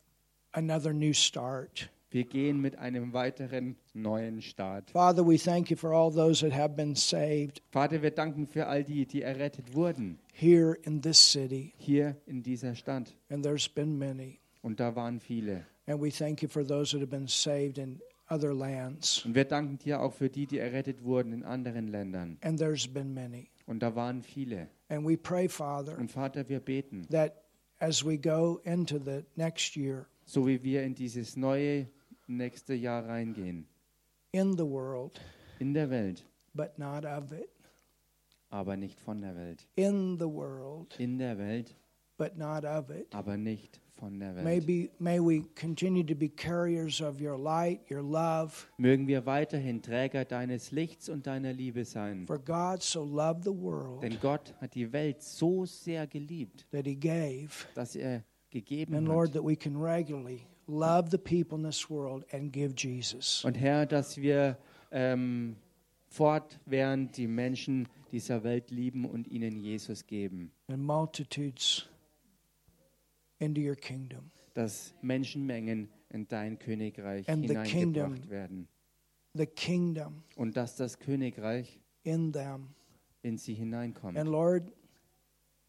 another 0.53 0.93
new 0.93 1.13
start. 1.13 1.91
Wir 2.11 2.25
gehen 2.25 2.61
mit 2.61 2.79
einem 2.79 3.13
weiteren 3.13 3.75
neuen 3.93 4.41
Start. 4.41 4.89
Father, 4.93 5.27
we 5.27 5.37
thank 5.37 5.69
you 5.69 5.77
for 5.77 5.93
all 5.93 6.13
those 6.13 6.47
that 6.49 6.57
have 6.57 6.77
been 6.77 6.95
saved 6.95 7.61
Vater, 7.73 8.03
wir 8.03 8.13
danken 8.13 8.47
für 8.47 8.69
all 8.69 8.85
die, 8.85 9.05
die 9.05 9.23
errettet 9.23 9.75
wurden, 9.75 10.21
here 10.33 10.75
in 10.85 11.03
this 11.03 11.19
city, 11.19 11.75
hier 11.77 12.17
in 12.27 12.43
dieser 12.43 12.77
Stadt. 12.77 13.13
and 13.31 13.43
there's 13.45 13.69
been 13.69 13.99
many. 13.99 14.39
Und 14.63 14.79
da 14.79 14.95
waren 14.95 15.19
viele. 15.19 15.67
And 15.87 16.01
we 16.01 16.11
thank 16.11 16.43
you 16.43 16.49
for 16.49 16.65
those 16.67 16.93
that 16.93 17.01
have 17.01 17.11
been 17.11 17.29
saved 17.29 17.79
in 17.79 18.01
other 18.31 18.55
lands, 18.55 19.25
Und 19.27 19.35
wir 19.35 19.45
danken 19.45 19.79
dir 19.79 20.01
auch 20.01 20.13
für 20.15 20.31
die, 20.31 20.47
die 20.47 20.59
errettet 20.59 21.05
wurden 21.05 21.33
in 21.33 21.43
anderen 21.45 21.89
Ländern. 21.89 22.39
and 22.43 22.59
there's 22.59 22.87
been 22.87 23.13
many. 23.13 23.51
Und 23.67 23.81
da 23.83 23.95
waren 23.95 24.23
viele. 24.23 24.69
And 24.89 25.07
we 25.07 25.17
pray, 25.17 25.49
Father, 25.49 25.99
Und 25.99 26.11
Vater, 26.11 26.49
wir 26.49 26.61
beten, 26.61 27.07
that 27.11 27.45
as 27.81 28.05
we 28.05 28.17
go 28.19 28.61
into 28.65 28.99
the 28.99 29.25
next 29.37 29.77
year, 29.77 30.07
so 30.25 30.47
wie 30.47 30.63
wir 30.63 30.83
in 30.85 30.95
dieses 30.95 31.37
neue 31.37 31.87
nächste 32.27 32.73
Jahr 32.75 33.07
reingehen, 33.07 33.67
in 34.33 34.57
the 34.57 34.65
world, 34.67 35.21
in 35.59 35.75
der 35.75 35.91
Welt, 35.91 36.25
but 36.55 36.79
not 36.79 37.05
of 37.05 37.31
it. 37.33 37.51
aber 38.49 38.77
nicht 38.77 38.99
von 39.01 39.21
der 39.21 39.37
Welt. 39.37 39.67
In 39.77 40.17
the 40.19 40.25
world, 40.27 40.99
In 40.99 41.19
der 41.19 41.37
Welt, 41.37 41.75
but 42.17 42.37
not 42.39 42.65
of 42.65 42.89
it. 42.91 43.15
aber 43.15 43.37
nicht 43.37 43.81
von 43.97 44.19
der 44.19 44.35
Welt. 44.35 44.45
Maybe 44.45 44.91
may 44.99 45.19
we 45.21 45.45
continue 45.55 46.05
to 46.05 46.15
be 46.15 46.29
carriers 46.29 47.01
of 47.01 47.21
your 47.21 47.39
light, 47.39 47.81
your 47.91 48.03
love. 48.03 48.67
Mögen 48.77 49.07
wir 49.07 49.27
weiterhin 49.27 49.83
Träger 49.83 50.25
deines 50.25 50.71
Lichts 50.73 51.09
und 51.09 51.27
deiner 51.27 51.53
Liebe 51.53 51.85
sein. 51.85 52.27
For 52.27 52.39
God 52.39 52.83
so 52.83 53.05
loved 53.05 53.45
the 53.45 53.51
world 53.51 54.03
Denn 54.03 54.19
Gott 54.21 54.55
hat 54.61 54.75
die 54.75 54.93
Welt 54.93 55.23
so 55.23 55.65
sehr 55.65 56.07
geliebt, 56.07 56.67
that 56.71 56.87
he 56.87 56.95
gave. 56.97 57.51
dass 57.75 57.97
er 57.97 58.25
gegeben 58.51 58.95
And 58.95 59.07
Lord, 59.07 59.29
hat. 59.29 59.35
that 59.35 59.45
we 59.45 59.57
can 59.57 59.77
regularly 59.77 60.47
love 60.67 61.11
the 61.11 61.19
people 61.19 61.57
in 61.59 61.65
this 61.65 61.89
world 61.91 62.25
and 62.33 62.53
give 62.53 62.75
Jesus. 62.77 63.45
Und 63.45 63.55
Herr, 63.55 63.87
dass 63.87 64.17
wir 64.17 64.59
ähm, 64.91 65.57
fortwährend 66.09 67.17
die 67.17 67.27
Menschen 67.27 67.89
dieser 68.13 68.45
Welt 68.45 68.71
lieben 68.71 69.05
und 69.05 69.27
ihnen 69.29 69.57
Jesus 69.57 70.07
geben. 70.07 70.53
And 70.69 70.83
multitudes 70.83 71.87
into 73.39 73.61
your 73.61 73.77
kingdom. 73.77 74.31
Dass 74.55 74.95
Menschenmengen 75.03 75.89
in 76.11 76.29
dein 76.29 76.59
Königreich 76.59 77.29
And 77.29 77.43
the 77.43 77.49
hineingebracht 77.49 77.71
kingdom. 77.71 78.31
werden. 78.31 78.69
The 79.35 79.47
kingdom 79.47 80.23
Und 80.37 80.57
dass 80.57 80.77
das 80.77 80.99
Königreich 80.99 81.81
in 82.05 82.33
them. 82.33 82.69
in 83.23 83.37
sie 83.39 83.55
hineinkommt. 83.55 84.17
And 84.17 84.31
Lord, 84.31 84.73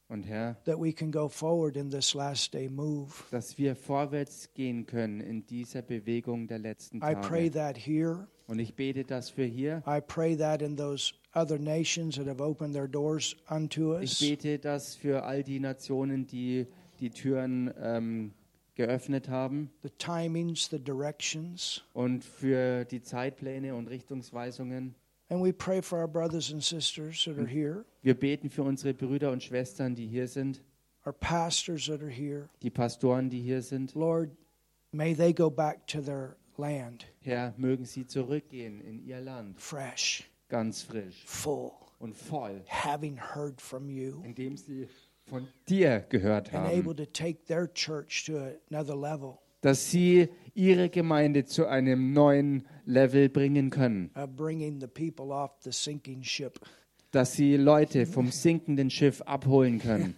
Und 0.08 0.22
Herr, 0.28 0.56
that 0.66 0.80
we 0.80 0.94
can 0.94 1.12
go 1.12 1.28
forward 1.28 1.76
in 1.76 1.90
this 1.90 2.14
last 2.14 2.54
day 2.54 2.70
move. 2.70 3.12
dass 3.32 3.58
wir 3.58 3.76
vorwärts 3.76 4.54
gehen 4.54 4.86
können 4.86 5.20
in 5.20 5.48
dieser 5.48 5.82
Bewegung 5.82 6.48
der 6.48 6.60
letzten 6.60 6.98
I 6.98 7.16
pray 7.16 7.50
Tage. 7.50 7.52
that 7.54 7.78
here. 7.78 8.28
Und 8.48 8.60
ich 8.60 8.76
bete 8.76 9.04
das 9.04 9.32
für 9.32 9.46
hier. 9.46 9.82
I 9.88 10.00
pray 10.00 10.38
that 10.38 10.62
in 10.62 10.78
those 10.78 11.14
other 11.34 11.58
nations 11.58 12.18
that 12.18 12.28
have 12.28 12.40
opened 12.44 12.76
their 12.76 12.88
doors 12.88 13.36
unto 13.50 13.98
Ich 14.00 14.12
us. 14.12 14.20
bete 14.20 14.60
das 14.60 14.96
für 14.96 15.24
all 15.24 15.44
die 15.44 15.60
Nationen, 15.60 16.28
die 16.28 16.68
die 17.06 17.12
Türen 17.12 17.72
ähm, 17.80 18.34
geöffnet 18.74 19.30
haben. 19.30 19.70
The 19.84 19.90
timings, 19.98 20.70
the 20.70 20.80
directions. 20.80 21.84
und 21.94 22.24
für 22.24 22.84
die 22.86 23.02
Zeitpläne 23.02 23.76
und 23.76 23.88
Richtungsweisungen. 23.88 24.96
And 25.30 25.44
we 25.44 25.52
pray 25.54 25.82
for 25.82 26.00
our 26.00 26.08
brothers 26.08 26.52
and 26.52 26.64
sisters 26.64 27.24
that 27.26 27.38
are 27.38 27.48
here, 27.48 27.86
Wir 28.02 28.14
beten 28.14 28.50
für 28.50 28.64
unsere 28.64 28.94
Brüder 28.94 29.32
und 29.32 29.44
Schwestern, 29.44 29.96
die 29.96 30.08
hier 30.08 30.28
sind, 30.28 30.64
our 31.06 31.14
pastors 31.14 31.86
that 31.86 32.02
are 32.02 32.12
here. 32.12 32.50
die 32.62 32.70
Pastoren, 32.72 33.30
die 33.30 33.42
hier 33.42 33.62
sind. 33.62 33.94
Lord, 33.96 34.30
may 34.92 35.16
they 35.16 35.34
go 35.34 35.50
back 35.50 35.86
to 35.88 36.02
their 36.02 36.36
land. 36.58 37.06
Herr, 37.22 37.54
mögen 37.58 37.86
sie 37.86 38.06
zurückgehen 38.08 38.82
in 38.82 39.04
ihr 39.06 39.20
Land, 39.22 39.60
fresh, 39.62 40.30
ganz 40.48 40.84
frisch. 40.84 41.24
Full, 41.26 41.72
und 42.00 42.16
voll, 42.16 42.62
having 42.68 43.18
heard 43.18 43.60
from 43.62 43.90
you, 43.90 44.22
indem 44.24 44.58
sie 44.58 44.88
von 45.26 45.48
dir 45.68 46.06
gehört 46.10 46.52
haben. 46.52 46.96
dass 49.62 49.90
sie 49.90 50.30
ihre 50.54 50.90
Gemeinde 50.90 51.46
zu 51.46 51.66
einem 51.66 52.14
neuen 52.14 52.68
Level 52.86 53.30
bringen 53.30 53.70
können, 53.72 54.12
of 54.16 54.30
bringing 54.36 54.80
the 54.80 54.88
people 54.88 55.34
off 55.34 55.52
the 55.64 55.72
sinking 55.72 56.24
ship 56.24 56.60
dass 57.16 57.32
sie 57.34 57.56
Leute 57.56 58.06
vom 58.06 58.30
sinkenden 58.30 58.90
Schiff 58.90 59.22
abholen 59.22 59.80
können 59.80 60.16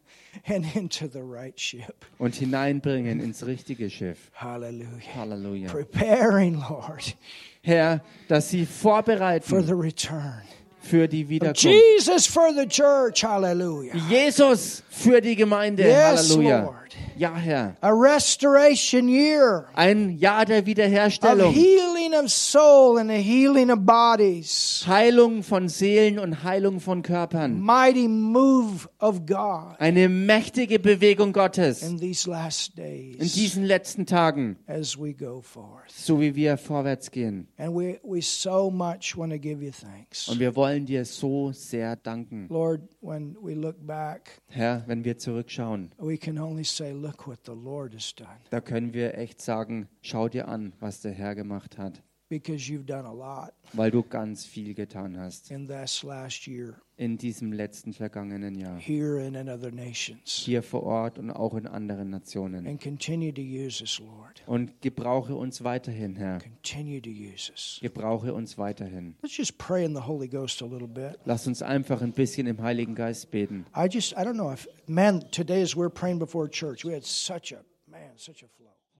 and 0.46 0.74
into 0.74 1.06
the 1.06 1.22
right 1.22 1.58
ship. 1.58 2.04
und 2.18 2.34
hineinbringen 2.34 3.20
ins 3.20 3.46
richtige 3.46 3.88
Schiff. 3.88 4.32
Hallelujah. 4.34 5.14
Halleluja. 5.14 5.70
Preparing, 5.70 6.54
Lord, 6.54 7.16
Herr, 7.62 8.02
dass 8.26 8.50
sie 8.50 8.66
for 8.66 9.04
vorbereiten 9.04 9.64
the 9.64 9.74
return. 9.74 10.42
Für 10.80 11.08
die 11.08 11.28
Wiederkunft. 11.28 11.62
Jesus 11.62 12.26
for 12.26 12.52
the 12.54 12.66
church. 12.66 13.22
Hallelujah. 13.22 13.94
Jesus 14.08 14.82
für 14.90 15.20
die 15.20 15.36
Gemeinde. 15.36 15.84
Yes, 15.84 16.30
Halleluja. 16.30 16.62
Lord. 16.64 16.76
Ja, 17.16 17.34
Herr. 17.36 17.76
A 17.82 17.90
restoration 17.90 19.08
year 19.08 19.66
Ein 19.74 20.16
Jahr 20.18 20.44
der 20.46 20.60
of 20.60 20.66
Wiederherstellung. 20.66 21.52
healing 21.52 22.14
of 22.14 22.30
soul 22.30 22.98
and 22.98 23.10
a 23.10 23.14
healing 23.14 23.70
of 23.70 23.80
bodies. 23.84 24.84
Heilung 24.86 25.42
von 25.42 25.68
Seelen 25.68 26.18
und 26.18 26.42
Heilung 26.42 26.80
von 26.80 27.02
Körpern. 27.02 27.60
Mighty 27.60 28.08
move 28.08 28.88
of 28.98 29.26
God 29.26 29.76
Eine 29.78 30.08
mächtige 30.08 30.78
Bewegung 30.78 31.32
Gottes 31.32 31.82
in 31.82 31.98
these 31.98 32.28
last 32.28 32.72
in 32.78 32.84
days 33.18 33.34
diesen 33.34 33.64
letzten 33.64 34.06
Tagen, 34.06 34.56
as 34.66 34.98
we 34.98 35.12
go 35.12 35.40
forth. 35.42 35.90
so 35.94 36.20
wie 36.20 36.34
wir 36.34 36.56
vorwärts 36.56 37.10
gehen. 37.10 37.46
And 37.58 37.74
we, 37.76 38.00
we 38.02 38.20
so 38.22 38.70
much 38.70 39.16
want 39.16 39.30
to 39.32 39.38
give 39.38 39.62
you 39.62 39.70
thanks. 39.70 40.26
Und 40.28 40.40
wir 40.40 40.56
wollen 40.56 40.86
dir 40.86 41.04
so 41.04 41.52
sehr 41.52 41.96
danken. 41.96 42.46
Lord, 42.48 42.80
when 43.02 43.36
we 43.42 43.54
look 43.54 43.76
back, 43.86 44.40
Herr, 44.48 44.79
wenn 44.86 45.04
wir 45.04 45.18
zurückschauen, 45.18 45.90
we 45.98 46.16
can 46.16 46.38
only 46.38 46.64
say, 46.64 46.92
look 46.92 47.26
what 47.26 47.40
the 47.46 47.52
Lord 47.52 47.94
has 47.94 48.14
done. 48.14 48.28
da 48.50 48.60
können 48.60 48.94
wir 48.94 49.16
echt 49.18 49.40
sagen, 49.40 49.88
schau 50.02 50.28
dir 50.28 50.48
an, 50.48 50.72
was 50.80 51.00
der 51.00 51.12
Herr 51.12 51.34
gemacht 51.34 51.78
hat, 51.78 52.02
because 52.30 52.70
you've 52.70 52.86
done 52.86 53.04
a 53.04 53.12
lot 53.12 53.52
weil 53.74 53.90
du 53.90 54.02
ganz 54.02 54.46
viel 54.46 54.72
getan 54.74 55.18
hast 55.18 55.50
in 55.50 55.66
this 55.66 56.02
last 56.02 56.46
year 56.46 56.80
in 56.96 57.16
diesem 57.16 57.52
letzten 57.52 57.94
vergangenen 57.94 58.54
Jahr. 58.54 58.78
here 58.78 59.24
and 59.26 59.34
in 59.34 59.48
other 59.48 59.70
nations. 59.70 60.42
Hier 60.44 60.62
vor 60.62 60.82
Ort 60.82 61.18
und 61.18 61.30
auch 61.30 61.54
in 61.54 61.66
anderen 61.66 62.10
Nationen. 62.10 62.66
And 62.66 62.78
continue 62.78 63.32
to 63.32 63.40
use 63.40 63.80
us, 63.80 63.98
Lord. 63.98 64.42
Und 64.46 64.82
gebrauche 64.82 65.34
uns 65.34 65.64
weiterhin, 65.64 66.14
Herr. 66.16 66.40
Continue 66.40 67.00
to 67.00 67.08
use 67.08 67.50
us. 67.50 67.78
Gebrauche 67.80 68.34
uns 68.34 68.58
weiterhin. 68.58 69.14
Let's 69.22 69.34
just 69.36 69.56
pray 69.56 69.82
in 69.84 69.94
the 69.94 70.06
Holy 70.06 70.28
Ghost 70.28 70.60
a 70.60 70.66
little 70.66 70.86
bit. 70.88 71.18
Lass 71.24 71.46
uns 71.46 71.62
einfach 71.62 72.02
ein 72.02 72.12
bisschen 72.12 72.46
im 72.46 72.60
Heiligen 72.60 72.94
Geist 72.94 73.30
beten. 73.30 73.64
I 73.74 73.88
just, 73.88 74.12
I 74.12 74.22
don't 74.22 74.34
know 74.34 74.52
if, 74.52 74.68
man, 74.86 75.24
today 75.30 75.62
as 75.62 75.74
we're 75.74 75.88
praying 75.88 76.18
before 76.18 76.50
church, 76.50 76.84
we 76.84 76.92
had 76.94 77.04
such 77.04 77.52
a, 77.52 77.64
man, 77.90 78.12
such 78.16 78.42
a 78.42 78.48
flow. 78.48 78.69